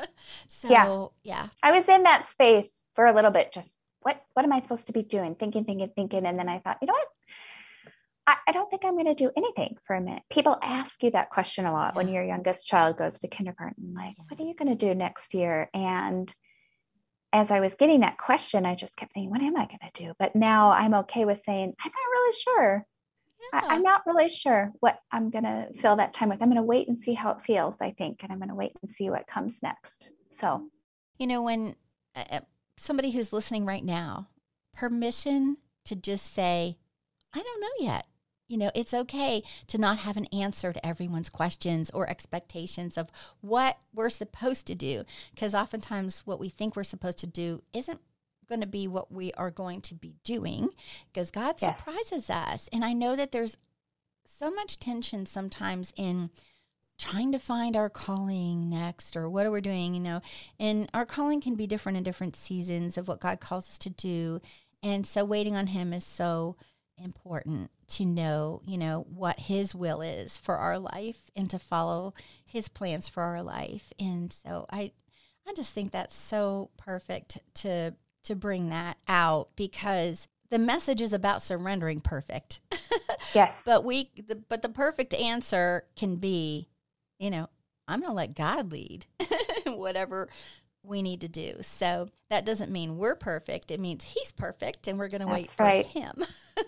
so, 0.49 0.69
yeah. 0.69 1.07
yeah. 1.23 1.49
I 1.63 1.71
was 1.71 1.89
in 1.89 2.03
that 2.03 2.27
space 2.27 2.85
for 2.97 3.07
a 3.07 3.15
little 3.15 3.31
bit, 3.31 3.53
just 3.53 3.71
what, 4.01 4.21
what 4.35 4.45
am 4.45 4.53
I 4.53 4.61
supposed 4.61 4.89
to 4.89 4.93
be 4.93 5.05
doing? 5.05 5.37
Thinking, 5.37 5.65
thinking, 5.65 5.89
thinking. 5.95 6.27
And 6.27 6.37
then 6.37 6.49
I 6.49 6.59
thought, 6.59 6.79
you 6.83 6.89
know 6.89 6.95
what? 6.95 7.07
I, 8.27 8.37
I 8.49 8.51
don't 8.51 8.69
think 8.69 8.85
I'm 8.85 8.95
going 8.95 9.07
to 9.07 9.15
do 9.15 9.31
anything 9.37 9.77
for 9.87 9.95
a 9.95 10.01
minute. 10.01 10.25
People 10.33 10.59
ask 10.61 11.01
you 11.01 11.13
that 11.13 11.31
question 11.31 11.65
a 11.65 11.73
lot 11.73 11.93
yeah. 11.95 11.97
when 11.97 12.09
your 12.09 12.25
youngest 12.25 12.67
child 12.67 12.99
goes 12.99 13.21
to 13.21 13.29
kindergarten, 13.29 13.95
like, 13.95 14.17
yeah. 14.19 14.25
what 14.27 14.41
are 14.41 14.45
you 14.45 14.57
going 14.57 14.77
to 14.77 14.87
do 14.87 14.97
next 14.97 15.35
year? 15.35 15.71
And 15.73 16.35
as 17.33 17.53
I 17.53 17.61
was 17.61 17.77
getting 17.77 18.01
that 18.01 18.19
question, 18.19 18.67
I 18.67 18.75
just 18.75 18.97
kept 18.97 19.15
thinking, 19.15 19.31
what 19.31 19.43
am 19.43 19.57
I 19.57 19.67
going 19.67 19.93
to 19.93 20.03
do? 20.03 20.13
But 20.19 20.35
now 20.35 20.73
I'm 20.73 20.95
okay 20.95 21.25
with 21.25 21.41
saying, 21.47 21.73
I'm 21.85 21.93
not 21.93 22.11
really 22.13 22.37
sure. 22.43 22.85
Yeah. 23.53 23.61
I, 23.69 23.75
am 23.77 23.83
not 23.83 24.03
really 24.07 24.29
sure 24.29 24.73
what 24.81 24.99
I'm 25.13 25.31
going 25.31 25.45
to 25.45 25.69
fill 25.77 25.97
that 25.97 26.13
time 26.13 26.29
with. 26.29 26.43
I'm 26.43 26.49
going 26.49 26.57
to 26.57 26.63
wait 26.63 26.89
and 26.89 26.97
see 26.97 27.15
how 27.15 27.31
it 27.33 27.43
feels, 27.43 27.77
I 27.81 27.93
think, 27.93 28.23
and 28.23 28.33
I'm 28.33 28.39
going 28.39 28.49
to 28.49 28.55
wait 28.55 28.73
and 28.83 28.91
see 28.91 29.11
what 29.11 29.27
comes 29.27 29.63
next. 29.63 30.11
So, 30.41 30.69
you 31.19 31.27
know, 31.27 31.43
when 31.43 31.77
uh, 32.15 32.25
uh, 32.31 32.41
somebody 32.77 33.11
who's 33.11 33.33
listening 33.33 33.65
right 33.65 33.85
now, 33.85 34.29
permission 34.75 35.57
to 35.85 35.97
just 35.97 36.33
say, 36.33 36.79
I 37.33 37.43
don't 37.43 37.61
know 37.61 37.87
yet. 37.87 38.07
You 38.49 38.57
know, 38.57 38.71
it's 38.75 38.95
okay 38.95 39.43
to 39.67 39.77
not 39.77 39.99
have 39.99 40.17
an 40.17 40.27
answer 40.27 40.73
to 40.73 40.87
everyone's 40.87 41.29
questions 41.29 41.91
or 41.91 42.09
expectations 42.09 42.97
of 42.97 43.11
what 43.43 43.79
we're 43.93 44.09
supposed 44.09 44.67
to 44.69 44.75
do. 44.75 45.05
Because 45.35 45.55
oftentimes, 45.55 46.23
what 46.25 46.41
we 46.41 46.49
think 46.49 46.75
we're 46.75 46.85
supposed 46.85 47.19
to 47.19 47.27
do 47.27 47.63
isn't 47.75 48.01
going 48.49 48.61
to 48.61 48.67
be 48.67 48.89
what 48.89 49.13
we 49.13 49.33
are 49.35 49.51
going 49.51 49.81
to 49.83 49.95
be 49.95 50.15
doing 50.25 50.71
because 51.13 51.31
God 51.31 51.57
yes. 51.61 51.79
surprises 51.79 52.31
us. 52.31 52.69
And 52.73 52.85
I 52.85 52.93
know 52.93 53.17
that 53.17 53.33
there's 53.33 53.57
so 54.25 54.51
much 54.51 54.79
tension 54.79 55.27
sometimes 55.27 55.93
in 55.97 56.31
trying 56.99 57.33
to 57.33 57.39
find 57.39 57.77
our 57.77 57.89
calling 57.89 58.69
next 58.69 59.17
or 59.17 59.31
what 59.31 59.47
are 59.47 59.51
we 59.51 59.61
doing, 59.61 59.95
you 59.95 60.01
know. 60.01 60.21
And 60.59 60.91
our 60.93 61.07
calling 61.07 61.41
can 61.41 61.55
be 61.55 61.67
different 61.67 61.97
in 61.97 62.05
different 62.05 62.37
seasons 62.37 62.99
of 62.99 63.09
what 63.09 63.21
God 63.21 63.41
calls 63.41 63.69
us 63.69 63.79
to 63.79 63.91
do. 63.91 64.41
And 64.83 65.07
so 65.07 65.25
waiting 65.25 65.57
on 65.57 65.69
him 65.69 65.93
is 65.93 66.05
so 66.05 66.57
important 66.97 67.71
to 67.87 68.05
know, 68.05 68.63
you 68.67 68.77
know, 68.77 69.07
what 69.09 69.39
his 69.39 69.75
will 69.75 70.03
is 70.03 70.37
for 70.37 70.57
our 70.57 70.79
life 70.79 71.31
and 71.37 71.49
to 71.51 71.59
follow 71.59 72.15
his 72.45 72.69
plans 72.69 73.09
for 73.09 73.23
our 73.23 73.43
life. 73.43 73.93
And 73.99 74.33
so 74.33 74.67
I 74.71 74.93
I 75.49 75.55
just 75.55 75.73
think 75.73 75.93
that's 75.93 76.17
so 76.17 76.71
perfect 76.77 77.39
to 77.55 77.95
to 78.29 78.37
bring 78.37 78.69
that 78.71 78.97
out 79.09 79.49
because 79.57 80.29
the 80.51 80.59
message 80.59 81.01
is 81.01 81.13
about 81.13 81.43
surrendering 81.43 82.01
perfect. 82.01 82.61
yes. 83.35 83.61
but 83.65 83.85
we 83.85 84.11
the, 84.29 84.37
but 84.37 84.63
the 84.63 84.69
perfect 84.69 85.13
answer 85.15 85.85
can 85.97 86.17
be, 86.17 86.69
you 87.19 87.31
know, 87.31 87.49
I'm 87.87 88.01
going 88.01 88.11
to 88.11 88.17
let 88.17 88.35
God 88.35 88.71
lead 88.71 89.07
whatever 89.67 90.29
we 90.83 91.03
need 91.03 91.23
to 91.23 91.29
do. 91.29 91.57
So 91.63 92.09
that 92.31 92.45
doesn't 92.45 92.71
mean 92.71 92.99
we're 92.99 93.15
perfect. 93.15 93.71
It 93.71 93.81
means 93.81 94.05
he's 94.05 94.33
perfect 94.33 94.87
and 94.87 94.99
we're 94.99 95.09
going 95.09 95.23
to 95.23 95.27
wait 95.27 95.51
for 95.51 95.65
right. 95.65 95.87
him. 95.87 96.25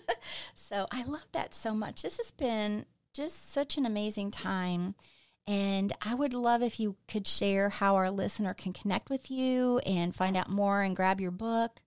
so 0.55 0.87
I 0.91 1.03
love 1.03 1.25
that 1.31 1.53
so 1.53 1.73
much. 1.73 2.01
This 2.01 2.17
has 2.17 2.31
been 2.31 2.85
just 3.13 3.51
such 3.51 3.77
an 3.77 3.85
amazing 3.85 4.31
time. 4.31 4.95
And 5.51 5.91
I 6.01 6.15
would 6.15 6.33
love 6.33 6.61
if 6.61 6.79
you 6.79 6.95
could 7.09 7.27
share 7.27 7.67
how 7.67 7.95
our 7.95 8.09
listener 8.09 8.53
can 8.53 8.71
connect 8.71 9.09
with 9.09 9.29
you 9.29 9.79
and 9.79 10.15
find 10.15 10.37
out 10.37 10.49
more 10.49 10.81
and 10.81 10.95
grab 10.95 11.19
your 11.19 11.31
book. 11.31 11.81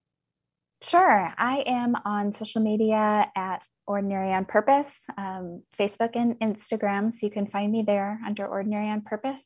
Sure. 0.82 1.32
I 1.38 1.64
am 1.66 1.96
on 2.04 2.34
social 2.34 2.60
media 2.60 3.26
at 3.34 3.62
Ordinary 3.86 4.34
on 4.34 4.44
Purpose, 4.44 5.06
um, 5.16 5.62
Facebook 5.78 6.10
and 6.14 6.38
Instagram. 6.40 7.10
So 7.12 7.26
you 7.26 7.30
can 7.30 7.46
find 7.46 7.72
me 7.72 7.82
there 7.86 8.20
under 8.26 8.46
Ordinary 8.46 8.90
on 8.90 9.00
Purpose. 9.00 9.42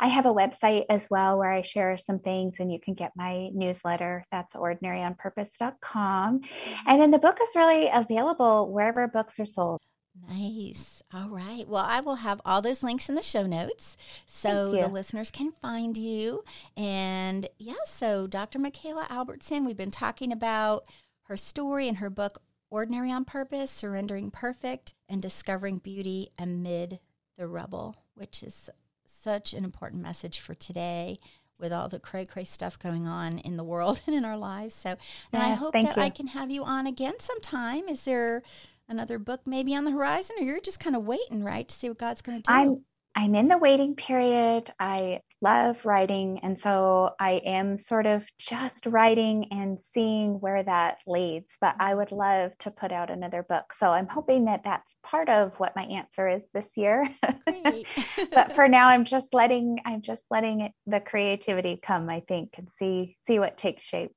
I 0.00 0.06
have 0.06 0.24
a 0.24 0.32
website 0.32 0.86
as 0.88 1.06
well 1.10 1.38
where 1.38 1.52
I 1.52 1.60
share 1.60 1.98
some 1.98 2.18
things 2.18 2.60
and 2.60 2.72
you 2.72 2.80
can 2.80 2.94
get 2.94 3.12
my 3.14 3.50
newsletter. 3.52 4.24
That's 4.32 4.56
ordinaryonpurpose.com. 4.56 6.40
And 6.86 6.98
then 6.98 7.10
the 7.10 7.18
book 7.18 7.36
is 7.42 7.50
really 7.54 7.90
available 7.92 8.72
wherever 8.72 9.06
books 9.06 9.38
are 9.38 9.44
sold. 9.44 9.82
Nice. 10.28 11.02
All 11.12 11.28
right. 11.28 11.66
Well, 11.66 11.84
I 11.84 12.00
will 12.00 12.16
have 12.16 12.40
all 12.44 12.62
those 12.62 12.82
links 12.82 13.08
in 13.08 13.14
the 13.14 13.22
show 13.22 13.46
notes 13.46 13.96
so 14.26 14.70
the 14.70 14.88
listeners 14.88 15.30
can 15.30 15.52
find 15.52 15.96
you. 15.96 16.44
And 16.76 17.48
yeah, 17.58 17.74
so 17.84 18.26
Dr. 18.26 18.58
Mikala 18.58 19.08
Albertson, 19.10 19.64
we've 19.64 19.76
been 19.76 19.90
talking 19.90 20.32
about 20.32 20.86
her 21.22 21.36
story 21.36 21.88
and 21.88 21.98
her 21.98 22.10
book, 22.10 22.42
Ordinary 22.70 23.10
on 23.10 23.24
Purpose 23.24 23.70
Surrendering 23.70 24.30
Perfect 24.30 24.94
and 25.08 25.20
Discovering 25.20 25.78
Beauty 25.78 26.30
Amid 26.38 27.00
the 27.36 27.48
Rubble, 27.48 27.96
which 28.14 28.44
is 28.44 28.70
such 29.04 29.52
an 29.52 29.64
important 29.64 30.02
message 30.02 30.38
for 30.38 30.54
today 30.54 31.18
with 31.58 31.72
all 31.72 31.88
the 31.88 31.98
cray 31.98 32.24
cray 32.24 32.44
stuff 32.44 32.78
going 32.78 33.06
on 33.06 33.38
in 33.38 33.56
the 33.56 33.64
world 33.64 34.00
and 34.06 34.14
in 34.14 34.24
our 34.24 34.36
lives. 34.36 34.74
So, 34.74 34.96
and 35.32 35.42
I 35.42 35.54
hope 35.54 35.72
that 35.72 35.96
you. 35.96 36.02
I 36.02 36.10
can 36.10 36.28
have 36.28 36.50
you 36.50 36.64
on 36.64 36.86
again 36.86 37.14
sometime. 37.18 37.88
Is 37.88 38.04
there 38.04 38.42
another 38.90 39.18
book 39.18 39.46
maybe 39.46 39.74
on 39.74 39.84
the 39.84 39.92
horizon, 39.92 40.36
or 40.38 40.44
you're 40.44 40.60
just 40.60 40.80
kind 40.80 40.96
of 40.96 41.06
waiting, 41.06 41.42
right, 41.42 41.66
to 41.68 41.74
see 41.74 41.88
what 41.88 41.98
God's 41.98 42.20
going 42.20 42.42
to 42.42 42.42
do? 42.42 42.52
I'm 42.52 42.84
I'm 43.16 43.34
in 43.34 43.48
the 43.48 43.58
waiting 43.58 43.96
period. 43.96 44.70
I 44.78 45.20
love 45.42 45.84
writing, 45.84 46.40
and 46.42 46.58
so 46.58 47.10
I 47.18 47.42
am 47.44 47.76
sort 47.76 48.06
of 48.06 48.24
just 48.38 48.86
writing 48.86 49.46
and 49.50 49.80
seeing 49.80 50.34
where 50.40 50.62
that 50.62 50.98
leads. 51.06 51.56
But 51.60 51.74
I 51.80 51.94
would 51.94 52.12
love 52.12 52.52
to 52.60 52.70
put 52.70 52.92
out 52.92 53.10
another 53.10 53.42
book, 53.42 53.72
so 53.76 53.90
I'm 53.90 54.06
hoping 54.06 54.44
that 54.44 54.62
that's 54.64 54.96
part 55.02 55.28
of 55.28 55.54
what 55.58 55.74
my 55.74 55.82
answer 55.84 56.28
is 56.28 56.46
this 56.54 56.76
year. 56.76 57.04
but 58.32 58.54
for 58.54 58.68
now, 58.68 58.88
I'm 58.88 59.04
just 59.04 59.34
letting 59.34 59.78
I'm 59.84 60.02
just 60.02 60.22
letting 60.30 60.60
it, 60.60 60.72
the 60.86 61.00
creativity 61.00 61.80
come. 61.82 62.08
I 62.08 62.20
think 62.20 62.50
and 62.58 62.68
see 62.78 63.16
see 63.26 63.38
what 63.38 63.58
takes 63.58 63.82
shape. 63.84 64.12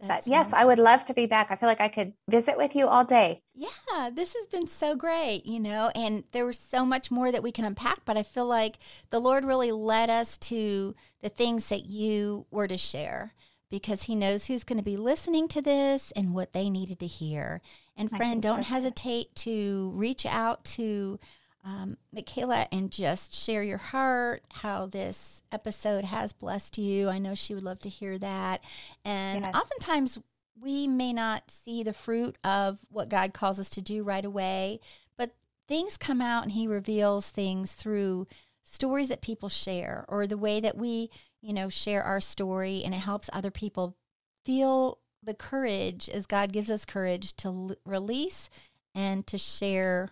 That 0.00 0.08
but 0.08 0.26
yes, 0.26 0.50
I 0.52 0.64
would 0.64 0.78
love 0.78 1.04
to 1.06 1.14
be 1.14 1.24
back. 1.26 1.50
I 1.50 1.56
feel 1.56 1.68
like 1.68 1.80
I 1.80 1.88
could 1.88 2.12
visit 2.28 2.58
with 2.58 2.76
you 2.76 2.86
all 2.86 3.04
day. 3.04 3.42
Yeah, 3.54 4.10
this 4.12 4.34
has 4.34 4.46
been 4.46 4.66
so 4.66 4.94
great, 4.94 5.46
you 5.46 5.58
know, 5.58 5.90
and 5.94 6.24
there 6.32 6.44
was 6.44 6.58
so 6.58 6.84
much 6.84 7.10
more 7.10 7.32
that 7.32 7.42
we 7.42 7.50
can 7.50 7.64
unpack, 7.64 8.04
but 8.04 8.16
I 8.16 8.22
feel 8.22 8.46
like 8.46 8.78
the 9.08 9.20
Lord 9.20 9.44
really 9.44 9.72
led 9.72 10.10
us 10.10 10.36
to 10.38 10.94
the 11.22 11.30
things 11.30 11.70
that 11.70 11.86
you 11.86 12.44
were 12.50 12.68
to 12.68 12.76
share 12.76 13.32
because 13.70 14.04
he 14.04 14.14
knows 14.14 14.46
who's 14.46 14.64
going 14.64 14.78
to 14.78 14.84
be 14.84 14.96
listening 14.96 15.48
to 15.48 15.62
this 15.62 16.12
and 16.12 16.34
what 16.34 16.52
they 16.52 16.68
needed 16.68 17.00
to 17.00 17.06
hear. 17.06 17.62
And 17.96 18.10
friend, 18.10 18.42
don't 18.42 18.64
so 18.64 18.74
hesitate 18.74 19.34
to 19.36 19.92
reach 19.94 20.26
out 20.26 20.64
to 20.66 21.18
um, 21.66 21.96
Mikala 22.14 22.68
and 22.70 22.92
just 22.92 23.34
share 23.34 23.62
your 23.64 23.76
heart, 23.76 24.44
how 24.52 24.86
this 24.86 25.42
episode 25.50 26.04
has 26.04 26.32
blessed 26.32 26.78
you. 26.78 27.08
I 27.08 27.18
know 27.18 27.34
she 27.34 27.54
would 27.54 27.64
love 27.64 27.80
to 27.80 27.88
hear 27.88 28.18
that. 28.18 28.62
And 29.04 29.42
yes. 29.42 29.54
oftentimes 29.54 30.18
we 30.60 30.86
may 30.86 31.12
not 31.12 31.50
see 31.50 31.82
the 31.82 31.92
fruit 31.92 32.38
of 32.44 32.78
what 32.88 33.08
God 33.08 33.34
calls 33.34 33.58
us 33.58 33.68
to 33.70 33.82
do 33.82 34.04
right 34.04 34.24
away, 34.24 34.78
but 35.18 35.34
things 35.66 35.96
come 35.96 36.20
out 36.20 36.44
and 36.44 36.52
He 36.52 36.68
reveals 36.68 37.30
things 37.30 37.74
through 37.74 38.28
stories 38.62 39.08
that 39.08 39.20
people 39.20 39.48
share 39.48 40.04
or 40.08 40.28
the 40.28 40.38
way 40.38 40.60
that 40.60 40.76
we, 40.76 41.10
you 41.42 41.52
know, 41.52 41.68
share 41.68 42.04
our 42.04 42.20
story 42.20 42.82
and 42.84 42.94
it 42.94 42.98
helps 42.98 43.28
other 43.32 43.50
people 43.50 43.96
feel 44.44 44.98
the 45.20 45.34
courage 45.34 46.08
as 46.08 46.26
God 46.26 46.52
gives 46.52 46.70
us 46.70 46.84
courage 46.84 47.34
to 47.38 47.48
l- 47.48 47.76
release 47.84 48.50
and 48.94 49.26
to 49.26 49.36
share 49.36 50.10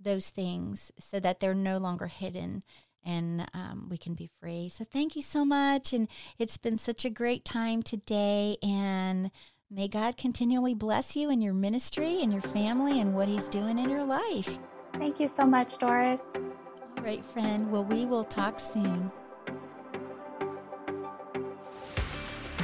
those 0.00 0.30
things 0.30 0.90
so 0.98 1.20
that 1.20 1.40
they're 1.40 1.54
no 1.54 1.78
longer 1.78 2.06
hidden 2.06 2.62
and 3.04 3.48
um, 3.54 3.86
we 3.90 3.96
can 3.96 4.14
be 4.14 4.30
free. 4.40 4.68
So 4.68 4.84
thank 4.84 5.16
you 5.16 5.22
so 5.22 5.44
much. 5.44 5.92
And 5.92 6.08
it's 6.38 6.56
been 6.56 6.78
such 6.78 7.04
a 7.04 7.10
great 7.10 7.44
time 7.44 7.82
today. 7.82 8.56
And 8.62 9.30
may 9.70 9.88
God 9.88 10.16
continually 10.16 10.74
bless 10.74 11.16
you 11.16 11.30
and 11.30 11.42
your 11.42 11.54
ministry 11.54 12.20
and 12.22 12.32
your 12.32 12.42
family 12.42 13.00
and 13.00 13.14
what 13.14 13.28
He's 13.28 13.48
doing 13.48 13.78
in 13.78 13.88
your 13.88 14.04
life. 14.04 14.58
Thank 14.94 15.20
you 15.20 15.28
so 15.28 15.46
much, 15.46 15.78
Doris. 15.78 16.20
All 16.34 17.04
right, 17.04 17.24
friend. 17.24 17.70
Well, 17.70 17.84
we 17.84 18.04
will 18.04 18.24
talk 18.24 18.60
soon. 18.60 19.10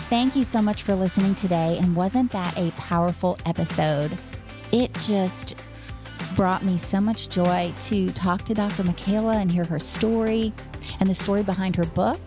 Thank 0.09 0.37
you 0.37 0.45
so 0.45 0.62
much 0.62 0.82
for 0.82 0.95
listening 0.95 1.34
today. 1.34 1.78
And 1.80 1.97
wasn't 1.97 2.30
that 2.30 2.57
a 2.57 2.70
powerful 2.72 3.39
episode? 3.45 4.12
It 4.70 4.93
just 4.95 5.57
brought 6.35 6.62
me 6.64 6.79
so 6.79 7.01
much 7.01 7.29
joy 7.29 7.73
to 7.81 8.11
talk 8.11 8.45
to 8.45 8.55
Dr. 8.55 8.83
Mikala 8.83 9.37
and 9.37 9.51
hear 9.51 9.64
her 9.64 9.79
story 9.79 10.53
and 11.01 11.09
the 11.09 11.14
story 11.14 11.43
behind 11.43 11.77
her 11.77 11.87
book. 11.87 12.21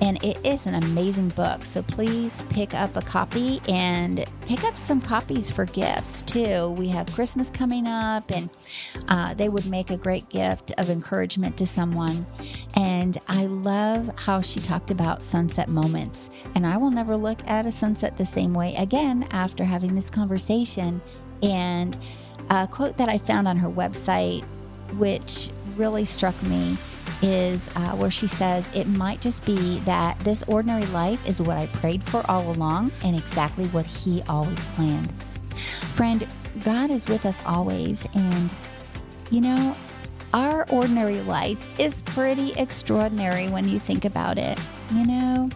And 0.00 0.22
it 0.22 0.38
is 0.46 0.66
an 0.66 0.74
amazing 0.76 1.30
book. 1.30 1.64
So 1.64 1.82
please 1.82 2.42
pick 2.50 2.72
up 2.72 2.96
a 2.96 3.02
copy 3.02 3.60
and 3.68 4.24
pick 4.46 4.62
up 4.62 4.76
some 4.76 5.00
copies 5.00 5.50
for 5.50 5.64
gifts 5.64 6.22
too. 6.22 6.70
We 6.78 6.88
have 6.88 7.12
Christmas 7.14 7.50
coming 7.50 7.86
up, 7.88 8.30
and 8.30 8.48
uh, 9.08 9.34
they 9.34 9.48
would 9.48 9.66
make 9.66 9.90
a 9.90 9.96
great 9.96 10.28
gift 10.28 10.72
of 10.78 10.88
encouragement 10.88 11.56
to 11.56 11.66
someone. 11.66 12.24
And 12.76 13.18
I 13.26 13.46
love 13.46 14.08
how 14.16 14.40
she 14.40 14.60
talked 14.60 14.92
about 14.92 15.20
sunset 15.22 15.68
moments. 15.68 16.30
And 16.54 16.64
I 16.64 16.76
will 16.76 16.92
never 16.92 17.16
look 17.16 17.44
at 17.48 17.66
a 17.66 17.72
sunset 17.72 18.16
the 18.16 18.26
same 18.26 18.54
way 18.54 18.76
again 18.76 19.26
after 19.32 19.64
having 19.64 19.96
this 19.96 20.10
conversation. 20.10 21.02
And 21.42 21.98
a 22.50 22.66
quote 22.66 22.96
that 22.96 23.08
I 23.08 23.18
found 23.18 23.48
on 23.48 23.56
her 23.56 23.68
website, 23.68 24.42
which 24.96 25.50
really 25.76 26.04
struck 26.04 26.40
me, 26.44 26.76
is 27.22 27.68
uh, 27.76 27.92
where 27.96 28.10
she 28.10 28.26
says, 28.26 28.68
It 28.74 28.86
might 28.86 29.20
just 29.20 29.44
be 29.44 29.80
that 29.80 30.18
this 30.20 30.42
ordinary 30.44 30.86
life 30.86 31.24
is 31.26 31.40
what 31.40 31.56
I 31.56 31.66
prayed 31.66 32.02
for 32.04 32.28
all 32.30 32.50
along 32.52 32.92
and 33.04 33.16
exactly 33.16 33.66
what 33.68 33.86
He 33.86 34.22
always 34.28 34.60
planned. 34.70 35.12
Friend, 35.94 36.26
God 36.64 36.90
is 36.90 37.06
with 37.08 37.26
us 37.26 37.42
always. 37.44 38.06
And, 38.14 38.50
you 39.30 39.40
know, 39.40 39.76
our 40.34 40.68
ordinary 40.70 41.20
life 41.22 41.80
is 41.80 42.02
pretty 42.02 42.52
extraordinary 42.54 43.48
when 43.48 43.66
you 43.66 43.78
think 43.78 44.04
about 44.04 44.38
it, 44.38 44.58
you 44.94 45.06
know? 45.06 45.50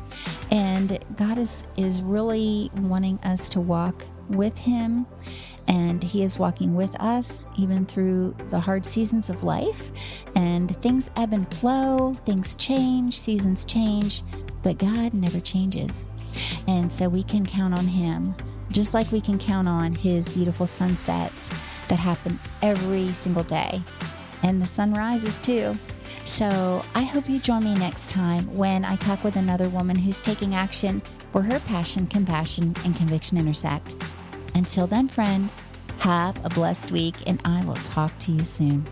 And 0.51 0.99
God 1.17 1.39
is, 1.39 1.65
is 1.77 2.03
really 2.03 2.71
wanting 2.77 3.19
us 3.21 3.49
to 3.51 3.61
walk 3.61 4.05
with 4.29 4.57
Him 4.59 5.07
and 5.69 6.03
He 6.03 6.23
is 6.23 6.39
walking 6.39 6.75
with 6.75 6.95
us 7.01 7.47
even 7.57 7.87
through 7.87 8.35
the 8.49 8.61
hard 8.61 8.85
seasons 8.85 9.31
of 9.31 9.45
life. 9.45 9.93
And 10.35 10.75
things 10.83 11.11
ebb 11.17 11.33
and 11.33 11.53
flow, 11.55 12.15
things 12.27 12.57
change, 12.57 13.19
seasons 13.19 13.65
change, 13.65 14.23
but 14.63 14.79
God 14.79 15.15
never 15.15 15.41
changes. 15.41 16.09
And 16.69 16.91
so 16.91 17.09
we 17.09 17.23
can 17.23 17.45
count 17.45 17.79
on 17.79 17.87
Him, 17.87 18.35
just 18.71 18.95
like 18.95 19.11
we 19.13 19.21
can 19.21 19.39
count 19.39 19.69
on 19.69 19.95
His 19.95 20.29
beautiful 20.29 20.67
sunsets 20.67 21.51
that 21.89 21.99
happen 21.99 22.39
every 22.63 23.13
single 23.13 23.45
day. 23.45 23.83
And 24.43 24.61
the 24.61 24.67
sun 24.67 24.95
rises 24.95 25.39
too. 25.39 25.75
So 26.25 26.83
I 26.95 27.03
hope 27.03 27.29
you 27.29 27.39
join 27.39 27.65
me 27.65 27.75
next 27.75 28.11
time 28.11 28.53
when 28.57 28.85
I 28.85 28.97
talk 28.97 29.25
with 29.25 29.37
another 29.37 29.69
woman 29.69 29.97
who's 29.97 30.21
taking 30.21 30.55
action 30.55 31.03
where 31.33 31.45
her 31.45 31.61
passion, 31.61 32.07
compassion, 32.07 32.75
and 32.85 32.97
conviction 32.97 33.39
intersect. 33.39 33.97
Until 34.55 34.87
then, 34.87 35.09
friend, 35.09 35.49
have 35.99 36.43
a 36.45 36.51
blessed 36.51 36.93
week, 36.93 37.15
and 37.27 37.41
I 37.45 37.65
will 37.65 37.75
talk 37.77 38.17
to 38.21 38.33
you 38.33 38.45
soon. 38.45 38.85